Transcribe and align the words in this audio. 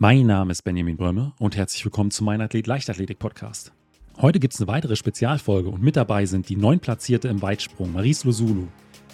Mein 0.00 0.26
Name 0.26 0.52
ist 0.52 0.62
Benjamin 0.62 0.96
Brömme 0.96 1.32
und 1.40 1.56
herzlich 1.56 1.84
willkommen 1.84 2.12
zu 2.12 2.22
meinem 2.22 2.42
Athlet 2.42 2.68
Leichtathletik 2.68 3.18
Podcast. 3.18 3.72
Heute 4.20 4.38
gibt 4.38 4.54
es 4.54 4.60
eine 4.60 4.68
weitere 4.68 4.94
Spezialfolge 4.94 5.70
und 5.70 5.82
mit 5.82 5.96
dabei 5.96 6.24
sind 6.24 6.48
die 6.48 6.54
neun 6.54 6.78
Platzierte 6.78 7.26
im 7.26 7.42
Weitsprung 7.42 7.92
Maries 7.92 8.22
Losulu, 8.22 8.68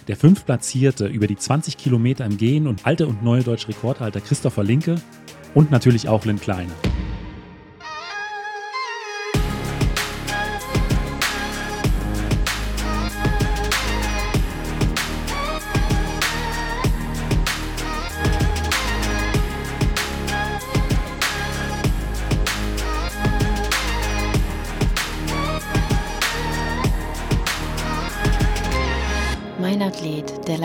der 0.07 0.15
fünf 0.15 0.45
Platzierte 0.45 1.07
über 1.07 1.25
die 1.25 1.37
20 1.37 1.77
Kilometer 1.77 2.23
im 2.23 2.37
Gehen 2.37 2.67
und 2.67 2.85
alte 2.85 3.07
und 3.07 3.23
neue 3.23 3.41
deutsche 3.41 3.69
Rekordhalter 3.69 4.21
Christopher 4.21 4.63
Linke 4.63 5.01
und 5.55 5.71
natürlich 5.71 6.07
auch 6.07 6.23
Lynn 6.23 6.39
Kleine. 6.39 6.69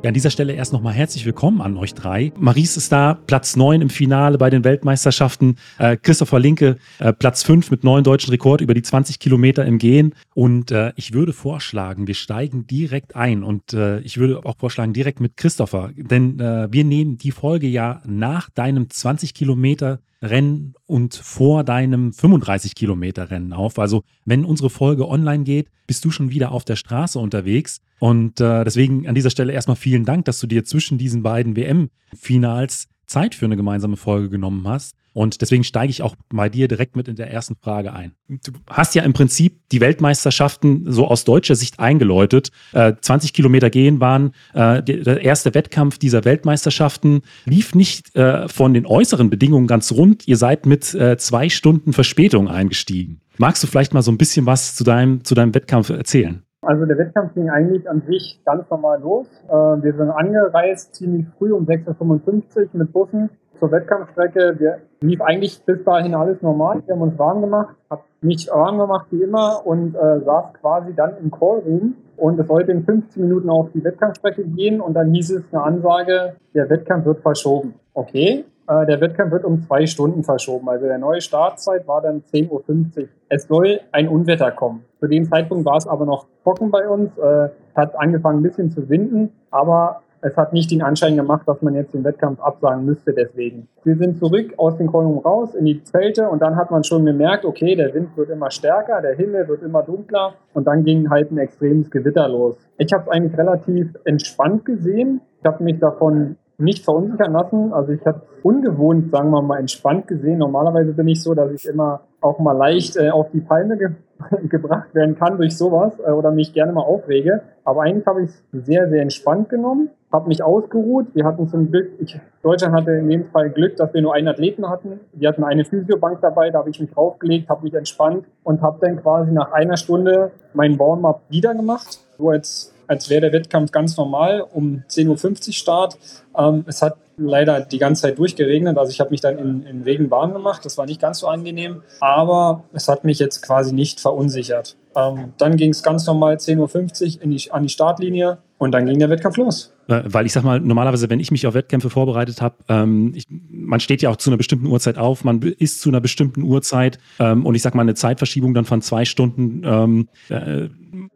Ja, 0.00 0.10
an 0.10 0.14
dieser 0.14 0.30
Stelle 0.30 0.52
erst 0.52 0.72
nochmal 0.72 0.94
herzlich 0.94 1.26
willkommen 1.26 1.60
an 1.60 1.76
euch 1.76 1.92
drei. 1.92 2.32
Maries 2.38 2.76
ist 2.76 2.92
da, 2.92 3.14
Platz 3.26 3.56
9 3.56 3.80
im 3.80 3.90
Finale 3.90 4.38
bei 4.38 4.48
den 4.48 4.62
Weltmeisterschaften. 4.62 5.56
Äh, 5.76 5.96
Christopher 5.96 6.38
Linke, 6.38 6.76
äh, 7.00 7.12
Platz 7.12 7.42
5 7.42 7.72
mit 7.72 7.82
neuen 7.82 8.04
deutschen 8.04 8.30
Rekord 8.30 8.60
über 8.60 8.74
die 8.74 8.82
20 8.82 9.18
Kilometer 9.18 9.66
im 9.66 9.78
Gehen. 9.78 10.14
Und 10.34 10.70
äh, 10.70 10.92
ich 10.94 11.14
würde 11.14 11.32
vorschlagen, 11.32 12.06
wir 12.06 12.14
steigen 12.14 12.64
direkt 12.68 13.16
ein. 13.16 13.42
Und 13.42 13.72
äh, 13.72 13.98
ich 14.02 14.18
würde 14.18 14.46
auch 14.46 14.56
vorschlagen, 14.56 14.92
direkt 14.92 15.18
mit 15.18 15.36
Christopher. 15.36 15.90
Denn 15.96 16.38
äh, 16.38 16.68
wir 16.70 16.84
nehmen 16.84 17.18
die 17.18 17.32
Folge 17.32 17.66
ja 17.66 18.00
nach 18.06 18.50
deinem 18.50 18.88
20 18.88 19.34
Kilometer 19.34 19.98
Rennen 20.22 20.74
und 20.86 21.14
vor 21.14 21.64
deinem 21.64 22.12
35 22.12 22.76
Kilometer 22.76 23.30
Rennen 23.30 23.52
auf. 23.52 23.80
Also 23.80 24.04
wenn 24.24 24.44
unsere 24.44 24.70
Folge 24.70 25.08
online 25.08 25.42
geht, 25.42 25.68
bist 25.88 26.04
du 26.04 26.12
schon 26.12 26.30
wieder 26.30 26.52
auf 26.52 26.64
der 26.64 26.76
Straße 26.76 27.18
unterwegs. 27.18 27.80
Und 27.98 28.40
äh, 28.40 28.64
deswegen 28.64 29.08
an 29.08 29.14
dieser 29.14 29.30
Stelle 29.30 29.52
erstmal 29.52 29.76
vielen 29.76 30.04
Dank, 30.04 30.24
dass 30.24 30.40
du 30.40 30.46
dir 30.46 30.64
zwischen 30.64 30.98
diesen 30.98 31.22
beiden 31.22 31.56
WM-Finals 31.56 32.88
Zeit 33.06 33.34
für 33.34 33.46
eine 33.46 33.56
gemeinsame 33.56 33.96
Folge 33.96 34.28
genommen 34.28 34.66
hast. 34.68 34.94
Und 35.14 35.40
deswegen 35.40 35.64
steige 35.64 35.90
ich 35.90 36.02
auch 36.02 36.14
bei 36.28 36.48
dir 36.48 36.68
direkt 36.68 36.94
mit 36.94 37.08
in 37.08 37.16
der 37.16 37.28
ersten 37.28 37.56
Frage 37.56 37.92
ein. 37.92 38.12
Du 38.28 38.52
hast 38.70 38.94
ja 38.94 39.02
im 39.02 39.14
Prinzip 39.14 39.68
die 39.72 39.80
Weltmeisterschaften 39.80 40.92
so 40.92 41.08
aus 41.08 41.24
deutscher 41.24 41.56
Sicht 41.56 41.80
eingeläutet. 41.80 42.52
Äh, 42.72 42.92
20 43.00 43.32
Kilometer 43.32 43.68
gehen 43.68 43.98
waren 43.98 44.32
äh, 44.54 44.80
der 44.80 45.22
erste 45.22 45.54
Wettkampf 45.54 45.98
dieser 45.98 46.24
Weltmeisterschaften. 46.24 47.22
Lief 47.46 47.74
nicht 47.74 48.14
äh, 48.14 48.48
von 48.48 48.74
den 48.74 48.86
äußeren 48.86 49.28
Bedingungen 49.28 49.66
ganz 49.66 49.90
rund. 49.90 50.28
Ihr 50.28 50.36
seid 50.36 50.66
mit 50.66 50.94
äh, 50.94 51.16
zwei 51.16 51.48
Stunden 51.48 51.92
Verspätung 51.92 52.46
eingestiegen. 52.46 53.20
Magst 53.38 53.62
du 53.62 53.66
vielleicht 53.66 53.94
mal 53.94 54.02
so 54.02 54.12
ein 54.12 54.18
bisschen 54.18 54.46
was 54.46 54.76
zu 54.76 54.84
deinem, 54.84 55.24
zu 55.24 55.34
deinem 55.34 55.52
Wettkampf 55.52 55.90
erzählen? 55.90 56.44
Also 56.68 56.84
der 56.84 56.98
Wettkampf 56.98 57.32
ging 57.32 57.48
eigentlich 57.48 57.88
an 57.88 58.02
sich 58.02 58.42
ganz 58.44 58.68
normal 58.68 59.00
los. 59.00 59.26
Äh, 59.48 59.52
wir 59.52 59.94
sind 59.94 60.10
angereist 60.10 60.94
ziemlich 60.94 61.24
früh 61.38 61.50
um 61.50 61.64
6.55 61.64 62.58
Uhr 62.58 62.68
mit 62.74 62.92
Bussen 62.92 63.30
zur 63.58 63.72
Wettkampfstrecke. 63.72 64.56
Wir 64.58 64.80
lief 65.00 65.22
eigentlich 65.22 65.64
bis 65.64 65.82
dahin 65.84 66.14
alles 66.14 66.42
normal. 66.42 66.82
Wir 66.84 66.94
haben 66.94 67.00
uns 67.00 67.18
warm 67.18 67.40
gemacht, 67.40 67.74
hab 67.88 68.04
mich 68.20 68.50
warm 68.52 68.76
gemacht 68.76 69.06
wie 69.10 69.22
immer 69.22 69.62
und 69.64 69.94
äh, 69.94 70.20
saß 70.20 70.52
quasi 70.60 70.92
dann 70.94 71.16
im 71.22 71.30
Callroom. 71.30 71.94
Und 72.18 72.38
es 72.38 72.46
sollte 72.46 72.72
in 72.72 72.84
15 72.84 73.22
Minuten 73.22 73.48
auf 73.48 73.70
die 73.72 73.82
Wettkampfstrecke 73.82 74.44
gehen 74.44 74.82
und 74.82 74.92
dann 74.92 75.14
hieß 75.14 75.30
es 75.30 75.44
eine 75.50 75.62
Ansage, 75.62 76.34
der 76.52 76.68
Wettkampf 76.68 77.06
wird 77.06 77.20
verschoben. 77.20 77.76
Okay, 77.94 78.44
äh, 78.68 78.86
der 78.86 79.00
Wettkampf 79.00 79.32
wird 79.32 79.44
um 79.44 79.62
zwei 79.62 79.86
Stunden 79.86 80.22
verschoben. 80.22 80.68
Also 80.68 80.86
der 80.86 80.98
neue 80.98 81.20
Startzeit 81.20 81.88
war 81.88 82.02
dann 82.02 82.22
10.50 82.22 82.50
Uhr. 82.50 83.08
Es 83.28 83.48
soll 83.48 83.80
ein 83.92 84.08
Unwetter 84.08 84.50
kommen. 84.50 84.84
Zu 85.00 85.06
dem 85.06 85.24
Zeitpunkt 85.24 85.64
war 85.64 85.76
es 85.76 85.86
aber 85.86 86.04
noch 86.04 86.26
trocken 86.42 86.70
bei 86.70 86.88
uns. 86.88 87.16
Äh, 87.18 87.48
hat 87.74 87.98
angefangen 87.98 88.40
ein 88.40 88.42
bisschen 88.42 88.70
zu 88.70 88.88
winden, 88.88 89.32
aber 89.50 90.02
es 90.20 90.36
hat 90.36 90.52
nicht 90.52 90.70
den 90.70 90.82
Anschein 90.82 91.16
gemacht, 91.16 91.46
dass 91.46 91.62
man 91.62 91.74
jetzt 91.74 91.94
den 91.94 92.02
Wettkampf 92.04 92.40
absagen 92.40 92.84
müsste 92.84 93.12
deswegen. 93.12 93.68
Wir 93.84 93.96
sind 93.96 94.18
zurück 94.18 94.52
aus 94.56 94.76
dem 94.76 94.88
Kolum 94.88 95.18
raus 95.18 95.54
in 95.54 95.64
die 95.64 95.82
Zelte 95.84 96.28
und 96.28 96.42
dann 96.42 96.56
hat 96.56 96.70
man 96.70 96.82
schon 96.82 97.06
gemerkt, 97.06 97.44
okay, 97.44 97.76
der 97.76 97.94
Wind 97.94 98.16
wird 98.16 98.30
immer 98.30 98.50
stärker, 98.50 99.00
der 99.00 99.14
Himmel 99.14 99.46
wird 99.46 99.62
immer 99.62 99.82
dunkler 99.82 100.34
und 100.54 100.66
dann 100.66 100.84
ging 100.84 101.08
halt 101.08 101.30
ein 101.30 101.38
extremes 101.38 101.90
Gewitter 101.90 102.28
los. 102.28 102.56
Ich 102.78 102.92
habe 102.92 103.04
es 103.04 103.08
eigentlich 103.08 103.38
relativ 103.38 103.96
entspannt 104.04 104.64
gesehen. 104.64 105.20
Ich 105.40 105.46
habe 105.46 105.62
mich 105.62 105.78
davon 105.78 106.36
nicht 106.58 106.84
verunsichern 106.84 107.32
lassen. 107.32 107.72
Also 107.72 107.92
ich 107.92 108.04
habe 108.04 108.22
ungewohnt, 108.42 109.10
sagen 109.12 109.30
wir 109.30 109.42
mal, 109.42 109.60
entspannt 109.60 110.08
gesehen. 110.08 110.38
Normalerweise 110.38 110.92
bin 110.92 111.08
ich 111.08 111.22
so, 111.22 111.34
dass 111.34 111.52
ich 111.52 111.64
immer 111.64 112.00
auch 112.20 112.40
mal 112.40 112.52
leicht 112.52 112.96
äh, 112.96 113.10
auf 113.10 113.30
die 113.32 113.40
Palme 113.40 113.78
ge 113.78 113.90
gebracht 114.48 114.92
werden 114.96 115.16
kann 115.16 115.36
durch 115.36 115.56
sowas 115.56 115.92
äh, 116.04 116.10
oder 116.10 116.32
mich 116.32 116.52
gerne 116.52 116.72
mal 116.72 116.82
aufrege. 116.82 117.42
Aber 117.64 117.82
eigentlich 117.82 118.06
habe 118.06 118.22
ich 118.22 118.30
es 118.30 118.66
sehr, 118.66 118.88
sehr 118.88 119.02
entspannt 119.02 119.48
genommen, 119.48 119.90
habe 120.10 120.26
mich 120.26 120.42
ausgeruht. 120.42 121.06
Wir 121.14 121.24
hatten 121.24 121.46
zum 121.46 121.70
Glück, 121.70 121.90
ich, 122.00 122.18
Deutschland 122.42 122.74
hatte 122.74 122.90
in 122.90 123.08
dem 123.08 123.26
Fall 123.26 123.50
Glück, 123.50 123.76
dass 123.76 123.94
wir 123.94 124.02
nur 124.02 124.14
einen 124.14 124.26
Athleten 124.26 124.68
hatten. 124.68 124.98
Wir 125.12 125.28
hatten 125.28 125.44
eine 125.44 125.64
Physiobank 125.64 126.20
dabei, 126.20 126.50
da 126.50 126.58
habe 126.58 126.70
ich 126.70 126.80
mich 126.80 126.90
draufgelegt, 126.90 127.48
habe 127.48 127.62
mich 127.62 127.74
entspannt 127.74 128.24
und 128.42 128.60
habe 128.60 128.78
dann 128.80 129.00
quasi 129.00 129.30
nach 129.30 129.52
einer 129.52 129.76
Stunde 129.76 130.32
meinen 130.54 130.76
Warm-up 130.80 131.22
wieder 131.28 131.54
gemacht. 131.54 132.00
So 132.18 132.30
als 132.30 132.74
als 132.88 133.08
wäre 133.10 133.20
der 133.20 133.32
Wettkampf 133.32 133.70
ganz 133.70 133.96
normal 133.96 134.40
um 134.40 134.82
10.50 134.88 135.48
Uhr 135.48 135.52
Start. 135.52 135.98
Ähm, 136.36 136.64
es 136.66 136.82
hat 136.82 136.96
leider 137.16 137.60
die 137.60 137.78
ganze 137.78 138.02
Zeit 138.02 138.18
durchgeregnet, 138.18 138.78
also 138.78 138.90
ich 138.90 139.00
habe 139.00 139.10
mich 139.10 139.20
dann 139.20 139.38
in, 139.38 139.66
in 139.66 139.82
Regen 139.82 140.10
warm 140.10 140.32
gemacht. 140.32 140.64
Das 140.64 140.78
war 140.78 140.86
nicht 140.86 141.00
ganz 141.00 141.20
so 141.20 141.28
angenehm, 141.28 141.82
aber 142.00 142.64
es 142.72 142.88
hat 142.88 143.04
mich 143.04 143.18
jetzt 143.18 143.42
quasi 143.42 143.74
nicht 143.74 144.00
verunsichert. 144.00 144.76
Ähm, 144.96 145.32
dann 145.38 145.56
ging 145.56 145.70
es 145.70 145.82
ganz 145.82 146.06
normal 146.06 146.36
10.50 146.36 147.20
Uhr 147.20 147.26
die, 147.26 147.50
an 147.52 147.62
die 147.62 147.68
Startlinie 147.68 148.38
und 148.58 148.72
dann 148.72 148.86
ging 148.86 148.98
der 148.98 149.10
Wettkampf 149.10 149.36
los. 149.36 149.72
Weil 149.86 150.26
ich 150.26 150.32
sag 150.32 150.42
mal, 150.44 150.60
normalerweise, 150.60 151.08
wenn 151.08 151.20
ich 151.20 151.30
mich 151.30 151.46
auf 151.46 151.54
Wettkämpfe 151.54 151.88
vorbereitet 151.88 152.42
habe, 152.42 152.56
ähm, 152.68 153.14
man 153.28 153.80
steht 153.80 154.02
ja 154.02 154.10
auch 154.10 154.16
zu 154.16 154.28
einer 154.28 154.36
bestimmten 154.36 154.66
Uhrzeit 154.66 154.98
auf, 154.98 155.24
man 155.24 155.40
ist 155.40 155.80
zu 155.80 155.88
einer 155.88 156.00
bestimmten 156.00 156.42
Uhrzeit 156.42 156.98
ähm, 157.18 157.46
und 157.46 157.54
ich 157.54 157.62
sag 157.62 157.74
mal, 157.74 157.82
eine 157.82 157.94
Zeitverschiebung 157.94 158.52
dann 158.52 158.66
von 158.66 158.82
zwei 158.82 159.06
Stunden 159.06 159.62
ähm, 159.64 160.08
äh, 160.28 160.68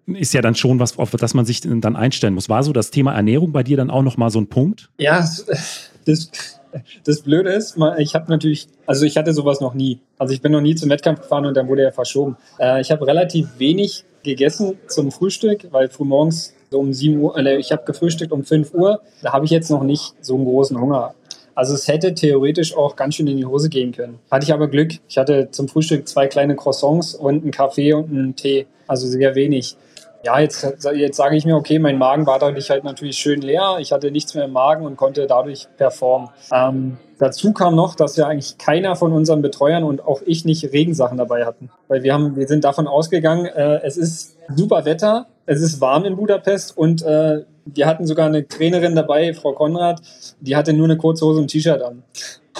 ist 0.06 0.32
ja 0.32 0.40
dann 0.40 0.54
schon 0.54 0.78
was, 0.78 0.98
auf 0.98 1.10
das 1.10 1.34
man 1.34 1.44
sich 1.44 1.60
dann 1.60 1.96
einstellen 1.96 2.34
muss. 2.34 2.48
War 2.48 2.62
so 2.62 2.72
das 2.72 2.90
Thema 2.90 3.12
Ernährung 3.12 3.52
bei 3.52 3.62
dir 3.62 3.76
dann 3.76 3.90
auch 3.90 4.02
nochmal 4.02 4.30
so 4.30 4.40
ein 4.40 4.48
Punkt? 4.48 4.90
Ja, 4.98 5.18
das, 6.06 6.61
das 7.04 7.22
Blöde 7.22 7.50
ist, 7.50 7.76
ich 7.98 8.14
habe 8.14 8.30
natürlich, 8.30 8.68
also 8.86 9.04
ich 9.04 9.16
hatte 9.16 9.32
sowas 9.32 9.60
noch 9.60 9.74
nie. 9.74 10.00
Also 10.18 10.34
ich 10.34 10.42
bin 10.42 10.52
noch 10.52 10.60
nie 10.60 10.74
zum 10.74 10.90
Wettkampf 10.90 11.22
gefahren 11.22 11.46
und 11.46 11.56
dann 11.56 11.68
wurde 11.68 11.82
er 11.82 11.92
verschoben. 11.92 12.36
Äh, 12.58 12.80
ich 12.80 12.90
habe 12.90 13.06
relativ 13.06 13.48
wenig 13.58 14.04
gegessen 14.22 14.78
zum 14.86 15.10
Frühstück, 15.10 15.68
weil 15.70 15.88
frühmorgens 15.88 16.54
so 16.70 16.78
um 16.78 16.92
7 16.92 17.18
Uhr, 17.18 17.36
äh, 17.36 17.56
ich 17.58 17.72
habe 17.72 17.84
gefrühstückt 17.84 18.32
um 18.32 18.44
5 18.44 18.74
Uhr, 18.74 19.00
da 19.22 19.32
habe 19.32 19.44
ich 19.44 19.50
jetzt 19.50 19.70
noch 19.70 19.82
nicht 19.82 20.14
so 20.20 20.34
einen 20.34 20.44
großen 20.44 20.80
Hunger. 20.80 21.14
Also 21.54 21.74
es 21.74 21.86
hätte 21.86 22.14
theoretisch 22.14 22.74
auch 22.74 22.96
ganz 22.96 23.16
schön 23.16 23.26
in 23.26 23.36
die 23.36 23.44
Hose 23.44 23.68
gehen 23.68 23.92
können. 23.92 24.18
Hatte 24.30 24.44
ich 24.44 24.54
aber 24.54 24.68
Glück. 24.68 24.92
Ich 25.08 25.18
hatte 25.18 25.50
zum 25.50 25.68
Frühstück 25.68 26.08
zwei 26.08 26.26
kleine 26.26 26.56
Croissants 26.56 27.14
und 27.14 27.42
einen 27.42 27.50
Kaffee 27.50 27.92
und 27.92 28.10
einen 28.10 28.36
Tee. 28.36 28.66
Also 28.86 29.06
sehr 29.06 29.34
wenig. 29.34 29.76
Ja, 30.24 30.38
jetzt, 30.38 30.66
jetzt 30.94 31.16
sage 31.16 31.36
ich 31.36 31.44
mir, 31.44 31.56
okay, 31.56 31.78
mein 31.78 31.98
Magen 31.98 32.26
war 32.26 32.38
dadurch 32.38 32.70
halt 32.70 32.84
natürlich 32.84 33.16
schön 33.16 33.40
leer. 33.40 33.78
Ich 33.80 33.90
hatte 33.92 34.10
nichts 34.10 34.34
mehr 34.34 34.44
im 34.44 34.52
Magen 34.52 34.86
und 34.86 34.96
konnte 34.96 35.26
dadurch 35.26 35.66
performen. 35.76 36.28
Ähm, 36.52 36.98
dazu 37.18 37.52
kam 37.52 37.74
noch, 37.74 37.96
dass 37.96 38.16
ja 38.16 38.28
eigentlich 38.28 38.56
keiner 38.56 38.94
von 38.94 39.12
unseren 39.12 39.42
Betreuern 39.42 39.82
und 39.82 40.04
auch 40.04 40.22
ich 40.24 40.44
nicht 40.44 40.72
Regensachen 40.72 41.18
dabei 41.18 41.44
hatten. 41.44 41.70
Weil 41.88 42.04
wir 42.04 42.14
haben, 42.14 42.36
wir 42.36 42.46
sind 42.46 42.62
davon 42.62 42.86
ausgegangen, 42.86 43.46
äh, 43.46 43.80
es 43.82 43.96
ist 43.96 44.36
super 44.54 44.84
Wetter, 44.84 45.26
es 45.46 45.60
ist 45.60 45.80
warm 45.80 46.04
in 46.04 46.16
Budapest 46.16 46.76
und 46.76 47.02
äh, 47.02 47.44
wir 47.64 47.86
hatten 47.86 48.06
sogar 48.06 48.26
eine 48.26 48.46
Trainerin 48.46 48.94
dabei, 48.94 49.34
Frau 49.34 49.52
Konrad, 49.52 50.00
die 50.40 50.56
hatte 50.56 50.72
nur 50.72 50.86
eine 50.86 50.96
kurze 50.96 51.26
Hose 51.26 51.38
und 51.38 51.44
ein 51.44 51.48
T-Shirt 51.48 51.82
an. 51.82 52.02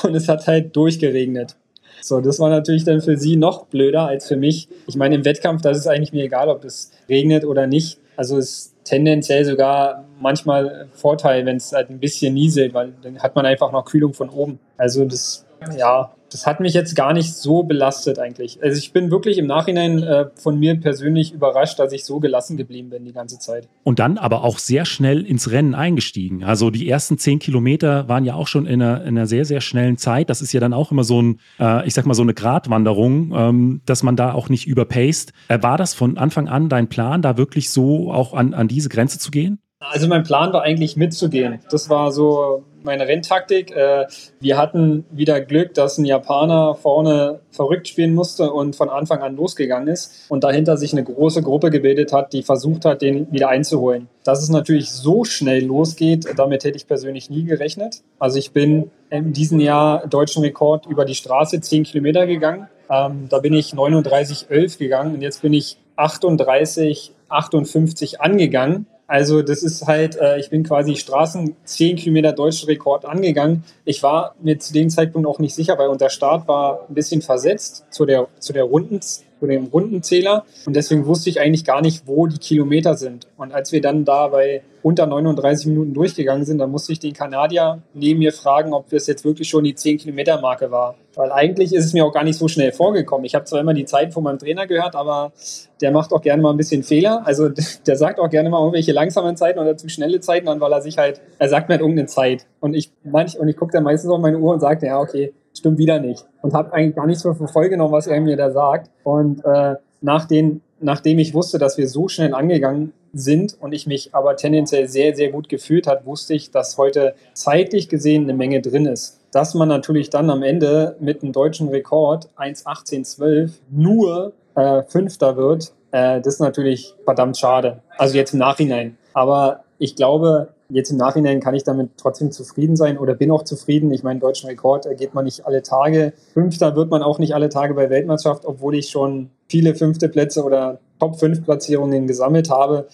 Und 0.03 0.15
es 0.15 0.29
hat 0.29 0.47
halt 0.47 0.75
durchgeregnet. 0.75 1.57
So, 2.03 2.21
das 2.21 2.41
war 2.41 2.51
natürlich 2.51 2.85
dann 2.85 3.01
für 3.01 3.17
sie 3.17 3.37
noch 3.37 3.67
blöder 3.67 4.07
als 4.07 4.27
für 4.27 4.37
mich. 4.37 4.69
Ich 4.87 4.97
meine, 4.97 5.15
im 5.15 5.25
Wettkampf, 5.25 5.63
da 5.63 5.71
ist 5.71 5.87
eigentlich 5.87 6.13
mir 6.13 6.25
egal, 6.25 6.49
ob 6.49 6.65
es 6.65 6.91
regnet 7.09 7.45
oder 7.45 7.67
nicht. 7.67 7.99
Also 8.17 8.39
es 8.39 8.49
ist 8.49 8.75
tendenziell 8.85 9.45
sogar 9.45 10.05
manchmal 10.21 10.89
Vorteil, 10.93 11.47
wenn 11.47 11.57
es 11.57 11.73
halt 11.73 11.91
ein 11.91 12.01
bisschen 12.01 12.35
nieselt, 12.35 12.75
weil 12.75 12.93
dann 13.03 13.21
hat 13.21 13.37
man 13.37 13.47
einfach 13.47 13.73
noch 13.73 13.85
Kühlung 13.85 14.15
von 14.15 14.29
oben. 14.31 14.59
Also 14.77 15.05
das, 15.05 15.47
ja, 15.77 16.15
das 16.33 16.47
hat 16.47 16.61
mich 16.61 16.73
jetzt 16.73 16.97
gar 16.97 17.13
nicht 17.13 17.35
so 17.35 17.63
belastet 17.63 18.19
eigentlich. 18.19 18.63
Also 18.63 18.79
ich 18.79 18.93
bin 18.93 19.11
wirklich 19.11 19.39
im 19.39 19.47
Nachhinein 19.47 20.03
äh, 20.03 20.27
von 20.35 20.59
mir 20.59 20.81
persönlich 20.81 21.33
überrascht, 21.33 21.79
dass 21.79 21.93
ich 21.93 22.05
so 22.05 22.21
gelassen 22.21 22.57
geblieben 22.57 22.91
bin 22.91 23.05
die 23.05 23.13
ganze 23.13 23.39
Zeit. 23.39 23.69
Und 23.85 23.99
dann 23.99 24.19
aber 24.19 24.43
auch 24.45 24.59
sehr 24.59 24.85
schnell 24.85 25.25
ins 25.25 25.51
Rennen 25.51 25.75
eingestiegen. 25.75 26.45
Also 26.45 26.71
die 26.71 26.89
ersten 26.89 27.19
zehn 27.19 27.39
Kilometer 27.39 28.09
waren 28.09 28.25
ja 28.25 28.35
auch 28.35 28.49
schon 28.49 28.67
in 28.67 28.81
einer, 28.83 29.03
in 29.03 29.17
einer 29.17 29.27
sehr, 29.27 29.45
sehr 29.45 29.61
schnellen 29.61 29.99
Zeit. 29.99 30.31
Das 30.31 30.41
ist 30.41 30.53
ja 30.53 30.61
dann 30.61 30.73
auch 30.73 30.91
immer 30.91 31.05
so 31.05 31.21
ein, 31.21 31.41
äh, 31.61 31.87
ich 31.87 31.95
sag 31.95 32.07
mal, 32.07 32.15
so 32.15 32.23
eine 32.23 32.35
Gratwanderung, 32.35 33.33
ähm, 33.35 33.83
dass 33.85 34.03
man 34.03 34.17
da 34.17 34.33
auch 34.33 34.49
nicht 34.49 34.67
überpaced. 34.67 35.33
Äh, 35.49 35.63
war 35.63 35.77
das 35.77 35.95
von 35.95 36.17
Anfang 36.17 36.49
an 36.49 36.69
dein 36.69 36.89
Plan, 36.89 37.23
da 37.23 37.37
wirklich 37.37 37.71
so 37.71 38.11
auch 38.11 38.33
an, 38.33 38.55
an 38.55 38.69
diese 38.69 38.89
Grenze 38.89 39.19
zu 39.19 39.31
gehen? 39.31 39.59
Also 39.91 40.07
mein 40.07 40.23
Plan 40.23 40.53
war 40.53 40.63
eigentlich 40.63 40.97
mitzugehen. 40.97 41.59
Das 41.71 41.91
war 41.91 42.13
so 42.13 42.65
meine 42.85 43.07
Renntaktik. 43.07 43.75
Äh, 43.75 44.07
wir 44.41 44.57
hatten 44.57 45.05
wieder 45.11 45.41
Glück, 45.41 45.75
dass 45.75 45.99
ein 45.99 46.05
Japaner 46.05 46.75
vorne 46.75 47.41
verrückt 47.51 47.89
spielen 47.89 48.15
musste 48.15 48.53
und 48.53 48.77
von 48.77 48.89
Anfang 48.89 49.23
an 49.23 49.37
losgegangen 49.37 49.89
ist 49.89 50.27
und 50.29 50.45
dahinter 50.45 50.77
sich 50.77 50.93
eine 50.93 51.05
große 51.05 51.43
Gruppe 51.43 51.71
gebildet 51.71 52.13
hat, 52.13 52.33
die 52.33 52.43
versucht 52.43 52.85
hat, 52.85 53.03
den 53.03 53.31
wieder 53.33 53.49
einzuholen. 53.49 54.09
Dass 54.25 54.43
es 54.43 54.49
natürlich 54.49 54.91
so 54.91 55.25
schnell 55.25 55.65
losgeht, 55.65 56.27
damit 56.37 56.65
hätte 56.65 56.77
ich 56.77 56.87
persönlich 56.87 57.31
nie 57.31 57.45
gerechnet. 57.45 58.03
Also 58.19 58.39
ich 58.39 58.53
bin 58.53 58.91
in 59.11 59.33
diesem 59.33 59.61
Jahr 59.61 60.07
deutschen 60.07 60.43
Rekord 60.43 60.87
über 60.87 61.05
die 61.05 61.15
Straße 61.15 61.61
10 61.61 61.85
Kilometer 61.85 62.27
gegangen. 62.27 62.69
Ähm, 62.91 63.27
da 63.29 63.39
bin 63.39 63.55
ich 63.55 63.73
39,11 63.73 64.79
gegangen 64.79 65.15
und 65.15 65.23
jetzt 65.23 65.43
bin 65.43 65.53
ich 65.53 65.79
38, 65.97 67.13
58 67.29 68.21
angegangen. 68.21 68.87
Also 69.13 69.43
das 69.43 69.63
ist 69.63 69.87
halt, 69.87 70.17
äh, 70.17 70.39
ich 70.39 70.49
bin 70.49 70.63
quasi 70.63 70.97
Straßen 70.97 71.55
10 71.65 71.97
Kilometer 71.97 72.33
deutschen 72.33 72.65
Rekord 72.65 73.05
angegangen. 73.05 73.63
Ich 73.85 74.03
war 74.03 74.35
mir 74.41 74.59
zu 74.59 74.73
dem 74.73 74.89
Zeitpunkt 74.89 75.29
auch 75.29 75.39
nicht 75.39 75.55
sicher, 75.55 75.77
weil 75.77 75.89
unser 75.89 76.09
Start 76.09 76.49
war 76.49 76.87
ein 76.89 76.95
bisschen 76.95 77.21
versetzt 77.21 77.85
zu 77.91 78.07
der, 78.07 78.29
zu 78.39 78.55
der 78.55 78.65
Runden, 78.65 79.01
zu 79.43 79.49
dem 79.49 79.67
Rundenzähler 79.67 80.45
und 80.67 80.77
deswegen 80.77 81.05
wusste 81.05 81.29
ich 81.29 81.41
eigentlich 81.41 81.65
gar 81.65 81.83
nicht, 81.83 82.07
wo 82.07 82.29
die 82.29 82.39
Kilometer 82.39 82.97
sind. 82.97 83.27
Und 83.37 83.53
als 83.53 83.73
wir 83.73 83.81
dann 83.81 84.05
da 84.05 84.29
bei 84.29 84.63
unter 84.85 85.05
39 85.07 85.67
Minuten 85.67 85.95
durchgegangen 85.95 86.45
sind, 86.45 86.59
dann 86.59 86.71
musste 86.71 86.93
ich 86.93 87.01
den 87.01 87.13
Kanadier 87.13 87.83
neben 87.93 88.21
mir 88.21 88.33
fragen, 88.33 88.73
ob 88.73 88.89
das 88.91 89.09
jetzt 89.09 89.25
wirklich 89.25 89.49
schon 89.49 89.65
die 89.65 89.75
10 89.75 89.99
Kilometer 89.99 90.41
Marke 90.41 90.71
war. 90.71 90.95
Weil 91.17 91.33
eigentlich 91.33 91.75
ist 91.75 91.85
es 91.85 91.93
mir 91.93 92.05
auch 92.05 92.13
gar 92.13 92.23
nicht 92.23 92.39
so 92.39 92.47
schnell 92.47 92.71
vorgekommen. 92.71 93.25
Ich 93.25 93.35
habe 93.35 93.45
zwar 93.45 93.61
immer 93.61 93.75
die 93.75 93.85
Zeiten 93.85 94.13
von 94.13 94.23
meinem 94.23 94.39
Trainer 94.39 94.69
gehört, 94.69 94.95
aber 94.95 95.33
der 95.81 95.91
macht 95.91 96.13
auch 96.13 96.23
gerne 96.23 96.41
mal 96.41 96.51
ein 96.51 96.57
bisschen 96.57 96.85
Fehler. 96.85 97.23
Also 97.25 97.49
der 97.87 97.97
sagt 97.97 98.21
auch 98.21 98.31
gerne 98.31 98.49
mal 98.49 98.61
irgendwelche 98.61 98.93
langsamen 98.93 99.37
Zeiten 99.37 99.59
oder 99.59 99.77
zu 99.77 99.89
schnelle 99.89 100.21
Zeiten 100.21 100.47
an, 100.47 100.61
weil 100.61 100.73
er 100.73 100.83
sich 100.83 100.99
halt, 100.99 101.21
er 101.41 101.49
sagt 101.49 101.69
mir 101.69 101.75
halt 101.75 101.81
irgendeine 101.81 102.07
Zeit. 102.07 102.47
Und 102.61 102.75
ich 102.75 102.93
und 103.03 103.49
ich 103.49 103.57
gucke 103.57 103.73
dann 103.73 103.83
meistens 103.83 104.09
auf 104.11 104.21
meine 104.21 104.39
Uhr 104.39 104.53
und 104.53 104.61
sage, 104.61 104.87
ja, 104.87 105.01
okay, 105.01 105.33
stimmt 105.55 105.79
wieder 105.79 106.01
nicht. 106.01 106.25
Und 106.41 106.55
habe 106.55 106.73
eigentlich 106.73 106.97
gar 106.97 107.07
nichts 107.07 107.25
mehr 107.25 107.35
für 107.35 107.49
voll 107.49 107.69
genommen, 107.69 107.93
was 107.93 108.07
er 108.07 108.21
mir 108.21 108.37
da 108.37 108.51
sagt. 108.51 108.91
Und 109.05 109.45
äh, 109.45 109.77
nach 110.01 110.27
den, 110.27 110.63
nachdem 110.81 111.19
ich 111.19 111.35
wusste, 111.35 111.59
dass 111.59 111.79
wir 111.79 111.89
so 111.89 112.09
schnell 112.09 112.35
angegangen 112.35 112.93
sind 113.13 113.57
und 113.61 113.73
ich 113.73 113.87
mich 113.87 114.15
aber 114.15 114.37
tendenziell 114.37 114.89
sehr, 114.89 115.15
sehr 115.15 115.31
gut 115.31 115.49
gefühlt 115.49 115.87
hat, 115.87 116.07
wusste 116.07 116.35
ich, 116.35 116.51
dass 116.51 116.79
heute 116.79 117.15
zeitlich 117.35 117.89
gesehen 117.89 118.25
eine 118.25 118.35
Menge 118.35 118.61
drin 118.61 118.87
ist. 118.87 119.21
Dass 119.33 119.55
man 119.55 119.69
natürlich 119.69 120.11
dann 120.11 120.31
am 120.31 120.43
Ende 120.43 120.97
mit 121.01 121.23
einem 121.23 121.33
deutschen 121.33 121.69
Rekord 121.69 122.29
1,1812 122.37 123.53
nur 123.71 124.33
äh, 124.55 124.83
Fünfter 124.83 125.37
wird, 125.37 125.73
äh, 125.93 126.21
das 126.21 126.35
ist 126.35 126.41
natürlich 126.41 126.95
verdammt 127.05 127.37
schade. 127.37 127.81
Also 127.97 128.17
jetzt 128.17 128.33
im 128.33 128.41
Nachhinein. 128.41 128.97
Aber 129.13 129.65
ich 129.79 129.95
glaube, 129.97 130.49
jetzt 130.73 130.91
im 130.91 130.97
Nachhinein 130.97 131.41
kann 131.41 131.55
ich 131.55 131.65
damit 131.65 131.91
trotzdem 131.97 132.31
zufrieden 132.33 132.77
sein 132.77 132.99
oder 132.99 133.15
bin 133.15 133.31
auch 133.31 133.45
zufrieden. 133.45 133.93
Ich 133.93 134.03
meine, 134.03 134.21
deutschen 134.21 134.49
Rekord 134.49 134.87
geht 134.97 135.15
man 135.15 135.25
nicht 135.25 135.47
alle 135.47 135.63
Tage. 135.63 136.13
Fünfter 136.33 136.75
wird 136.75 136.91
man 136.91 137.03
auch 137.03 137.19
nicht 137.19 137.35
alle 137.35 137.49
Tage 137.49 137.75
bei 137.75 137.91
Weltmeisterschaft, 137.91 138.45
obwohl 138.45 138.75
ich 138.75 138.89
schon 138.89 139.31
viele 139.49 139.75
fünfte 139.75 140.09
Plätze 140.09 140.43
oder 140.43 140.81
Top 140.99 141.19
5 141.19 141.45
Platzierungen 141.45 142.07
gesammelt 142.07 142.49
habe. 142.51 142.87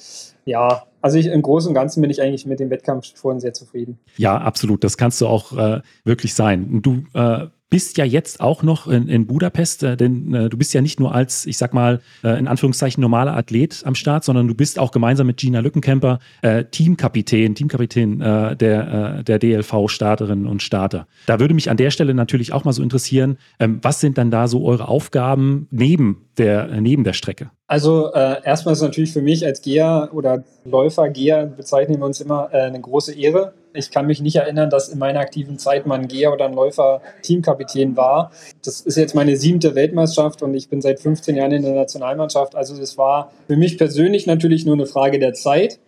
Ja, 0.44 0.84
also 1.00 1.18
ich, 1.18 1.26
im 1.26 1.42
Großen 1.42 1.68
und 1.68 1.74
Ganzen 1.74 2.00
bin 2.00 2.10
ich 2.10 2.20
eigentlich 2.20 2.46
mit 2.46 2.58
dem 2.58 2.70
Wettkampf 2.70 3.14
vorhin 3.14 3.40
sehr 3.40 3.52
zufrieden. 3.52 3.98
Ja, 4.16 4.38
absolut. 4.38 4.82
Das 4.82 4.96
kannst 4.96 5.20
du 5.20 5.26
auch 5.26 5.56
äh, 5.56 5.80
wirklich 6.04 6.34
sein. 6.34 6.80
Du 6.82 7.04
äh, 7.14 7.46
bist 7.70 7.98
ja 7.98 8.04
jetzt 8.04 8.40
auch 8.40 8.62
noch 8.62 8.86
in, 8.86 9.08
in 9.08 9.26
Budapest, 9.26 9.82
äh, 9.82 9.96
denn 9.96 10.34
äh, 10.34 10.48
du 10.48 10.56
bist 10.56 10.72
ja 10.72 10.80
nicht 10.80 10.98
nur 10.98 11.14
als, 11.14 11.46
ich 11.46 11.58
sag 11.58 11.74
mal, 11.74 12.00
äh, 12.24 12.38
in 12.38 12.48
Anführungszeichen 12.48 13.00
normaler 13.00 13.36
Athlet 13.36 13.82
am 13.84 13.94
Start, 13.94 14.24
sondern 14.24 14.48
du 14.48 14.54
bist 14.54 14.78
auch 14.78 14.90
gemeinsam 14.90 15.26
mit 15.26 15.36
Gina 15.36 15.60
Lückenkämper 15.60 16.18
äh, 16.42 16.64
Teamkapitän, 16.64 17.54
Teamkapitän 17.54 18.20
äh, 18.20 18.56
der, 18.56 19.18
äh, 19.18 19.24
der 19.24 19.38
DLV-Starterinnen 19.38 20.46
und 20.46 20.62
Starter. 20.62 21.06
Da 21.26 21.40
würde 21.40 21.54
mich 21.54 21.70
an 21.70 21.76
der 21.76 21.90
Stelle 21.90 22.14
natürlich 22.14 22.52
auch 22.52 22.64
mal 22.64 22.72
so 22.72 22.82
interessieren, 22.82 23.38
ähm, 23.58 23.80
was 23.82 24.00
sind 24.00 24.16
dann 24.16 24.30
da 24.30 24.48
so 24.48 24.64
eure 24.64 24.88
Aufgaben 24.88 25.68
neben 25.70 26.26
der, 26.38 26.80
neben 26.80 27.04
der 27.04 27.12
Strecke? 27.12 27.50
Also 27.66 28.12
erstmal 28.14 28.72
ist 28.72 28.80
natürlich 28.80 29.12
für 29.12 29.20
mich 29.20 29.44
als 29.44 29.60
Geher 29.60 30.08
oder 30.12 30.44
Läufer, 30.64 31.10
Geher 31.10 31.44
bezeichnen 31.46 31.98
wir 31.98 32.06
uns 32.06 32.20
immer 32.20 32.48
eine 32.50 32.80
große 32.80 33.12
Ehre. 33.12 33.52
Ich 33.78 33.90
kann 33.90 34.06
mich 34.06 34.20
nicht 34.20 34.36
erinnern, 34.36 34.70
dass 34.70 34.88
in 34.88 34.98
meiner 34.98 35.20
aktiven 35.20 35.58
Zeit 35.58 35.86
mal 35.86 35.98
ein 35.98 36.08
Geher 36.08 36.32
oder 36.32 36.46
ein 36.46 36.52
Läufer 36.52 37.00
Teamkapitän 37.22 37.96
war. 37.96 38.32
Das 38.64 38.80
ist 38.80 38.96
jetzt 38.96 39.14
meine 39.14 39.36
siebte 39.36 39.74
Weltmeisterschaft 39.74 40.42
und 40.42 40.54
ich 40.54 40.68
bin 40.68 40.80
seit 40.80 40.98
15 40.98 41.36
Jahren 41.36 41.52
in 41.52 41.62
der 41.62 41.74
Nationalmannschaft. 41.74 42.56
Also 42.56 42.76
das 42.76 42.98
war 42.98 43.30
für 43.46 43.56
mich 43.56 43.78
persönlich 43.78 44.26
natürlich 44.26 44.66
nur 44.66 44.74
eine 44.74 44.86
Frage 44.86 45.18
der 45.18 45.32
Zeit 45.32 45.78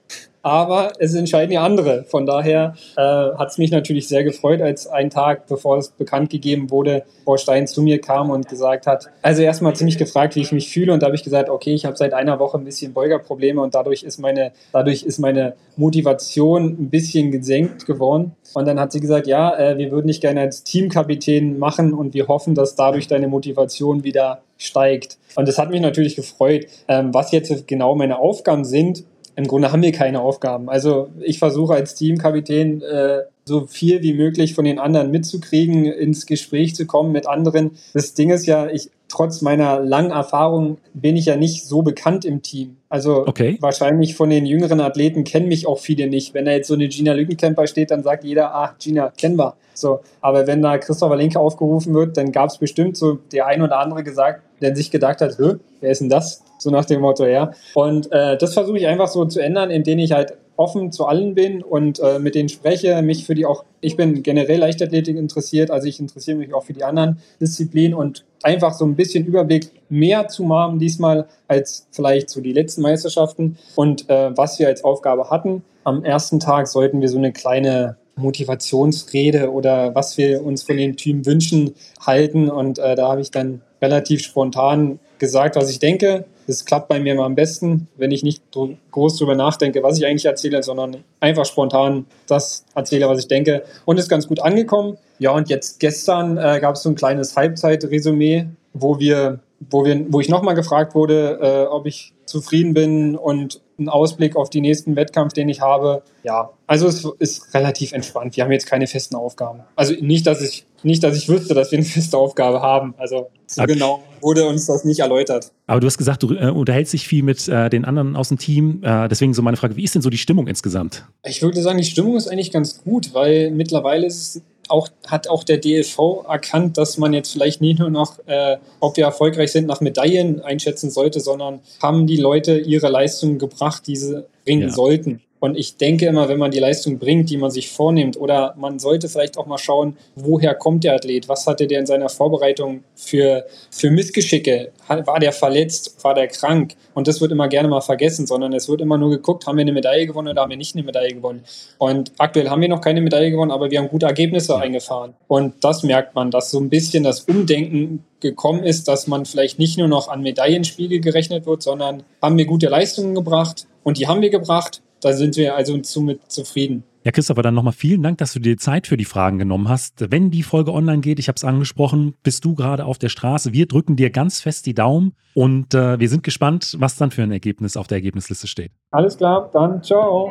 aber 0.42 0.92
es 0.98 1.14
entscheiden 1.14 1.52
ja 1.52 1.62
andere. 1.62 2.04
Von 2.04 2.26
daher 2.26 2.75
äh, 2.96 3.00
hat 3.00 3.50
es 3.50 3.58
mich 3.58 3.70
natürlich 3.70 4.08
sehr 4.08 4.25
gefreut, 4.25 4.62
als 4.62 4.87
ein 4.87 5.10
Tag, 5.10 5.46
bevor 5.46 5.78
es 5.78 5.90
bekannt 5.90 6.31
gegeben 6.31 6.70
wurde, 6.70 7.04
Frau 7.25 7.37
Stein 7.37 7.66
zu 7.66 7.82
mir 7.82 8.00
kam 8.00 8.31
und 8.31 8.48
gesagt 8.48 8.87
hat, 8.87 9.06
also 9.22 9.42
erstmal 9.42 9.75
ziemlich 9.75 9.98
gefragt, 9.98 10.37
wie 10.37 10.40
ich 10.40 10.52
mich 10.52 10.70
fühle 10.70 10.92
und 10.92 11.02
da 11.02 11.06
habe 11.06 11.16
ich 11.16 11.25
gesagt, 11.25 11.48
okay, 11.48 11.75
ich 11.75 11.84
habe 11.84 11.96
seit 11.96 12.14
einer 12.14 12.38
Woche 12.38 12.58
ein 12.58 12.64
bisschen 12.64 12.92
Beugerprobleme 12.92 13.60
und 13.60 13.75
dadurch 13.75 14.02
ist 14.02 14.19
meine, 14.19 14.52
dadurch 14.72 15.02
ist 15.02 15.19
meine 15.19 15.54
Motivation 15.76 16.76
ein 16.81 16.90
bisschen 16.90 17.31
gesenkt 17.31 17.87
geworden. 17.87 18.32
Und 18.52 18.66
dann 18.66 18.81
hat 18.81 18.92
sie 18.92 19.00
gesagt, 19.00 19.26
ja, 19.26 19.56
äh, 19.56 19.78
wir 19.78 19.90
würden 19.90 20.08
dich 20.08 20.20
gerne 20.20 20.40
als 20.40 20.64
Teamkapitän 20.64 21.58
machen 21.58 21.94
und 21.94 22.14
wir 22.14 22.26
hoffen, 22.26 22.54
dass 22.54 22.75
dadurch 22.75 23.06
deine 23.06 23.28
Motivation 23.28 24.02
wieder 24.02 24.42
steigt. 24.58 25.19
Und 25.37 25.46
das 25.48 25.58
hat 25.58 25.70
mich 25.70 25.81
natürlich 25.81 26.16
gefreut. 26.16 26.66
Ähm, 26.88 27.14
was 27.14 27.31
jetzt 27.31 27.66
genau 27.69 27.94
meine 27.94 28.19
Aufgaben 28.19 28.64
sind, 28.64 29.04
im 29.40 29.46
Grunde 29.46 29.72
haben 29.72 29.82
wir 29.82 29.92
keine 29.92 30.20
Aufgaben. 30.20 30.69
Also 30.69 31.08
ich 31.20 31.38
versuche 31.38 31.75
als 31.75 31.94
Teamkapitän 31.94 32.82
äh, 32.82 33.20
so 33.44 33.66
viel 33.66 34.02
wie 34.02 34.12
möglich 34.12 34.54
von 34.54 34.66
den 34.66 34.78
anderen 34.78 35.10
mitzukriegen, 35.10 35.87
ins 35.87 36.26
Gespräch 36.26 36.75
zu 36.75 36.87
kommen 36.87 37.10
mit 37.10 37.26
anderen. 37.26 37.72
Das 37.94 38.12
Ding 38.14 38.31
ist 38.31 38.46
ja, 38.46 38.69
ich 38.69 38.90
trotz 39.08 39.40
meiner 39.40 39.81
langen 39.81 40.10
Erfahrung 40.10 40.76
bin 40.94 41.16
ich 41.16 41.26
ja 41.26 41.37
nicht 41.37 41.66
so 41.66 41.82
bekannt 41.82 42.25
im 42.25 42.42
Team. 42.42 42.76
Also 42.88 43.26
okay. 43.26 43.56
wahrscheinlich 43.60 44.14
von 44.14 44.31
den 44.31 44.46
jüngeren 44.46 44.81
Athleten 44.81 45.25
kennen 45.25 45.48
mich 45.48 45.66
auch 45.66 45.78
viele 45.78 46.06
nicht. 46.06 46.34
Wenn 46.34 46.44
da 46.44 46.52
jetzt 46.52 46.69
so 46.69 46.75
eine 46.75 46.88
Gina 46.88 47.12
Lückenkämper 47.12 47.66
steht, 47.66 47.90
dann 47.90 48.02
sagt 48.02 48.25
jeder, 48.25 48.54
ach, 48.54 48.75
Gina, 48.78 49.10
kennen 49.16 49.37
wir. 49.37 49.54
So, 49.75 50.00
aber 50.20 50.46
wenn 50.46 50.62
da 50.62 50.78
Christopher 50.78 51.16
Linke 51.16 51.40
aufgerufen 51.40 51.94
wird, 51.94 52.16
dann 52.16 52.31
gab 52.31 52.50
es 52.50 52.58
bestimmt 52.58 52.96
so 52.96 53.19
der 53.32 53.46
ein 53.46 53.62
oder 53.62 53.78
andere 53.78 54.04
gesagt, 54.04 54.42
der 54.60 54.76
sich 54.76 54.90
gedacht 54.90 55.20
hat, 55.20 55.38
wer 55.38 55.90
ist 55.90 56.00
denn 56.00 56.10
das? 56.10 56.44
So 56.60 56.70
nach 56.70 56.84
dem 56.84 57.00
Motto, 57.00 57.26
ja. 57.26 57.52
Und 57.74 58.12
äh, 58.12 58.36
das 58.36 58.54
versuche 58.54 58.78
ich 58.78 58.86
einfach 58.86 59.08
so 59.08 59.24
zu 59.24 59.40
ändern, 59.40 59.70
indem 59.70 59.98
ich 59.98 60.12
halt 60.12 60.34
offen 60.60 60.92
zu 60.92 61.06
allen 61.06 61.34
bin 61.34 61.62
und 61.62 62.00
äh, 62.00 62.18
mit 62.18 62.34
denen 62.34 62.50
spreche, 62.50 63.00
mich 63.00 63.24
für 63.24 63.34
die 63.34 63.46
auch, 63.46 63.64
ich 63.80 63.96
bin 63.96 64.22
generell 64.22 64.58
Leichtathletik 64.58 65.16
interessiert, 65.16 65.70
also 65.70 65.88
ich 65.88 65.99
interessiere 65.99 66.37
mich 66.37 66.52
auch 66.52 66.64
für 66.64 66.75
die 66.75 66.85
anderen 66.85 67.18
Disziplinen 67.40 67.94
und 67.94 68.26
einfach 68.42 68.75
so 68.75 68.85
ein 68.85 68.94
bisschen 68.94 69.25
Überblick 69.25 69.70
mehr 69.88 70.28
zu 70.28 70.46
haben 70.50 70.78
diesmal 70.78 71.26
als 71.49 71.87
vielleicht 71.92 72.28
so 72.28 72.42
die 72.42 72.52
letzten 72.52 72.82
Meisterschaften 72.82 73.56
und 73.75 74.11
äh, 74.11 74.37
was 74.37 74.58
wir 74.58 74.68
als 74.68 74.85
Aufgabe 74.85 75.30
hatten. 75.30 75.64
Am 75.85 76.04
ersten 76.04 76.40
Tag 76.40 76.68
sollten 76.68 77.00
wir 77.00 77.08
so 77.08 77.16
eine 77.16 77.32
kleine 77.32 77.96
Motivationsrede 78.16 79.50
oder 79.50 79.94
was 79.94 80.18
wir 80.18 80.44
uns 80.44 80.62
von 80.62 80.76
dem 80.76 80.94
Team 80.94 81.25
wünschen 81.25 81.75
halten 82.04 82.50
und 82.50 82.78
äh, 82.78 82.96
da 82.96 83.08
habe 83.08 83.23
ich 83.23 83.30
dann 83.30 83.62
relativ 83.80 84.20
spontan 84.20 84.99
gesagt, 85.20 85.54
was 85.54 85.70
ich 85.70 85.78
denke. 85.78 86.24
Das 86.48 86.64
klappt 86.64 86.88
bei 86.88 86.98
mir 86.98 87.12
immer 87.12 87.24
am 87.24 87.36
besten, 87.36 87.86
wenn 87.96 88.10
ich 88.10 88.24
nicht 88.24 88.42
groß 88.90 89.16
drüber 89.18 89.36
nachdenke, 89.36 89.84
was 89.84 89.98
ich 89.98 90.06
eigentlich 90.06 90.24
erzähle, 90.24 90.64
sondern 90.64 91.04
einfach 91.20 91.44
spontan 91.44 92.06
das 92.26 92.64
erzähle, 92.74 93.08
was 93.08 93.20
ich 93.20 93.28
denke. 93.28 93.62
Und 93.84 94.00
ist 94.00 94.08
ganz 94.08 94.26
gut 94.26 94.40
angekommen. 94.40 94.98
Ja, 95.20 95.30
und 95.30 95.48
jetzt 95.48 95.78
gestern 95.78 96.36
äh, 96.38 96.58
gab 96.60 96.74
es 96.74 96.82
so 96.82 96.88
ein 96.88 96.96
kleines 96.96 97.36
Halbzeitresümee, 97.36 98.46
wo 98.72 98.98
wir, 98.98 99.38
wo 99.69 99.85
wir, 99.85 100.07
wo 100.11 100.21
ich 100.21 100.29
nochmal 100.29 100.55
gefragt 100.55 100.95
wurde, 100.95 101.38
äh, 101.40 101.67
ob 101.67 101.87
ich 101.87 102.14
zufrieden 102.25 102.73
bin 102.73 103.17
und 103.17 103.61
einen 103.79 103.88
Ausblick 103.88 104.37
auf 104.37 104.50
den 104.50 104.62
nächsten 104.62 104.95
Wettkampf, 104.95 105.33
den 105.33 105.49
ich 105.49 105.61
habe. 105.61 106.02
Ja, 106.23 106.50
also 106.67 106.87
es 106.87 107.05
ist 107.19 107.52
relativ 107.55 107.93
entspannt. 107.93 108.37
Wir 108.37 108.45
haben 108.45 108.52
jetzt 108.52 108.67
keine 108.67 108.87
festen 108.87 109.17
Aufgaben. 109.17 109.61
Also 109.75 109.95
nicht, 110.00 110.26
dass 110.26 110.40
ich 110.40 110.64
nicht, 110.83 111.02
dass 111.02 111.17
ich 111.17 111.29
wüsste, 111.29 111.55
dass 111.55 111.71
wir 111.71 111.79
eine 111.79 111.87
feste 111.87 112.17
Aufgabe 112.17 112.62
haben. 112.62 112.95
Also 112.97 113.29
so 113.47 113.62
okay. 113.62 113.75
genau 113.75 114.02
wurde 114.21 114.47
uns 114.47 114.67
das 114.67 114.85
nicht 114.85 115.00
erläutert. 115.00 115.52
Aber 115.67 115.81
du 115.81 115.87
hast 115.87 115.99
gesagt, 115.99 116.23
du 116.23 116.35
äh, 116.35 116.50
unterhältst 116.50 116.93
dich 116.93 117.07
viel 117.07 117.23
mit 117.23 117.49
äh, 117.49 117.69
den 117.69 117.85
anderen 117.85 118.17
aus 118.17 118.29
dem 118.29 118.38
Team. 118.38 118.83
Äh, 118.83 119.09
deswegen 119.09 119.35
so 119.35 119.43
meine 119.43 119.57
Frage, 119.57 119.76
wie 119.76 119.85
ist 119.85 119.95
denn 119.95 120.02
so 120.02 120.11
die 120.11 120.19
Stimmung 120.19 120.47
insgesamt? 120.47 121.05
Ich 121.25 121.43
würde 121.43 121.61
sagen, 121.61 121.79
die 121.79 121.85
Stimmung 121.85 122.17
ist 122.17 122.29
eigentlich 122.29 122.52
ganz 122.52 122.83
gut, 122.83 123.12
weil 123.12 123.50
mittlerweile 123.50 124.07
ist 124.07 124.37
es 124.37 124.43
auch, 124.70 124.88
hat 125.06 125.28
auch 125.28 125.44
der 125.44 125.58
DLV 125.58 126.24
erkannt, 126.28 126.78
dass 126.78 126.98
man 126.98 127.12
jetzt 127.12 127.32
vielleicht 127.32 127.60
nicht 127.60 127.78
nur 127.78 127.90
noch, 127.90 128.18
äh, 128.26 128.56
ob 128.80 128.96
wir 128.96 129.04
erfolgreich 129.04 129.52
sind, 129.52 129.66
nach 129.66 129.80
Medaillen 129.80 130.40
einschätzen 130.40 130.90
sollte, 130.90 131.20
sondern 131.20 131.60
haben 131.82 132.06
die 132.06 132.16
Leute 132.16 132.58
ihre 132.58 132.88
Leistungen 132.88 133.38
gebracht, 133.38 133.86
die 133.86 133.96
sie 133.96 134.24
bringen 134.44 134.68
ja. 134.68 134.70
sollten. 134.70 135.22
Und 135.40 135.56
ich 135.56 135.78
denke 135.78 136.06
immer, 136.06 136.28
wenn 136.28 136.38
man 136.38 136.50
die 136.50 136.59
Leistung 136.59 136.99
bringt, 136.99 137.30
die 137.30 137.38
man 137.38 137.50
sich 137.50 137.70
vornimmt, 137.70 138.20
oder 138.20 138.54
man 138.59 138.78
sollte 138.78 139.09
vielleicht 139.09 139.38
auch 139.38 139.47
mal 139.47 139.59
schauen, 139.59 139.97
woher 140.14 140.54
kommt 140.54 140.85
der 140.85 140.94
Athlet? 140.94 141.28
Was 141.28 141.47
hatte 141.47 141.66
der 141.66 141.80
in 141.80 141.87
seiner 141.87 142.11
Vorbereitung 142.11 142.85
für, 142.94 143.47
für 143.70 143.90
Missgeschicke? 143.90 144.73
War 144.87 145.18
der 145.18 145.32
verletzt? 145.32 146.04
War 146.04 146.14
der 146.14 146.28
krank? 146.28 146.76
Und 146.92 147.09
das 147.09 147.23
wird 147.23 147.32
immer 147.32 147.49
gerne 147.49 147.68
mal 147.68 147.80
vergessen, 147.80 148.26
sondern 148.26 148.52
es 148.52 148.68
wird 148.68 148.82
immer 148.82 148.99
nur 148.99 149.11
geguckt, 149.11 149.47
haben 149.47 149.56
wir 149.56 149.62
eine 149.62 149.73
Medaille 149.73 150.06
gewonnen 150.06 150.28
oder 150.28 150.42
haben 150.42 150.50
wir 150.50 150.59
nicht 150.59 150.76
eine 150.76 150.85
Medaille 150.85 151.14
gewonnen? 151.14 151.42
Und 151.78 152.12
aktuell 152.18 152.50
haben 152.50 152.61
wir 152.61 152.68
noch 152.68 152.82
keine 152.82 153.00
Medaille 153.00 153.30
gewonnen, 153.30 153.50
aber 153.50 153.70
wir 153.70 153.78
haben 153.78 153.88
gute 153.88 154.06
Ergebnisse 154.06 154.56
eingefahren. 154.56 155.14
Und 155.26 155.54
das 155.62 155.82
merkt 155.82 156.14
man, 156.14 156.30
dass 156.30 156.50
so 156.50 156.61
ein 156.61 156.68
bisschen 156.68 157.02
das 157.02 157.20
Umdenken 157.20 158.04
gekommen 158.20 158.64
ist, 158.64 158.88
dass 158.88 159.06
man 159.06 159.25
vielleicht 159.25 159.59
nicht 159.59 159.78
nur 159.78 159.88
noch 159.88 160.09
an 160.09 160.20
Medaillenspiegel 160.20 161.00
gerechnet 161.00 161.47
wird, 161.47 161.62
sondern 161.62 162.02
haben 162.20 162.37
wir 162.37 162.44
gute 162.44 162.68
Leistungen 162.68 163.14
gebracht 163.14 163.66
und 163.82 163.97
die 163.97 164.06
haben 164.06 164.20
wir 164.20 164.28
gebracht 164.28 164.82
da 165.00 165.12
sind 165.12 165.37
wir 165.37 165.54
also 165.54 165.78
somit 165.83 166.30
zufrieden. 166.30 166.85
Ja, 167.02 167.12
Christopher, 167.12 167.40
dann 167.40 167.54
nochmal 167.54 167.73
vielen 167.73 168.02
Dank, 168.02 168.19
dass 168.19 168.35
du 168.35 168.40
dir 168.40 168.59
Zeit 168.59 168.87
für 168.87 168.99
die 168.99 169.07
Fragen 169.07 169.38
genommen 169.38 169.71
hast. 169.71 170.11
Wenn 170.11 170.30
die 170.30 170.42
Folge 170.42 170.73
online 170.73 171.00
geht, 171.00 171.19
ich 171.19 171.28
habe 171.28 171.37
es 171.37 171.45
angesprochen, 171.45 172.14
bist 172.23 172.45
du 172.45 172.54
gerade 172.54 172.85
auf 172.85 172.99
der 172.99 173.09
Straße. 173.09 173.54
Wir 173.54 173.66
drücken 173.66 173.97
dir 173.97 174.11
ganz 174.11 174.40
fest 174.40 174.66
die 174.66 174.75
Daumen 174.75 175.14
und 175.35 175.73
äh, 175.73 175.99
wir 175.99 176.09
sind 176.11 176.23
gespannt, 176.23 176.76
was 176.78 176.97
dann 176.97 177.11
für 177.11 177.23
ein 177.23 177.33
Ergebnis 177.33 177.78
auf 177.78 177.87
der 177.87 177.97
Ergebnisliste 177.97 178.47
steht. 178.47 178.73
Alles 178.90 179.16
klar, 179.16 179.49
dann 179.50 179.83
ciao. 179.83 180.30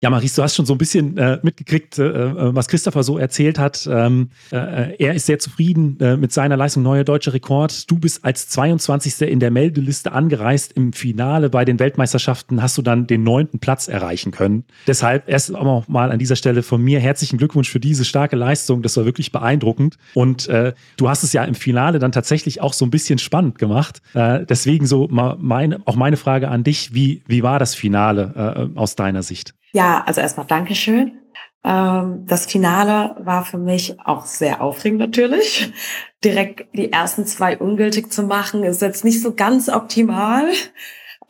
Ja, 0.00 0.10
Maris, 0.10 0.34
du 0.34 0.44
hast 0.44 0.54
schon 0.54 0.64
so 0.64 0.74
ein 0.74 0.78
bisschen 0.78 1.18
äh, 1.18 1.40
mitgekriegt, 1.42 1.98
äh, 1.98 2.04
äh, 2.04 2.54
was 2.54 2.68
Christopher 2.68 3.02
so 3.02 3.18
erzählt 3.18 3.58
hat. 3.58 3.88
Ähm, 3.90 4.28
äh, 4.52 4.94
er 4.96 5.14
ist 5.14 5.26
sehr 5.26 5.40
zufrieden 5.40 5.98
äh, 5.98 6.16
mit 6.16 6.32
seiner 6.32 6.56
Leistung, 6.56 6.84
neuer 6.84 7.02
deutscher 7.02 7.32
Rekord. 7.32 7.90
Du 7.90 7.98
bist 7.98 8.24
als 8.24 8.48
22. 8.48 9.22
in 9.22 9.40
der 9.40 9.50
Meldeliste 9.50 10.12
angereist. 10.12 10.72
Im 10.74 10.92
Finale 10.92 11.50
bei 11.50 11.64
den 11.64 11.80
Weltmeisterschaften 11.80 12.62
hast 12.62 12.78
du 12.78 12.82
dann 12.82 13.08
den 13.08 13.24
neunten 13.24 13.58
Platz 13.58 13.88
erreichen 13.88 14.30
können. 14.30 14.62
Deshalb 14.86 15.28
erst 15.28 15.52
auch 15.52 15.88
mal 15.88 16.12
an 16.12 16.20
dieser 16.20 16.36
Stelle 16.36 16.62
von 16.62 16.80
mir 16.80 17.00
herzlichen 17.00 17.36
Glückwunsch 17.36 17.68
für 17.68 17.80
diese 17.80 18.04
starke 18.04 18.36
Leistung. 18.36 18.82
Das 18.82 18.96
war 18.96 19.04
wirklich 19.04 19.32
beeindruckend. 19.32 19.96
Und 20.14 20.46
äh, 20.46 20.74
du 20.96 21.08
hast 21.08 21.24
es 21.24 21.32
ja 21.32 21.42
im 21.42 21.56
Finale 21.56 21.98
dann 21.98 22.12
tatsächlich 22.12 22.60
auch 22.60 22.72
so 22.72 22.84
ein 22.84 22.90
bisschen 22.90 23.18
spannend 23.18 23.58
gemacht. 23.58 24.00
Deswegen 24.14 24.86
so 24.86 25.08
meine, 25.10 25.80
auch 25.86 25.96
meine 25.96 26.16
Frage 26.16 26.48
an 26.48 26.62
dich. 26.62 26.94
Wie, 26.94 27.22
wie 27.26 27.42
war 27.42 27.58
das 27.58 27.74
Finale 27.74 28.70
aus 28.74 28.94
deiner 28.94 29.22
Sicht? 29.22 29.54
Ja, 29.72 30.02
also 30.06 30.20
erstmal 30.20 30.46
Dankeschön. 30.46 31.20
Ähm, 31.64 32.24
das 32.26 32.46
Finale 32.46 33.16
war 33.20 33.44
für 33.44 33.58
mich 33.58 33.96
auch 34.04 34.24
sehr 34.26 34.62
aufregend 34.62 35.00
natürlich. 35.00 35.72
Direkt 36.24 36.74
die 36.74 36.92
ersten 36.92 37.26
zwei 37.26 37.58
ungültig 37.58 38.12
zu 38.12 38.22
machen, 38.22 38.64
ist 38.64 38.82
jetzt 38.82 39.04
nicht 39.04 39.22
so 39.22 39.34
ganz 39.34 39.68
optimal. 39.68 40.48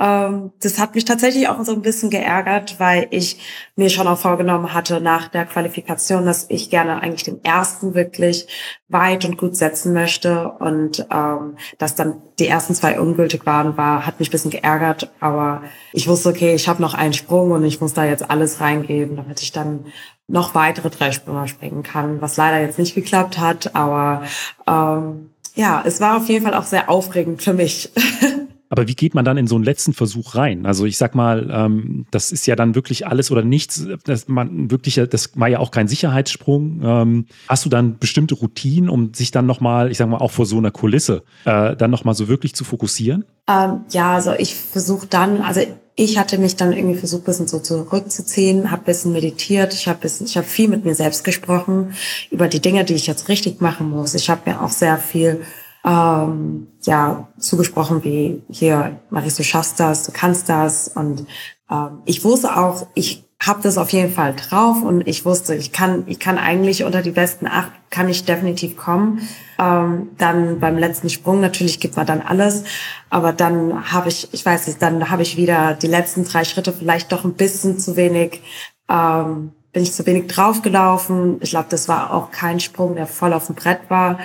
Ähm, 0.00 0.52
das 0.62 0.78
hat 0.78 0.94
mich 0.94 1.04
tatsächlich 1.04 1.48
auch 1.48 1.62
so 1.64 1.72
ein 1.72 1.82
bisschen 1.82 2.10
geärgert, 2.10 2.76
weil 2.78 3.08
ich 3.10 3.38
mir 3.76 3.90
schon 3.90 4.06
auch 4.06 4.18
vorgenommen 4.18 4.72
hatte 4.72 5.00
nach 5.00 5.28
der 5.28 5.44
Qualifikation, 5.44 6.24
dass 6.24 6.46
ich 6.48 6.70
gerne 6.70 7.02
eigentlich 7.02 7.24
den 7.24 7.44
ersten 7.44 7.94
wirklich 7.94 8.46
weit 8.88 9.24
und 9.24 9.38
gut 9.38 9.56
setzen 9.56 9.92
möchte. 9.92 10.50
Und 10.60 11.06
ähm, 11.10 11.56
dass 11.78 11.94
dann 11.94 12.22
die 12.38 12.46
ersten 12.46 12.74
zwei 12.74 13.00
ungültig 13.00 13.44
waren, 13.44 13.76
war 13.76 14.06
hat 14.06 14.20
mich 14.20 14.28
ein 14.28 14.32
bisschen 14.32 14.50
geärgert, 14.50 15.10
aber 15.20 15.62
ich 15.92 16.06
wusste, 16.06 16.28
okay, 16.28 16.54
ich 16.54 16.68
habe 16.68 16.80
noch 16.82 16.94
einen 16.94 17.12
Sprung 17.12 17.50
und 17.50 17.64
ich 17.64 17.80
muss 17.80 17.94
da 17.94 18.04
jetzt 18.04 18.30
alles 18.30 18.60
reingeben, 18.60 19.16
damit 19.16 19.40
ich 19.42 19.52
dann 19.52 19.86
noch 20.28 20.54
weitere 20.54 20.90
drei 20.90 21.10
Sprünge 21.10 21.48
springen 21.48 21.82
kann, 21.82 22.20
was 22.20 22.36
leider 22.36 22.60
jetzt 22.60 22.78
nicht 22.78 22.94
geklappt 22.94 23.38
hat, 23.38 23.74
aber 23.74 24.22
ähm, 24.66 25.30
ja, 25.54 25.82
es 25.84 26.00
war 26.00 26.18
auf 26.18 26.28
jeden 26.28 26.44
Fall 26.44 26.54
auch 26.54 26.64
sehr 26.64 26.88
aufregend 26.88 27.42
für 27.42 27.54
mich. 27.54 27.90
Aber 28.70 28.87
wie 28.88 28.94
geht 28.94 29.14
man 29.14 29.25
dann 29.25 29.37
in 29.37 29.46
so 29.46 29.54
einen 29.54 29.64
letzten 29.64 29.94
Versuch 29.94 30.34
rein? 30.34 30.66
Also 30.66 30.84
ich 30.84 30.98
sag 30.98 31.14
mal, 31.14 31.48
ähm, 31.50 32.06
das 32.10 32.32
ist 32.32 32.46
ja 32.46 32.56
dann 32.56 32.75
wirklich 32.75 33.06
alles 33.06 33.30
oder 33.30 33.42
nichts. 33.42 33.87
Das, 34.04 34.28
man 34.28 34.70
wirklich, 34.70 35.00
das 35.10 35.38
war 35.38 35.48
ja 35.48 35.58
auch 35.58 35.70
kein 35.70 35.88
Sicherheitssprung. 35.88 36.80
Ähm, 36.82 37.26
hast 37.48 37.64
du 37.64 37.68
dann 37.68 37.98
bestimmte 37.98 38.34
Routinen, 38.34 38.90
um 38.90 39.14
sich 39.14 39.30
dann 39.30 39.46
nochmal, 39.46 39.90
ich 39.90 39.98
sag 39.98 40.08
mal, 40.08 40.18
auch 40.18 40.30
vor 40.30 40.46
so 40.46 40.58
einer 40.58 40.70
Kulisse, 40.70 41.22
äh, 41.44 41.76
dann 41.76 41.90
nochmal 41.90 42.14
so 42.14 42.28
wirklich 42.28 42.54
zu 42.54 42.64
fokussieren? 42.64 43.25
Ähm, 43.48 43.80
ja, 43.90 44.14
also 44.14 44.32
ich 44.38 44.54
versuche 44.54 45.06
dann, 45.06 45.40
also 45.40 45.62
ich 46.00 46.16
hatte 46.18 46.38
mich 46.38 46.54
dann 46.54 46.72
irgendwie 46.72 46.98
versucht, 46.98 47.25
bisschen 47.25 47.48
so 47.48 47.58
zurückzuziehen, 47.58 48.70
habe 48.70 48.84
bisschen 48.84 49.12
meditiert, 49.12 49.75
ich 49.75 49.88
habe 49.88 49.98
bisschen, 49.98 50.26
ich 50.26 50.37
habe 50.37 50.46
viel 50.46 50.68
mit 50.68 50.84
mir 50.84 50.94
selbst 50.94 51.25
gesprochen 51.25 51.94
über 52.30 52.46
die 52.46 52.60
Dinge, 52.60 52.84
die 52.84 52.94
ich 52.94 53.06
jetzt 53.08 53.28
richtig 53.28 53.60
machen 53.60 53.90
muss. 53.90 54.14
Ich 54.14 54.30
habe 54.30 54.48
mir 54.48 54.62
auch 54.62 54.70
sehr 54.70 54.98
viel 54.98 55.40
ähm, 55.88 56.68
ja 56.83 57.28
zugesprochen 57.38 58.04
wie 58.04 58.42
hier, 58.50 59.00
Maris, 59.11 59.37
du 59.37 59.42
schaffst 59.42 59.80
das, 59.80 60.04
du 60.04 60.12
kannst 60.12 60.49
das. 60.49 60.88
Und 60.88 61.26
ähm, 61.71 62.02
ich 62.04 62.25
wusste 62.25 62.57
auch, 62.57 62.87
ich 62.95 63.25
habe 63.40 63.62
das 63.62 63.78
auf 63.78 63.90
jeden 63.90 64.12
Fall 64.12 64.35
drauf 64.35 64.83
und 64.83 65.07
ich 65.07 65.25
wusste, 65.25 65.54
ich 65.54 65.73
kann, 65.73 66.02
ich 66.07 66.18
kann 66.18 66.38
eigentlich 66.38 66.83
unter 66.85 67.02
die 67.02 67.12
besten 67.12 67.47
acht 67.47 67.71
kann 67.90 68.09
ich 68.09 68.25
definitiv 68.25 68.76
kommen. 68.76 69.26
Ähm, 69.59 70.11
dann 70.18 70.61
beim 70.61 70.76
letzten 70.76 71.09
Sprung 71.09 71.40
natürlich 71.40 71.80
gibt 71.80 71.97
man 71.97 72.04
dann 72.04 72.21
alles, 72.21 72.64
aber 73.11 73.33
dann 73.33 73.92
habe 73.92 74.09
ich, 74.09 74.28
ich 74.33 74.45
weiß 74.45 74.66
nicht, 74.66 74.83
dann 74.83 75.09
habe 75.11 75.23
ich 75.23 75.37
wieder 75.37 75.75
die 75.75 75.87
letzten 75.87 76.25
drei 76.25 76.45
Schritte 76.45 76.73
vielleicht 76.73 77.12
doch 77.12 77.25
ein 77.25 77.35
bisschen 77.35 77.78
zu 77.78 77.97
wenig, 77.97 78.42
ähm, 78.90 79.52
bin 79.73 79.85
ich 79.85 79.92
zu 79.92 80.04
wenig 80.04 80.26
draufgelaufen. 80.26 81.37
Ich 81.40 81.50
glaube, 81.50 81.68
das 81.71 81.88
war 81.88 82.12
auch 82.12 82.30
kein 82.33 82.59
Sprung, 82.59 82.97
der 82.97 83.07
voll 83.07 83.33
auf 83.33 83.47
dem 83.47 83.54
Brett 83.54 83.80
war 83.88 84.18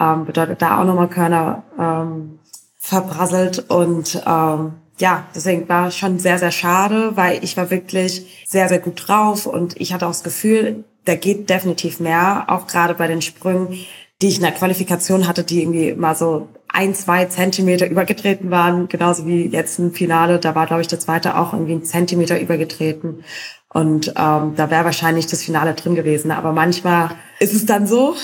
ähm, 0.00 0.24
bedeutet 0.24 0.62
da 0.62 0.80
auch 0.80 0.84
nochmal 0.84 1.08
Körner 1.08 1.62
ähm, 1.78 2.38
verbrasselt. 2.78 3.70
Und 3.70 4.22
ähm, 4.26 4.74
ja, 4.98 5.24
deswegen 5.34 5.68
war 5.68 5.90
schon 5.90 6.18
sehr, 6.18 6.38
sehr 6.38 6.50
schade, 6.50 7.16
weil 7.16 7.42
ich 7.44 7.56
war 7.56 7.70
wirklich 7.70 8.44
sehr, 8.46 8.68
sehr 8.68 8.78
gut 8.78 9.08
drauf. 9.08 9.46
Und 9.46 9.80
ich 9.80 9.92
hatte 9.92 10.06
auch 10.06 10.10
das 10.10 10.24
Gefühl, 10.24 10.84
da 11.04 11.14
geht 11.14 11.48
definitiv 11.48 12.00
mehr, 12.00 12.44
auch 12.48 12.66
gerade 12.66 12.94
bei 12.94 13.06
den 13.06 13.22
Sprüngen, 13.22 13.78
die 14.22 14.28
ich 14.28 14.36
in 14.36 14.42
der 14.42 14.52
Qualifikation 14.52 15.26
hatte, 15.26 15.44
die 15.44 15.62
irgendwie 15.62 15.94
mal 15.94 16.14
so 16.14 16.48
ein, 16.68 16.94
zwei 16.94 17.26
Zentimeter 17.26 17.88
übergetreten 17.88 18.50
waren, 18.50 18.88
genauso 18.88 19.26
wie 19.26 19.46
jetzt 19.46 19.78
im 19.78 19.92
Finale, 19.92 20.38
da 20.38 20.54
war, 20.54 20.66
glaube 20.66 20.82
ich, 20.82 20.88
der 20.88 21.00
zweite 21.00 21.38
auch 21.38 21.52
irgendwie 21.52 21.74
ein 21.74 21.84
Zentimeter 21.84 22.40
übergetreten. 22.40 23.24
Und 23.68 24.08
ähm, 24.08 24.54
da 24.56 24.70
wäre 24.70 24.84
wahrscheinlich 24.84 25.26
das 25.26 25.42
Finale 25.42 25.74
drin 25.74 25.94
gewesen. 25.94 26.30
Aber 26.30 26.52
manchmal 26.52 27.10
ist 27.40 27.52
es 27.52 27.66
dann 27.66 27.86
so. 27.86 28.14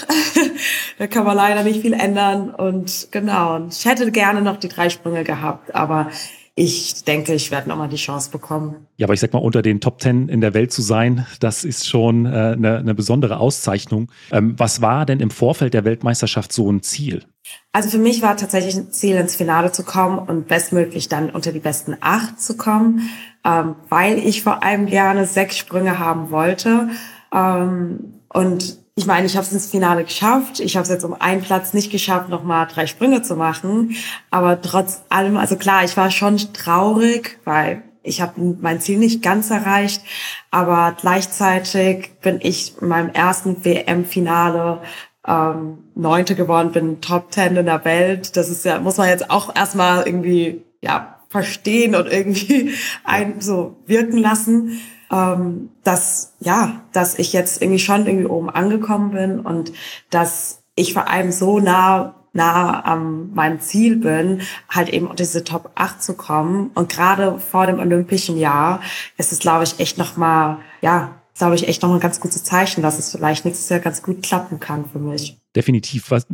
da 0.98 1.06
kann 1.06 1.24
man 1.24 1.36
leider 1.36 1.62
nicht 1.62 1.82
viel 1.82 1.92
ändern. 1.92 2.50
Und 2.54 3.08
genau, 3.10 3.56
und 3.56 3.74
ich 3.74 3.84
hätte 3.84 4.10
gerne 4.12 4.40
noch 4.40 4.56
die 4.56 4.68
drei 4.68 4.88
Sprünge 4.88 5.24
gehabt, 5.24 5.74
aber 5.74 6.10
ich 6.54 7.04
denke, 7.04 7.32
ich 7.32 7.50
werde 7.50 7.68
nochmal 7.68 7.88
die 7.88 7.96
Chance 7.96 8.30
bekommen. 8.30 8.86
Ja, 8.98 9.06
aber 9.06 9.14
ich 9.14 9.20
sag 9.20 9.32
mal, 9.32 9.38
unter 9.38 9.62
den 9.62 9.80
Top 9.80 9.98
Ten 10.00 10.28
in 10.28 10.42
der 10.42 10.52
Welt 10.52 10.70
zu 10.70 10.82
sein, 10.82 11.26
das 11.40 11.64
ist 11.64 11.88
schon 11.88 12.26
äh, 12.26 12.28
eine, 12.28 12.78
eine 12.78 12.94
besondere 12.94 13.38
Auszeichnung. 13.38 14.12
Ähm, 14.30 14.54
was 14.58 14.82
war 14.82 15.06
denn 15.06 15.20
im 15.20 15.30
Vorfeld 15.30 15.72
der 15.72 15.84
Weltmeisterschaft 15.84 16.52
so 16.52 16.70
ein 16.70 16.82
Ziel? 16.82 17.24
Also 17.72 17.88
für 17.88 17.98
mich 17.98 18.20
war 18.20 18.36
tatsächlich 18.36 18.76
ein 18.76 18.92
Ziel, 18.92 19.16
ins 19.16 19.34
Finale 19.34 19.72
zu 19.72 19.82
kommen 19.82 20.18
und 20.18 20.46
bestmöglich 20.46 21.08
dann 21.08 21.30
unter 21.30 21.52
die 21.52 21.58
besten 21.58 21.96
acht 22.00 22.38
zu 22.38 22.58
kommen, 22.58 23.08
ähm, 23.44 23.76
weil 23.88 24.18
ich 24.18 24.42
vor 24.42 24.62
allem 24.62 24.86
gerne 24.86 25.24
sechs 25.24 25.56
Sprünge 25.56 25.98
haben 25.98 26.30
wollte. 26.30 26.90
Ähm, 27.34 28.20
und 28.28 28.81
ich 28.94 29.06
meine, 29.06 29.26
ich 29.26 29.36
habe 29.36 29.46
es 29.46 29.52
ins 29.52 29.70
Finale 29.70 30.04
geschafft. 30.04 30.60
Ich 30.60 30.76
habe 30.76 30.82
es 30.82 30.90
jetzt 30.90 31.04
um 31.04 31.14
einen 31.14 31.40
Platz 31.40 31.72
nicht 31.72 31.90
geschafft, 31.90 32.28
nochmal 32.28 32.66
drei 32.66 32.86
Sprünge 32.86 33.22
zu 33.22 33.36
machen. 33.36 33.96
Aber 34.30 34.60
trotz 34.60 35.02
allem, 35.08 35.38
also 35.38 35.56
klar, 35.56 35.82
ich 35.84 35.96
war 35.96 36.10
schon 36.10 36.36
traurig, 36.52 37.38
weil 37.44 37.82
ich 38.02 38.20
habe 38.20 38.56
mein 38.60 38.80
Ziel 38.80 38.98
nicht 38.98 39.22
ganz 39.22 39.50
erreicht. 39.50 40.02
Aber 40.50 40.94
gleichzeitig 41.00 42.10
bin 42.20 42.40
ich 42.42 42.74
in 42.82 42.88
meinem 42.88 43.10
ersten 43.10 43.64
WM-Finale 43.64 44.82
ähm, 45.26 45.78
Neunte 45.94 46.34
geworden, 46.34 46.72
bin 46.72 47.00
Top 47.00 47.30
Ten 47.30 47.56
in 47.56 47.66
der 47.66 47.84
Welt. 47.86 48.36
Das 48.36 48.50
ist 48.50 48.64
ja, 48.66 48.78
muss 48.78 48.98
man 48.98 49.08
jetzt 49.08 49.30
auch 49.30 49.54
erstmal 49.56 50.06
irgendwie, 50.06 50.64
ja, 50.82 51.18
verstehen 51.30 51.94
und 51.94 52.12
irgendwie 52.12 52.74
ein 53.04 53.40
so 53.40 53.76
wirken 53.86 54.18
lassen 54.18 54.82
ähm, 55.12 55.70
dass 55.84 56.34
ja, 56.40 56.80
dass 56.92 57.18
ich 57.18 57.32
jetzt 57.32 57.62
irgendwie 57.62 57.78
schon 57.78 58.06
irgendwie 58.06 58.26
oben 58.26 58.50
angekommen 58.50 59.12
bin 59.12 59.40
und 59.40 59.72
dass 60.10 60.62
ich 60.74 60.94
vor 60.94 61.08
allem 61.08 61.30
so 61.30 61.60
nah 61.60 62.14
nah 62.32 62.80
an 62.80 63.32
meinem 63.34 63.60
Ziel 63.60 63.96
bin, 63.96 64.40
halt 64.70 64.88
eben 64.88 65.06
unter 65.06 65.22
diese 65.22 65.44
Top 65.44 65.70
8 65.74 66.02
zu 66.02 66.14
kommen. 66.14 66.70
Und 66.74 66.88
gerade 66.88 67.38
vor 67.38 67.66
dem 67.66 67.78
Olympischen 67.78 68.38
Jahr 68.38 68.80
ist 69.18 69.32
es, 69.32 69.38
glaube 69.38 69.64
ich, 69.64 69.78
echt 69.80 69.98
nochmal, 69.98 70.58
ja, 70.80 71.21
glaube 71.36 71.54
ich, 71.54 71.68
echt 71.68 71.82
nochmal 71.82 71.98
ein 71.98 72.02
ganz 72.02 72.20
gutes 72.20 72.44
Zeichen, 72.44 72.82
dass 72.82 72.98
es 72.98 73.12
vielleicht 73.12 73.44
nächstes 73.44 73.68
Jahr 73.68 73.80
ganz 73.80 74.02
gut 74.02 74.22
klappen 74.22 74.60
kann 74.60 74.84
für 74.90 74.98
mich 74.98 75.38
definitiv 75.54 76.10
was, 76.10 76.26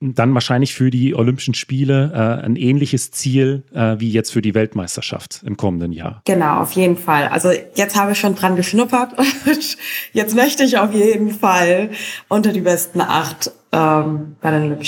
dann 0.00 0.34
wahrscheinlich 0.34 0.74
für 0.74 0.90
die 0.90 1.14
Olympischen 1.14 1.54
Spiele 1.54 2.12
äh, 2.14 2.44
ein 2.44 2.56
ähnliches 2.56 3.10
Ziel 3.10 3.64
äh, 3.72 3.96
wie 3.98 4.10
jetzt 4.10 4.32
für 4.32 4.42
die 4.42 4.54
Weltmeisterschaft 4.54 5.42
im 5.44 5.56
kommenden 5.56 5.92
Jahr. 5.92 6.22
Genau, 6.24 6.60
auf 6.60 6.72
jeden 6.72 6.96
Fall. 6.96 7.28
Also 7.28 7.50
jetzt 7.74 7.96
habe 7.96 8.12
ich 8.12 8.18
schon 8.18 8.34
dran 8.34 8.56
geschnuppert 8.56 9.18
und 9.18 9.26
jetzt 10.12 10.34
möchte 10.34 10.64
ich 10.64 10.78
auf 10.78 10.94
jeden 10.94 11.30
Fall 11.30 11.90
unter 12.28 12.52
die 12.52 12.62
besten 12.62 13.00
acht 13.00 13.50
ähm, 13.72 14.36
bei, 14.40 14.50
den 14.50 14.78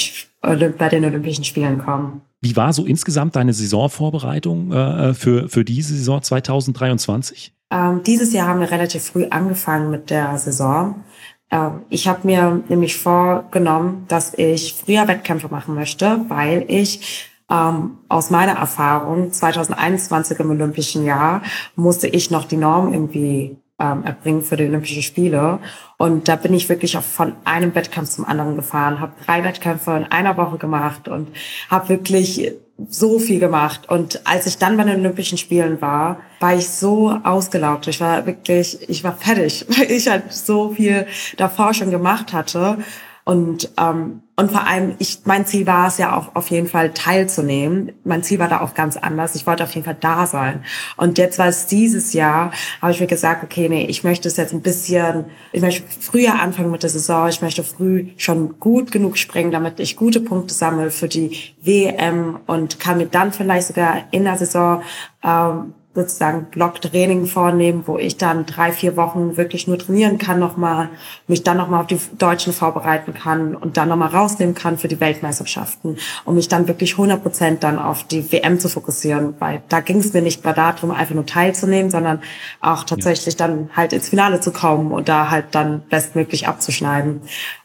bei 0.77 0.89
den 0.89 1.05
Olympischen 1.05 1.45
Spielen 1.45 1.79
kommen. 1.79 2.23
Wie 2.41 2.57
war 2.57 2.75
so 2.75 2.85
insgesamt 2.85 3.37
deine 3.37 3.55
Saisonvorbereitung 3.55 4.73
äh, 4.73 5.15
für, 5.15 5.49
für 5.49 5.65
diese 5.65 5.95
Saison 5.95 6.23
2023? 6.23 7.54
Ähm, 7.71 8.03
dieses 8.03 8.33
Jahr 8.33 8.49
haben 8.49 8.61
wir 8.61 8.71
relativ 8.71 9.05
früh 9.05 9.27
angefangen 9.31 9.91
mit 9.91 10.11
der 10.11 10.37
Saison. 10.39 11.05
Ähm, 11.51 11.83
ich 11.89 12.09
habe 12.09 12.27
mir 12.27 12.63
nämlich 12.69 12.97
vorgenommen, 12.97 14.05
dass 14.09 14.35
ich 14.35 14.75
früher 14.75 15.09
Wettkämpfe 15.09 15.49
machen 15.49 15.75
möchte, 15.75 16.25
weil 16.29 16.65
ich 16.69 17.31
ähm, 17.51 17.99
aus 18.09 18.31
meiner 18.31 18.53
Erfahrung 18.53 19.33
2021 19.33 20.41
im 20.41 20.51
Olympischen 20.51 21.05
Jahr 21.05 21.43
musste 21.77 22.09
ich 22.09 22.31
noch 22.31 22.45
die 22.45 22.57
Norm 22.57 22.93
irgendwie 22.93 23.59
ähm, 23.79 24.05
erbringen 24.05 24.43
für 24.43 24.57
die 24.57 24.65
Olympischen 24.65 25.03
Spiele. 25.03 25.59
Und 25.99 26.29
da 26.29 26.37
bin 26.37 26.55
ich 26.55 26.69
wirklich 26.69 26.97
auch 26.97 27.03
von 27.03 27.35
einem 27.45 27.75
Wettkampf 27.75 28.11
zum 28.11 28.25
anderen 28.25 28.57
gefahren, 28.57 29.01
habe 29.01 29.13
drei 29.25 29.45
Wettkämpfe 29.45 29.97
in 29.97 30.05
einer 30.05 30.37
Woche 30.37 30.59
gemacht 30.59 31.09
und 31.09 31.29
habe 31.71 31.89
wirklich 31.89 32.53
so 32.89 33.19
viel 33.19 33.39
gemacht. 33.39 33.89
Und 33.89 34.21
als 34.27 34.47
ich 34.47 34.59
dann 34.59 34.77
bei 34.77 34.85
den 34.85 35.01
Olympischen 35.01 35.39
Spielen 35.39 35.81
war, 35.81 36.19
war 36.41 36.55
ich 36.55 36.69
so 36.69 37.17
ausgelaugt. 37.23 37.87
Ich 37.87 38.01
war 38.01 38.27
wirklich, 38.27 38.89
ich 38.89 39.05
war 39.05 39.17
fertig, 39.17 39.65
weil 39.77 39.91
ich 39.91 40.09
halt 40.09 40.33
so 40.33 40.71
viel 40.71 41.07
davor 41.37 41.75
schon 41.75 41.91
gemacht 41.91 42.33
hatte. 42.33 42.79
Und, 43.25 43.71
ähm, 43.79 44.21
und 44.37 44.53
vor 44.53 44.67
allem, 44.67 44.97
ich, 44.99 45.21
mein 45.25 45.47
Ziel 45.47 45.67
war 45.67 45.89
es 45.89 45.97
ja 45.97 46.15
auch 46.15 46.35
auf 46.35 46.51
jeden 46.51 46.67
Fall 46.67 46.93
teilzunehmen. 46.93 47.93
Mein 48.05 48.23
Ziel 48.23 48.39
war 48.39 48.49
da 48.49 48.61
auch 48.61 48.75
ganz 48.75 48.99
anders. 48.99 49.35
Ich 49.35 49.47
wollte 49.47 49.65
auf 49.65 49.75
jeden 49.75 49.87
Fall 49.87 49.97
da 49.99 50.27
sein. 50.27 50.63
Und 50.99 51.17
jetzt 51.17 51.39
war 51.39 51.47
es 51.47 51.67
dieses 51.67 52.13
Jahr, 52.13 52.53
habe 52.83 52.93
ich 52.93 53.01
mir 53.01 53.07
gesagt, 53.07 53.43
okay, 53.43 53.69
nee, 53.71 53.87
ich 53.87 54.05
möchte 54.05 54.29
es 54.29 54.37
jetzt 54.37 54.53
ein 54.53 54.61
bisschen, 54.61 55.25
ich 55.53 55.63
möchte 55.63 55.85
früher 56.01 56.39
anfangen 56.39 56.71
mit 56.71 56.83
der 56.83 56.91
Saison. 56.91 57.29
Ich 57.29 57.41
möchte 57.41 57.65
früh 57.65 58.09
schon 58.19 58.59
gut 58.61 58.93
genug 58.93 59.17
springen, 59.17 59.53
damit 59.53 59.81
ich 59.81 59.97
gute 59.97 60.21
Punkte 60.21 60.53
sammle 60.53 60.91
für 60.91 61.09
die 61.09 61.55
WM 61.63 62.41
und 62.47 62.79
kann 62.79 62.99
mir 62.99 63.07
dann 63.07 63.33
vielleicht 63.33 63.69
sogar 63.69 64.03
in 64.11 64.25
der 64.25 64.37
Saison 64.37 64.83
ähm, 65.23 65.73
sozusagen 65.95 66.47
Blocktraining 66.51 67.27
vornehmen, 67.27 67.85
wo 67.87 67.99
ich 67.99 68.17
dann 68.17 68.47
drei, 68.47 68.73
vier 68.73 68.97
Wochen 68.97 69.37
wirklich 69.37 69.69
nur 69.69 69.79
trainieren 69.79 70.19
kann 70.19 70.41
nochmal, 70.41 70.89
mich 71.29 71.45
dann 71.45 71.57
nochmal 71.57 71.83
auf 71.83 71.87
die 71.87 72.01
Deutschen 72.19 72.53
vorbereiten 72.53 73.15
kann 73.15 73.55
und 73.55 73.77
dann 73.77 73.89
nochmal 73.89 74.09
rausnehmen 74.09 74.55
kann 74.57 74.77
für 74.77 74.89
die 74.89 74.99
Weltmeisterschaften, 74.99 75.97
um 76.25 76.35
mich 76.35 76.49
dann 76.49 76.67
wirklich 76.67 76.93
100 76.93 77.23
Prozent 77.23 77.63
dann 77.63 77.79
auf 77.79 78.03
die 78.05 78.33
WM 78.33 78.59
zu 78.59 78.69
fokussieren, 78.69 79.35
weil 79.39 79.63
da 79.69 79.81
ging 79.81 79.99
es 79.99 80.13
mir 80.13 80.23
nicht 80.23 80.45
mehr 80.45 80.55
darum, 80.55 80.91
einfach 80.91 81.15
nur 81.15 81.27
teilzunehmen, 81.27 81.91
sondern 81.91 82.21
auch 82.61 82.83
tatsächlich 82.83 83.39
ja. 83.39 83.47
dann 83.47 83.71
halt 83.77 83.93
ins 83.93 84.09
Finale 84.09 84.41
zu 84.41 84.53
kommen 84.53 84.91
und 84.91 85.09
da 85.09 85.31
halt 85.31 85.47
dann 85.53 85.83
bestmöglich 85.89 86.49
abzuschneiden. 86.49 87.21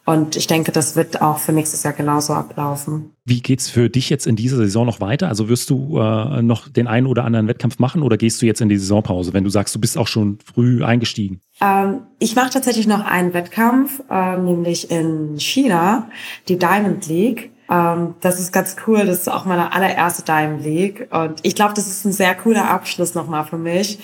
Und 0.10 0.36
ich 0.36 0.48
denke, 0.48 0.72
das 0.72 0.96
wird 0.96 1.22
auch 1.22 1.38
für 1.38 1.52
nächstes 1.52 1.84
Jahr 1.84 1.94
genauso 1.94 2.34
ablaufen. 2.34 3.12
Wie 3.26 3.42
geht's 3.42 3.70
für 3.70 3.92
dich 3.92 4.10
jetzt 4.10 4.26
in 4.26 4.36
dieser 4.36 4.58
Saison 4.58 4.88
noch 4.88 5.02
weiter? 5.02 5.28
Also 5.28 5.50
wirst 5.50 5.70
du 5.70 6.00
äh, 6.00 6.42
noch 6.42 6.68
den 6.68 6.88
einen 6.88 7.06
oder 7.06 7.26
anderen 7.26 7.48
Wettkampf 7.48 7.78
machen 7.78 8.02
oder 8.02 8.18
gehst 8.18 8.42
du 8.42 8.48
jetzt 8.48 8.60
in 8.60 8.70
die 8.70 8.78
Saisonpause, 8.78 9.34
wenn 9.34 9.44
du 9.44 9.52
sagst, 9.52 9.76
du 9.76 9.80
bist 9.80 10.00
auch 10.00 10.08
schon 10.08 10.40
früh 10.44 10.84
eingestiegen? 10.84 11.42
Ähm, 11.62 12.02
ich 12.18 12.36
mache 12.36 12.50
tatsächlich 12.50 12.88
noch 12.88 13.06
einen 13.06 13.36
Wettkampf, 13.36 14.02
äh, 14.10 14.36
nämlich 14.38 14.90
in 14.90 15.40
China, 15.40 16.10
die 16.48 16.58
Diamond 16.58 17.08
League. 17.08 17.52
Ähm, 17.70 18.16
das 18.22 18.40
ist 18.40 18.52
ganz 18.52 18.78
cool. 18.88 19.06
Das 19.06 19.20
ist 19.20 19.30
auch 19.30 19.46
meine 19.46 19.74
allererste 19.74 20.24
Diamond 20.24 20.64
League. 20.64 21.08
Und 21.12 21.40
ich 21.44 21.54
glaube, 21.54 21.76
das 21.76 21.86
ist 21.86 22.04
ein 22.06 22.14
sehr 22.14 22.34
cooler 22.34 22.68
Abschluss 22.68 23.14
nochmal 23.14 23.46
für 23.46 23.60
mich. 23.60 24.00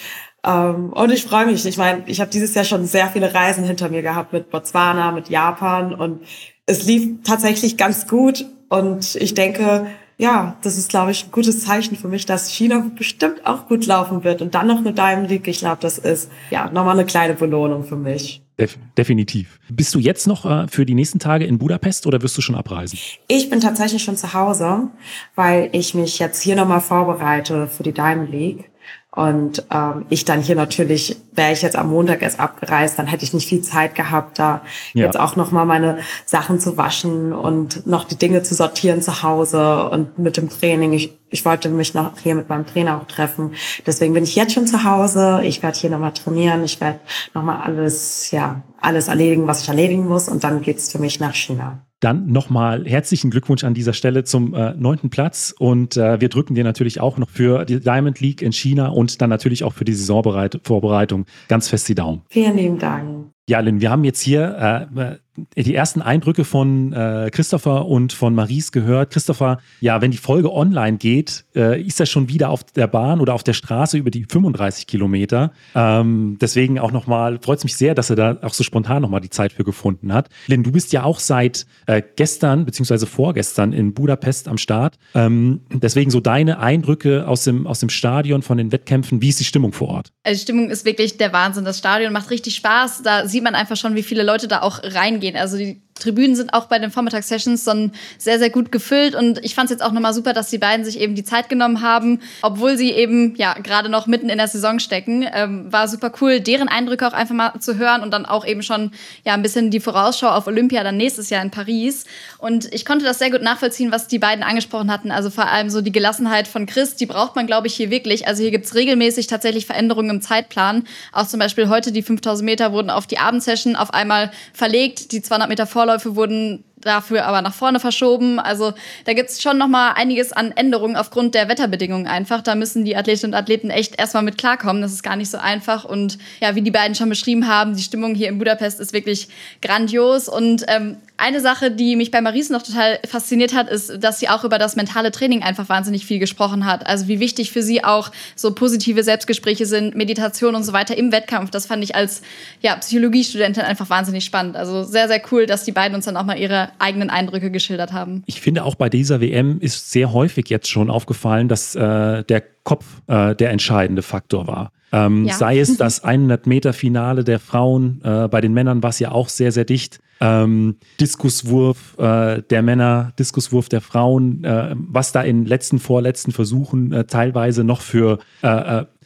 Ähm, 0.46 0.94
und 0.94 1.12
ich 1.12 1.24
freue 1.24 1.48
mich. 1.48 1.66
Ich 1.66 1.78
meine, 1.78 2.04
ich 2.06 2.22
habe 2.22 2.30
dieses 2.30 2.54
Jahr 2.54 2.66
schon 2.66 2.86
sehr 2.86 3.08
viele 3.08 3.34
Reisen 3.34 3.64
hinter 3.64 3.90
mir 3.90 4.02
gehabt 4.02 4.32
mit 4.32 4.50
Botswana, 4.50 5.12
mit 5.12 5.30
Japan 5.30 5.94
und 5.94 6.22
es 6.66 6.86
lief 6.86 7.24
tatsächlich 7.24 7.78
ganz 7.78 8.08
gut. 8.08 8.46
Und 8.70 9.16
ich 9.16 9.34
denke, 9.34 9.88
ja, 10.18 10.56
das 10.62 10.78
ist, 10.78 10.90
glaube 10.90 11.12
ich, 11.12 11.26
ein 11.26 11.32
gutes 11.32 11.62
Zeichen 11.62 11.96
für 11.96 12.08
mich, 12.08 12.26
dass 12.26 12.50
China 12.50 12.86
bestimmt 12.96 13.46
auch 13.46 13.68
gut 13.68 13.86
laufen 13.86 14.24
wird. 14.24 14.42
Und 14.42 14.56
dann 14.56 14.68
noch 14.68 14.78
eine 14.78 14.94
Diamond 14.94 15.30
League. 15.30 15.48
Ich 15.48 15.60
glaube, 15.60 15.78
das 15.82 15.98
ist 15.98 16.32
ja 16.52 16.70
nochmal 16.70 16.94
eine 16.94 17.06
kleine 17.06 17.34
Belohnung 17.34 17.84
für 17.84 17.98
mich. 17.98 18.42
Def 18.58 18.78
definitiv. 18.98 19.60
Bist 19.70 19.94
du 19.94 20.00
jetzt 20.00 20.28
noch 20.28 20.46
äh, 20.46 20.68
für 20.70 20.86
die 20.86 20.94
nächsten 20.94 21.20
Tage 21.20 21.46
in 21.46 21.58
Budapest 21.58 22.08
oder 22.08 22.22
wirst 22.22 22.38
du 22.38 22.42
schon 22.42 22.56
abreisen? 22.56 22.98
Ich 23.28 23.50
bin 23.50 23.60
tatsächlich 23.60 24.04
schon 24.04 24.16
zu 24.16 24.34
Hause, 24.34 24.90
weil 25.36 25.70
ich 25.74 25.94
mich 25.94 26.20
jetzt 26.20 26.42
hier 26.42 26.56
nochmal 26.56 26.80
vorbereite 26.80 27.68
für 27.68 27.84
die 27.84 27.92
Diamond 27.92 28.32
League. 28.32 28.72
Und 29.16 29.64
ähm, 29.72 30.06
ich 30.10 30.26
dann 30.26 30.42
hier 30.42 30.56
natürlich, 30.56 31.16
wäre 31.32 31.54
ich 31.54 31.62
jetzt 31.62 31.78
am 31.78 31.90
Montag 31.90 32.22
erst 32.22 32.40
abgereist, 32.40 33.00
dann 33.00 33.08
hätte 33.08 33.24
ich 33.24 33.34
nicht 33.34 33.48
viel 33.48 33.62
Zeit 33.62 33.96
gehabt, 33.96 34.40
da 34.40 34.62
ja. 34.94 35.06
jetzt 35.06 35.18
auch 35.18 35.38
nochmal 35.38 35.66
meine 35.66 36.00
Sachen 36.26 36.60
zu 36.60 36.76
waschen 36.76 37.32
und 37.32 37.88
noch 37.88 38.04
die 38.04 38.18
Dinge 38.18 38.44
zu 38.44 38.54
sortieren 38.56 39.02
zu 39.02 39.24
Hause 39.24 39.90
und 39.90 40.20
mit 40.20 40.36
dem 40.36 40.50
Training. 40.50 40.92
Ich, 40.92 41.18
ich 41.30 41.46
wollte 41.46 41.70
mich 41.70 41.94
noch 41.94 42.12
hier 42.22 42.36
mit 42.36 42.50
meinem 42.50 42.66
Trainer 42.66 42.98
auch 42.98 43.08
treffen. 43.08 43.54
Deswegen 43.86 44.14
bin 44.14 44.26
ich 44.26 44.36
jetzt 44.36 44.54
schon 44.54 44.68
zu 44.68 44.84
Hause. 44.84 45.42
Ich 45.44 45.64
werde 45.64 45.78
hier 45.78 45.90
nochmal 45.90 46.12
trainieren. 46.12 46.64
Ich 46.66 46.82
werde 46.82 47.00
nochmal 47.34 47.62
alles, 47.62 48.32
ja, 48.32 48.64
alles 48.82 49.08
erledigen, 49.08 49.48
was 49.48 49.62
ich 49.62 49.70
erledigen 49.70 50.08
muss. 50.08 50.28
Und 50.28 50.44
dann 50.44 50.62
geht's 50.62 50.92
für 50.92 51.00
mich 51.00 51.22
nach 51.22 51.34
China. 51.36 51.85
Dann 52.02 52.28
nochmal 52.28 52.86
herzlichen 52.86 53.32
Glückwunsch 53.32 53.64
an 53.64 53.74
dieser 53.74 53.94
Stelle 53.94 54.24
zum 54.24 54.54
äh, 54.54 54.74
neunten 54.74 55.10
Platz 55.10 55.56
und 55.58 55.98
äh, 55.98 56.20
wir 56.20 56.30
drücken 56.30 56.56
dir 56.56 56.64
natürlich 56.64 57.00
auch 57.00 57.18
noch 57.18 57.30
für 57.30 57.66
die 57.66 57.80
Diamond 57.80 58.20
League 58.20 58.42
in 58.42 58.52
China 58.52 58.90
und 58.90 59.22
dann 59.22 59.30
natürlich 59.30 59.64
auch 59.64 59.74
für 59.74 59.86
die 59.86 59.94
Saisonvorbereitung 59.94 61.26
ganz 61.48 61.70
fest 61.70 61.88
die 61.88 61.96
Daumen. 61.96 62.22
Vielen 62.30 62.58
lieben 62.58 62.78
Dank. 62.78 63.32
Ja, 63.48 63.60
Lynn, 63.60 63.80
wir 63.80 63.92
haben 63.92 64.04
jetzt 64.04 64.22
hier 64.22 64.90
äh, 64.96 65.16
die 65.56 65.76
ersten 65.76 66.02
Eindrücke 66.02 66.46
von 66.46 66.94
äh, 66.94 67.30
Christopher 67.32 67.86
und 67.86 68.14
von 68.14 68.34
Maries 68.36 68.72
gehört. 68.72 69.12
Christopher, 69.12 69.60
ja, 69.82 70.02
wenn 70.02 70.12
die 70.12 70.18
Folge 70.18 70.52
online 70.52 70.98
geht, 70.98 71.46
äh, 71.56 71.82
ist 71.82 72.00
er 72.00 72.06
schon 72.06 72.30
wieder 72.30 72.50
auf 72.50 72.64
der 72.64 72.88
Bahn 72.88 73.20
oder 73.20 73.34
auf 73.34 73.44
der 73.44 73.54
Straße 73.54 73.98
über 73.98 74.12
die 74.12 74.26
35 74.26 74.88
Kilometer. 74.88 75.52
Ähm, 75.74 76.38
deswegen 76.40 76.80
auch 76.80 76.92
nochmal, 76.92 77.40
freut 77.42 77.60
es 77.60 77.64
mich 77.64 77.76
sehr, 77.76 77.96
dass 77.96 78.10
er 78.10 78.16
da 78.16 78.38
auch 78.42 78.54
so 78.54 78.64
spontan 78.64 79.02
nochmal 79.02 79.22
die 79.22 79.30
Zeit 79.30 79.54
für 79.54 79.64
gefunden 79.64 80.14
hat. 80.14 80.30
Lynn, 80.48 80.64
du 80.64 80.72
bist 80.72 80.94
ja 80.94 81.04
auch 81.04 81.20
seit 81.20 81.66
äh, 81.88 82.02
gestern 82.16 82.66
beziehungsweise 82.66 83.06
vorgestern 83.06 83.74
in 83.74 83.94
Budapest 83.94 84.48
am 84.48 84.58
Start. 84.58 84.98
Ähm, 85.14 85.62
deswegen 85.72 86.12
so 86.12 86.20
deine 86.20 86.60
Eindrücke 86.60 87.28
aus 87.28 87.44
dem, 87.44 87.68
aus 87.68 87.80
dem 87.80 87.90
Stadion 87.90 88.42
von 88.42 88.58
den 88.58 88.72
Wettkämpfen. 88.72 89.22
Wie 89.22 89.30
ist 89.30 89.40
die 89.40 89.44
Stimmung 89.44 89.74
vor 89.74 89.90
Ort? 89.90 90.12
Also 90.24 90.38
die 90.38 90.44
Stimmung 90.44 90.70
ist 90.70 90.86
wirklich 90.86 91.18
der 91.18 91.34
Wahnsinn. 91.34 91.66
Das 91.66 91.78
Stadion 91.78 92.14
macht 92.14 92.30
richtig 92.30 92.56
Spaß. 92.56 93.04
Da 93.04 93.28
sieht 93.28 93.44
man 93.44 93.56
einfach 93.56 93.78
schon, 93.78 93.96
wie 93.96 94.04
viele 94.04 94.24
Leute 94.24 94.48
da 94.48 94.62
auch 94.62 94.80
reingehen. 94.84 95.25
Also 95.36 95.58
die 95.58 95.82
Tribünen 95.98 96.36
sind 96.36 96.54
auch 96.54 96.66
bei 96.66 96.78
den 96.78 96.92
Vormittagssessions 96.92 97.64
dann 97.64 97.94
sehr, 98.18 98.38
sehr 98.38 98.50
gut 98.50 98.70
gefüllt. 98.70 99.16
Und 99.16 99.44
ich 99.46 99.56
fand 99.56 99.66
es 99.66 99.72
jetzt 99.72 99.82
auch 99.82 99.94
nochmal 99.94 100.14
super, 100.14 100.34
dass 100.34 100.50
die 100.50 100.58
beiden 100.58 100.86
sich 100.86 101.00
eben 101.00 101.16
die 101.16 101.24
Zeit 101.24 101.48
genommen 101.48 101.82
haben, 101.82 102.20
obwohl 102.42 102.78
sie 102.78 102.92
eben 102.92 103.34
ja 103.38 103.54
gerade 103.54 103.88
noch 103.88 104.06
mitten 104.06 104.28
in 104.28 104.38
der 104.38 104.50
Saison 104.50 104.80
stecken. 104.80 105.26
Ähm, 105.34 105.72
war 105.72 105.88
super 105.88 106.12
cool, 106.20 106.42
deren 106.42 106.68
Eindrücke 106.68 107.08
auch 107.08 107.14
einfach 107.14 107.34
mal 107.34 107.60
zu 107.62 107.78
hören 107.78 108.04
und 108.04 108.12
dann 108.12 108.26
auch 108.26 108.46
eben 108.46 108.62
schon 108.62 108.92
ja 109.24 109.34
ein 109.34 109.42
bisschen 109.42 109.72
die 109.72 109.80
Vorausschau 109.80 110.28
auf 110.28 110.48
Olympia 110.48 110.84
dann 110.84 110.98
nächstes 110.98 111.30
Jahr 111.30 111.42
in 111.42 111.50
Paris. 111.50 112.04
Und 112.40 112.74
ich 112.74 112.84
konnte 112.84 113.06
das 113.06 113.18
sehr 113.20 113.32
gut 113.32 113.42
nachvollziehen, 113.42 113.94
was 113.94 114.08
die 114.08 114.20
beiden 114.20 114.44
angesprochen 114.44 114.92
hatten. 114.92 115.12
Also 115.12 115.30
vor 115.30 115.48
allem 115.48 115.70
so 115.70 115.80
die 115.80 115.94
Gelassenheit 115.94 116.50
von 116.50 116.66
Chris, 116.66 116.98
die 116.98 117.06
braucht 117.06 117.38
man, 117.38 117.48
glaube 117.48 117.68
ich, 117.68 117.76
hier 117.76 117.90
wirklich. 117.90 118.28
Also 118.28 118.42
hier 118.42 118.52
gibt 118.52 118.66
es 118.66 118.76
regelmäßig 118.76 119.28
tatsächlich 119.28 119.66
Veränderungen 119.66 120.10
im 120.10 120.22
Zeitplan. 120.22 120.84
Auch 121.14 121.26
zum 121.26 121.40
Beispiel 121.40 121.70
heute 121.70 121.94
die 121.94 122.04
5000 122.04 122.46
Meter 122.46 122.74
wurden 122.74 122.90
auf 122.90 123.08
die 123.08 123.18
Abendsession 123.18 123.78
auf 123.78 123.94
einmal 123.94 124.32
verlegt. 124.52 125.14
Die 125.14 125.22
200 125.22 125.48
Meter 125.48 125.66
vor 125.66 125.85
Vorläufe 125.86 126.16
wurden 126.16 126.64
dafür 126.82 127.26
aber 127.26 127.42
nach 127.42 127.54
vorne 127.54 127.80
verschoben. 127.80 128.40
Also 128.40 128.74
da 129.06 129.14
gibt 129.14 129.30
es 129.30 129.42
schon 129.42 129.58
noch 129.58 129.68
mal 129.68 129.92
einiges 129.94 130.34
an 130.34 130.52
Änderungen 130.52 130.96
aufgrund 130.96 131.36
der 131.36 131.48
Wetterbedingungen 131.48 132.08
einfach. 132.08 132.42
Da 132.42 132.56
müssen 132.56 132.86
die 132.86 132.96
Athletinnen 132.96 133.34
und 133.34 133.40
Athleten 133.40 133.70
echt 133.70 134.00
erstmal 134.00 134.24
mit 134.24 134.38
klarkommen. 134.38 134.82
Das 134.82 134.92
ist 134.92 135.04
gar 135.04 135.16
nicht 135.16 135.30
so 135.30 135.38
einfach. 135.38 135.86
Und 135.86 136.18
ja, 136.42 136.56
wie 136.56 136.62
die 136.62 136.72
beiden 136.72 136.96
schon 136.96 137.10
beschrieben 137.10 137.48
haben, 137.48 137.76
die 137.76 137.84
Stimmung 137.84 138.16
hier 138.16 138.30
in 138.30 138.40
Budapest 138.40 138.80
ist 138.80 138.94
wirklich 138.94 139.28
grandios. 139.62 140.28
Und 140.28 140.66
ähm, 140.68 140.98
eine 141.18 141.40
Sache, 141.40 141.72
die 141.72 141.96
mich 141.96 142.12
bei 142.12 142.22
Maries 142.22 142.50
noch 142.50 142.62
total 142.62 143.00
fasziniert 143.08 143.54
hat, 143.54 143.70
ist, 143.70 144.04
dass 144.04 144.20
sie 144.20 144.30
auch 144.30 144.44
über 144.44 144.58
das 144.58 144.76
mentale 144.76 145.12
Training 145.12 145.44
einfach 145.44 145.70
wahnsinnig 145.70 146.06
viel 146.06 146.20
gesprochen 146.20 146.66
hat. 146.66 146.88
Also 146.88 147.08
wie 147.08 147.20
wichtig 147.20 147.52
für 147.52 147.64
sie 147.64 147.84
auch 147.84 148.12
so 148.36 148.54
positive 148.54 149.04
Selbstgespräche 149.04 149.66
sind, 149.66 149.96
Meditation 149.96 150.56
und 150.56 150.64
so 150.64 150.74
weiter 150.74 150.98
im 150.98 151.12
Wettkampf. 151.12 151.52
Das 151.52 151.66
fand 151.66 151.84
ich 151.84 151.96
als 151.96 152.22
ja, 152.62 152.76
Psychologiestudentin 152.76 153.64
einfach 153.64 153.90
wahnsinnig 153.90 154.26
spannend. 154.26 154.58
Also 154.58 154.84
sehr, 154.84 155.08
sehr 155.08 155.22
cool, 155.32 155.46
dass 155.46 155.64
die 155.64 155.72
beiden 155.72 155.96
uns 155.96 156.06
dann 156.06 156.18
auch 156.18 156.26
mal 156.26 156.38
ihre 156.38 156.70
eigenen 156.80 157.10
Eindrücke 157.10 157.52
geschildert 157.52 157.94
haben. 157.94 158.24
Ich 158.26 158.42
finde 158.42 158.64
auch 158.64 158.76
bei 158.76 158.90
dieser 158.90 159.22
WM 159.22 159.60
ist 159.62 159.92
sehr 159.92 160.12
häufig 160.12 160.50
jetzt 160.50 160.70
schon 160.70 160.90
aufgefallen, 160.90 161.48
dass 161.48 161.76
äh, 161.76 162.24
der 162.24 162.44
Kopf 162.64 162.86
äh, 163.08 163.36
der 163.36 163.52
entscheidende 163.52 164.02
Faktor 164.02 164.48
war. 164.48 164.72
Ähm, 164.92 165.26
ja. 165.26 165.34
Sei 165.34 165.60
es 165.60 165.78
das 165.78 166.04
100 166.04 166.48
Meter 166.48 166.74
Finale 166.74 167.24
der 167.24 167.40
Frauen, 167.40 168.02
äh, 168.04 168.28
bei 168.28 168.42
den 168.42 168.54
Männern 168.54 168.84
war 168.84 168.92
es 168.92 169.00
ja 169.00 169.12
auch 169.12 169.30
sehr, 169.30 169.52
sehr 169.52 169.66
dicht. 169.66 170.00
Ähm, 170.22 170.78
Diskuswurf 171.00 171.98
äh, 171.98 172.42
der 172.42 172.62
Männer, 172.62 173.12
Diskuswurf 173.20 173.68
der 173.68 173.82
Frauen, 173.82 174.44
äh, 174.46 174.74
was 174.78 175.12
da 175.12 175.22
in 175.22 175.46
letzten, 175.46 175.80
vorletzten 175.80 176.32
Versuchen 176.32 176.94
äh, 176.94 177.04
teilweise 177.04 177.66
noch 177.66 177.82
für 177.82 178.20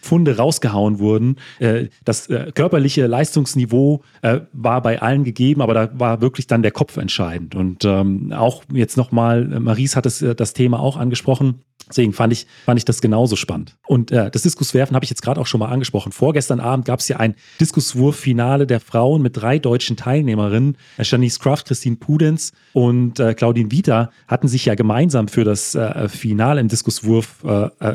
Funde 0.02 0.38
rausgehauen 0.38 1.00
wurden. 1.00 1.38
Äh, 1.60 1.88
das 2.06 2.28
äh, 2.28 2.52
körperliche 2.54 3.08
Leistungsniveau 3.08 4.02
äh, 4.22 4.42
war 4.54 4.82
bei 4.82 5.02
allen 5.02 5.24
gegeben, 5.24 5.62
aber 5.62 5.74
da 5.74 5.90
war 5.94 6.22
wirklich 6.22 6.48
dann 6.48 6.62
der 6.62 6.72
Kopf 6.72 6.98
entscheidend. 6.98 7.56
Und 7.56 7.86
ähm, 7.86 8.34
auch 8.34 8.64
jetzt 8.72 8.98
nochmal, 8.98 9.46
Maries 9.46 9.96
hat 9.96 10.06
es, 10.06 10.20
das 10.36 10.54
Thema 10.54 10.80
auch 10.80 10.98
angesprochen, 10.98 11.62
Deswegen 11.90 12.14
fand 12.14 12.32
ich, 12.32 12.46
fand 12.66 12.78
ich 12.78 12.86
das 12.86 13.02
genauso 13.02 13.36
spannend. 13.36 13.76
Und 13.88 14.12
äh, 14.12 14.30
das 14.30 14.44
Diskuswerfen 14.44 14.96
habe 14.96 15.04
ich 15.04 15.10
jetzt 15.10 15.24
gerade 15.24 15.42
auch 15.42 15.48
schon 15.48 15.60
mal 15.60 15.70
angesprochen. 15.70 16.12
Vorgestern 16.12 16.60
Abend 16.60 16.86
gab 16.86 17.00
es 17.00 17.08
ja 17.08 17.18
ein 17.18 17.34
Diskuswurffinale 17.60 18.68
der 18.68 18.80
Frauen 18.80 19.24
mit 19.24 19.36
drei 19.36 19.58
deutschen 19.58 19.98
Teilnehmerinnen. 19.98 20.78
Janice 21.00 21.40
Kraft, 21.40 21.68
Christine 21.68 21.96
Pudenz 21.96 22.52
und 22.74 23.20
äh, 23.20 23.34
Claudine 23.34 23.72
Vita 23.72 24.12
hatten 24.28 24.48
sich 24.48 24.66
ja 24.66 24.76
gemeinsam 24.76 25.28
für 25.28 25.44
das 25.44 25.74
äh, 25.74 26.08
Finale 26.10 26.62
im 26.62 26.68
Diskuswurf 26.68 27.38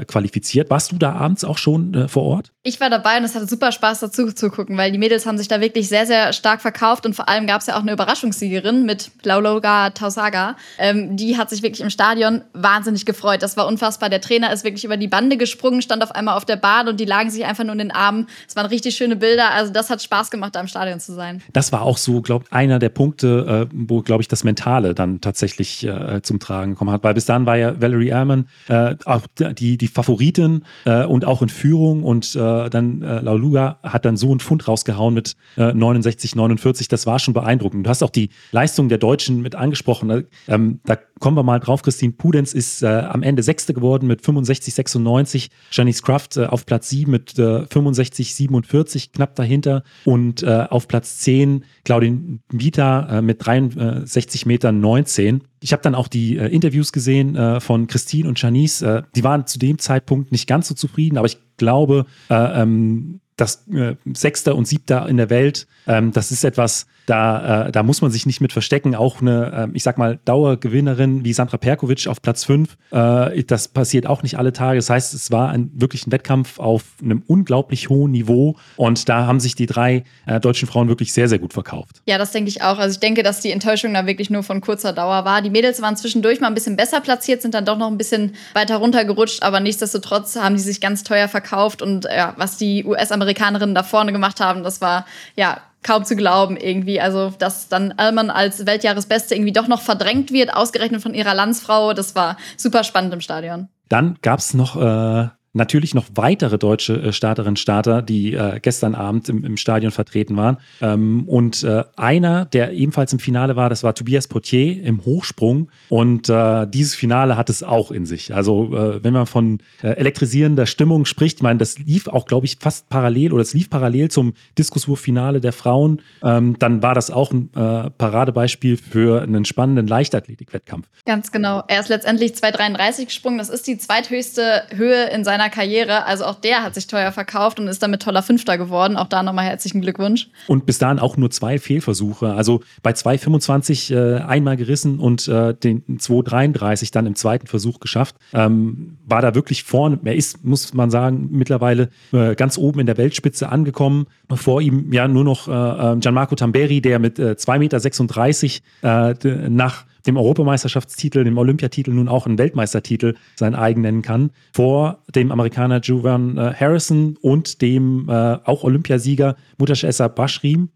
qualifiziert. 0.07 0.71
Warst 0.71 0.93
du 0.93 0.97
da 0.97 1.13
abends 1.13 1.45
auch 1.45 1.59
schon 1.59 1.94
äh, 1.95 2.09
vor 2.09 2.25
Ort? 2.25 2.53
Ich 2.63 2.81
war 2.81 2.89
dabei 2.89 3.19
und 3.19 3.25
es 3.25 3.35
hatte 3.35 3.47
super 3.47 3.73
Spaß 3.73 4.01
dazu 4.01 4.33
zu 4.33 4.51
gucken, 4.51 4.77
weil 4.79 4.91
die 4.91 4.99
Mädels 4.99 5.27
haben 5.27 5.37
sich 5.37 5.49
da 5.49 5.61
wirklich 5.61 5.89
sehr, 5.89 6.07
sehr 6.07 6.33
stark 6.33 6.63
verkauft 6.63 7.05
und 7.05 7.15
vor 7.15 7.29
allem 7.29 7.47
gab 7.47 7.61
es 7.61 7.67
ja 7.67 7.77
auch 7.77 7.83
eine 7.83 7.93
Überraschungssiegerin 7.93 8.87
mit 8.87 9.11
Laologa 9.23 9.91
Tausaga. 9.91 10.57
Ähm, 10.79 11.17
die 11.17 11.37
hat 11.37 11.51
sich 11.51 11.63
wirklich 11.63 11.83
im 11.83 11.91
Stadion 11.91 12.43
wahnsinnig 12.55 13.05
gefreut. 13.05 13.43
Das 13.43 13.57
war 13.57 13.67
unfassbar. 13.67 14.09
Der 14.09 14.21
Trainer 14.21 14.53
ist 14.53 14.65
wirklich 14.65 14.85
über 14.85 14.97
die 14.97 15.09
Bande 15.09 15.37
gesprungen, 15.37 15.83
stand 15.83 16.03
auf 16.03 16.13
einmal 16.13 16.37
auf 16.37 16.47
der 16.47 16.57
Bahn 16.57 16.89
und 16.89 17.01
die 17.01 17.05
lagen 17.05 17.31
sich 17.31 17.45
einfach 17.45 17.65
nur 17.65 17.75
in 17.75 17.79
den 17.79 17.91
Armen. 17.91 18.29
Es 18.49 18.57
waren 18.57 18.67
richtig 18.67 18.97
schöne 18.97 19.17
Bilder. 19.17 19.51
Also 19.51 19.73
das 19.73 19.91
hat 19.91 20.03
Spaß 20.03 20.31
gemacht, 20.31 20.57
da 20.57 20.61
im 20.61 20.69
Stadion 20.69 21.01
zu 21.01 21.13
sein. 21.13 21.43
Das 21.53 21.71
war 21.71 21.83
auch 21.83 21.99
so, 21.99 22.23
glaube 22.23 22.47
ich, 22.47 22.53
einer 22.53 22.79
der 22.79 22.89
Punkte, 22.89 23.69
äh, 23.71 23.75
wo, 23.75 24.01
glaube 24.01 24.23
ich, 24.23 24.29
das 24.29 24.43
Mentale 24.43 24.95
dann 24.95 25.21
tatsächlich 25.21 25.85
äh, 25.87 26.23
zum 26.23 26.41
Tragen 26.41 26.73
gekommen 26.73 26.91
hat. 26.91 27.05
Weil 27.05 27.15
bis 27.15 27.27
dann 27.27 27.45
war 27.45 27.57
ja 27.57 27.81
Valerie 27.81 28.09
Ehrman 28.09 28.49
äh, 28.69 28.97
auch 29.05 29.23
die, 29.39 29.77
die 29.77 29.89
Favoritin 29.89 30.65
äh, 30.87 31.05
und 31.05 31.25
auch 31.27 31.43
in 31.43 31.51
Führung 31.51 31.84
und 31.93 32.35
äh, 32.35 32.71
dann 32.71 33.03
äh, 33.03 33.21
Lauluga 33.21 33.79
hat 33.83 34.05
dann 34.05 34.17
so 34.17 34.31
einen 34.31 34.41
Pfund 34.41 34.67
rausgehauen 34.67 35.15
mit 35.15 35.37
äh, 35.57 35.73
69, 35.73 36.35
49. 36.35 36.89
Das 36.89 37.07
war 37.07 37.19
schon 37.19 37.35
beeindruckend. 37.35 37.85
Du 37.87 37.91
hast 37.91 38.03
auch 38.03 38.11
die 38.11 38.31
Leistung 38.53 38.89
der 38.89 38.99
Deutschen 38.99 39.43
mit 39.43 39.55
angesprochen. 39.55 40.25
Ähm, 40.49 40.81
da 40.85 40.97
kommen 41.21 41.37
wir 41.37 41.43
mal 41.43 41.61
drauf. 41.61 41.83
Christine 41.83 42.13
Pudenz 42.13 42.55
ist 42.55 42.83
äh, 42.83 42.87
am 42.87 43.23
Ende 43.23 43.43
Sechste 43.43 43.75
geworden 43.75 44.07
mit 44.07 44.23
65, 44.23 44.75
96. 44.75 45.51
Janice 45.71 46.03
Kraft 46.03 46.37
äh, 46.37 46.47
auf 46.47 46.67
Platz 46.67 46.89
7 46.89 47.11
mit 47.11 47.39
äh, 47.39 47.67
65, 47.67 48.35
47, 48.35 49.13
knapp 49.13 49.35
dahinter. 49.35 49.83
Und 50.05 50.43
äh, 50.43 50.67
auf 50.71 50.89
Platz 50.89 51.19
10 51.19 51.65
Claudine 51.85 52.41
Vita 52.51 53.19
äh, 53.19 53.23
mit 53.23 53.45
63 53.45 54.47
Metern 54.47 54.81
19. 54.81 55.43
Ich 55.61 55.73
habe 55.73 55.83
dann 55.83 55.95
auch 55.95 56.09
die 56.09 56.37
äh, 56.37 56.49
Interviews 56.49 56.93
gesehen 56.93 57.37
äh, 57.37 57.59
von 57.59 57.87
Christine 57.87 58.29
und 58.29 58.41
Janice. 58.41 58.83
Äh, 58.83 59.03
die 59.17 59.25
waren 59.25 59.47
zu 59.47 59.59
dem 59.59 59.79
Zeitpunkt 59.79 60.31
nicht 60.31 60.47
ganz 60.47 60.69
so 60.69 60.75
zufrieden, 60.75 61.17
aber 61.17 61.27
ich 61.27 61.39
glaube, 61.57 62.07
äh, 62.29 62.63
ähm, 62.63 63.21
das 63.37 63.67
äh, 63.73 63.97
Sechster 64.13 64.55
und 64.55 64.67
Siebter 64.67 65.09
in 65.09 65.17
der 65.17 65.31
Welt, 65.31 65.67
ähm, 65.87 66.13
das 66.13 66.31
ist 66.31 66.45
etwas, 66.45 66.87
da, 67.07 67.67
äh, 67.67 67.73
da 67.73 67.83
muss 67.83 68.01
man 68.01 68.11
sich 68.11 68.27
nicht 68.27 68.41
mit 68.41 68.53
verstecken. 68.53 68.95
Auch 68.95 69.21
eine, 69.21 69.69
äh, 69.73 69.77
ich 69.77 69.83
sag 69.83 69.99
mal, 69.99 70.19
Dauergewinnerin 70.25 71.25
wie 71.25 71.33
Sandra 71.33 71.59
Perkovic 71.59 72.07
auf 72.07 72.23
Platz 72.23 72.45
5, 72.45 72.77
äh, 72.93 73.43
das 73.45 73.69
passiert 73.69 74.07
auch 74.07 74.23
nicht 74.23 74.39
alle 74.39 74.53
Tage. 74.53 74.79
Das 74.79 74.89
heißt, 74.89 75.15
es 75.15 75.31
war 75.31 75.51
ein, 75.51 75.71
wirklich 75.75 76.07
ein 76.07 76.13
Wettkampf 76.13 76.59
auf 76.59 76.85
einem 77.03 77.23
unglaublich 77.27 77.89
hohen 77.89 78.13
Niveau 78.13 78.57
und 78.77 79.09
da 79.09 79.27
haben 79.27 79.41
sich 79.41 79.55
die 79.55 79.67
drei 79.67 80.05
äh, 80.27 80.41
deutschen 80.41 80.69
Frauen 80.69 80.89
wirklich 80.89 81.13
sehr, 81.13 81.29
sehr 81.29 81.39
gut 81.39 81.53
verkauft. 81.53 82.01
Ja, 82.07 82.19
das 82.19 82.33
denke 82.33 82.49
ich 82.49 82.63
auch. 82.63 82.79
Also 82.79 82.95
ich 82.95 83.01
denke, 83.01 83.23
dass 83.23 83.41
die 83.41 83.51
Enttäuschung 83.51 83.93
da 83.95 84.07
wirklich 84.07 84.31
nur 84.31 84.43
von 84.43 84.61
kurzer 84.61 84.93
Dauer 84.93 85.25
war. 85.25 85.43
Die 85.43 85.51
Mädels 85.51 85.83
waren 85.83 85.97
zwischendurch 85.97 86.41
mal 86.41 86.49
ein 86.49 86.55
bisschen 86.55 86.77
besser 86.77 87.01
platziert, 87.01 87.43
sind 87.43 87.55
dann 87.55 87.65
doch 87.65 87.77
noch 87.77 87.91
ein 87.91 87.99
bisschen 87.99 88.35
weiter 88.55 88.77
runtergerutscht, 88.77 89.43
aber 89.43 89.61
nichtsdestotrotz 89.61 90.37
haben 90.37 90.57
die 90.57 90.63
sich 90.63 90.81
ganz 90.81 91.03
teuer 91.05 91.29
verkauft 91.29 91.83
und 91.83 92.05
ja, 92.05 92.35
was 92.39 92.57
die 92.57 92.85
US-Amerikanerinnen 93.25 93.75
da 93.75 93.83
vorne 93.83 94.13
gemacht 94.13 94.41
haben, 94.41 94.63
das 94.63 94.81
war 94.81 95.07
ja 95.37 95.59
kaum 95.83 96.05
zu 96.05 96.17
glauben 96.17 96.57
irgendwie. 96.57 97.01
Also, 97.01 97.33
dass 97.39 97.69
dann 97.69 97.93
Allmann 97.93 98.31
als 98.31 98.67
Weltjahresbeste 98.67 99.35
irgendwie 99.35 99.53
doch 99.53 99.69
noch 99.69 99.83
verdrängt 99.83 100.33
wird, 100.33 100.55
ausgerechnet 100.55 101.03
von 101.03 101.15
ihrer 101.15 101.35
Landsfrau, 101.35 101.93
das 101.93 102.15
war 102.15 102.37
super 102.57 102.85
spannend 102.85 103.13
im 103.13 103.21
Stadion. 103.21 103.69
Dann 103.89 104.17
gab 104.23 104.39
es 104.39 104.55
noch 104.55 104.77
äh, 104.77 105.29
natürlich 105.55 105.95
noch 105.95 106.07
weitere 106.15 106.59
deutsche 106.59 107.01
äh, 107.01 107.13
Starterinnen 107.13 107.53
und 107.53 107.59
Starter, 107.59 108.03
die 108.03 108.35
äh, 108.35 108.59
gestern 108.61 108.95
Abend 108.95 109.29
im, 109.29 109.45
im, 109.45 109.57
Stadion 109.57 109.93
vertreten 109.93 110.37
waren. 110.37 110.59
Ähm, 110.81 111.25
und 111.27 111.63
äh, 111.63 111.85
einer, 111.97 112.45
der 112.45 112.73
ebenfalls 112.73 113.13
im 113.13 113.21
Finale 113.21 113.57
war, 113.57 113.71
das 113.71 113.83
war 113.83 113.95
Tobias 113.95 114.29
Potier 114.29 114.83
im 114.83 115.05
Hochsprung. 115.05 115.71
Und 115.89 116.29
äh, 116.29 116.67
dieses 116.67 116.95
Finale 116.95 117.37
hat 117.37 117.49
es 117.51 117.63
auch 117.63 117.93
in 117.93 118.05
sich. 118.05 118.35
Also 118.35 118.75
äh, 118.77 119.03
wenn 119.03 119.13
man 119.13 119.27
von 119.27 119.61
äh, 119.83 119.89
elektrisierender 119.91 120.67
Stimmung 120.67 121.05
spricht, 121.05 121.39
ich 121.39 121.43
meine, 121.43 121.59
das 121.59 121.79
lief 121.79 122.09
auch, 122.09 122.27
glaube 122.27 122.47
ich, 122.47 122.59
fast 122.61 122.89
parallel 122.89 123.33
oder 123.33 123.43
es 123.43 123.55
lief 123.55 123.71
parallel 123.71 124.11
zum 124.11 124.35
Diskuswurffinale 124.59 125.41
der 125.41 125.53
Frauen, 125.53 126.03
ähm, 126.23 126.57
dann 126.59 126.83
war 126.83 126.95
das 126.95 127.11
auch 127.11 127.33
ein 127.33 127.51
Paradebeispiel 127.55 128.77
für 128.77 129.23
einen 129.23 129.45
spannenden 129.45 129.87
Leichtathletik-Wettkampf. 129.87 130.89
Ganz 131.07 131.31
genau. 131.31 131.63
Er 131.69 131.81
ist 131.81 131.89
letztendlich 131.89 132.33
2,33 132.33 133.07
gesprungen. 133.07 133.39
Das 133.39 133.49
ist 133.49 133.67
die 133.67 133.79
zweithöchste 133.79 134.65
Höhe 134.75 135.05
in 135.11 135.25
seiner 135.25 135.44
seiner 135.45 135.51
Karriere. 135.51 136.07
Also 136.07 136.25
auch 136.25 136.37
der 136.37 136.63
hat 136.63 136.75
sich 136.75 136.87
teuer 136.87 137.13
verkauft 137.13 137.61
und 137.61 137.69
ist 137.69 137.83
damit 137.83 138.03
toller 138.03 138.23
Fünfter 138.23 138.59
geworden. 138.59 138.97
Auch 138.97 139.09
da 139.09 139.23
nochmal 139.23 139.45
herzlichen 139.45 139.81
Glückwunsch. 139.81 140.29
Und 140.47 140.67
bis 140.67 140.79
dahin 140.79 140.99
auch 140.99 141.17
nur 141.17 141.31
zwei 141.31 141.59
Fehlversuche. 141.59 142.33
Also 142.33 142.61
bei 142.83 142.93
2,25 142.93 143.95
äh, 143.95 144.21
einmal 144.23 144.57
gerissen 144.57 144.99
und 144.99 145.29
äh, 145.29 145.55
den 145.55 145.83
2,33 145.99 146.93
dann 146.93 147.07
im 147.07 147.15
zweiten 147.15 147.47
Versuch 147.47 147.81
geschafft. 147.81 148.17
Ähm, 148.33 148.99
war 149.07 149.23
da 149.23 149.35
wirklich 149.35 149.65
vorne. 149.65 149.99
Er 150.05 150.15
ist, 150.15 150.45
muss 150.45 150.75
man 150.75 150.91
sagen, 150.91 151.29
mittlerweile 151.31 151.91
äh, 152.13 152.35
ganz 152.35 152.59
oben 152.59 152.81
in 152.81 152.87
der 152.87 152.97
Weltspitze 152.97 153.49
angekommen. 153.49 154.07
Vor 154.35 154.61
ihm 154.61 154.93
ja 154.93 155.09
nur 155.09 155.25
noch 155.25 155.49
äh, 155.49 155.53
äh 155.53 155.97
Gianmarco 155.97 156.35
Tamberi, 156.35 156.81
der 156.81 156.99
mit 156.99 157.19
äh, 157.19 157.33
2,36 157.33 158.61
Meter 158.83 159.25
äh, 159.25 159.49
nach 159.49 159.85
dem 160.07 160.17
Europameisterschaftstitel, 160.17 161.25
dem 161.25 161.39
Olympiatitel 161.39 161.93
nun 161.93 162.09
auch 162.09 162.27
einen 162.27 162.39
Weltmeistertitel 162.39 163.15
sein 163.37 163.55
eigen 163.55 163.81
nennen 163.81 164.03
kann, 164.03 164.31
vor 164.53 164.99
dem 165.15 165.33
Amerikaner 165.33 165.81
Juvan 165.81 166.37
äh, 166.37 166.53
Harrison 166.55 167.17
und 167.21 167.63
dem 167.63 168.09
äh, 168.09 168.13
auch 168.45 168.65
Olympiasieger 168.65 169.37
Mutashessa 169.59 170.09
Bashrim 170.09 170.69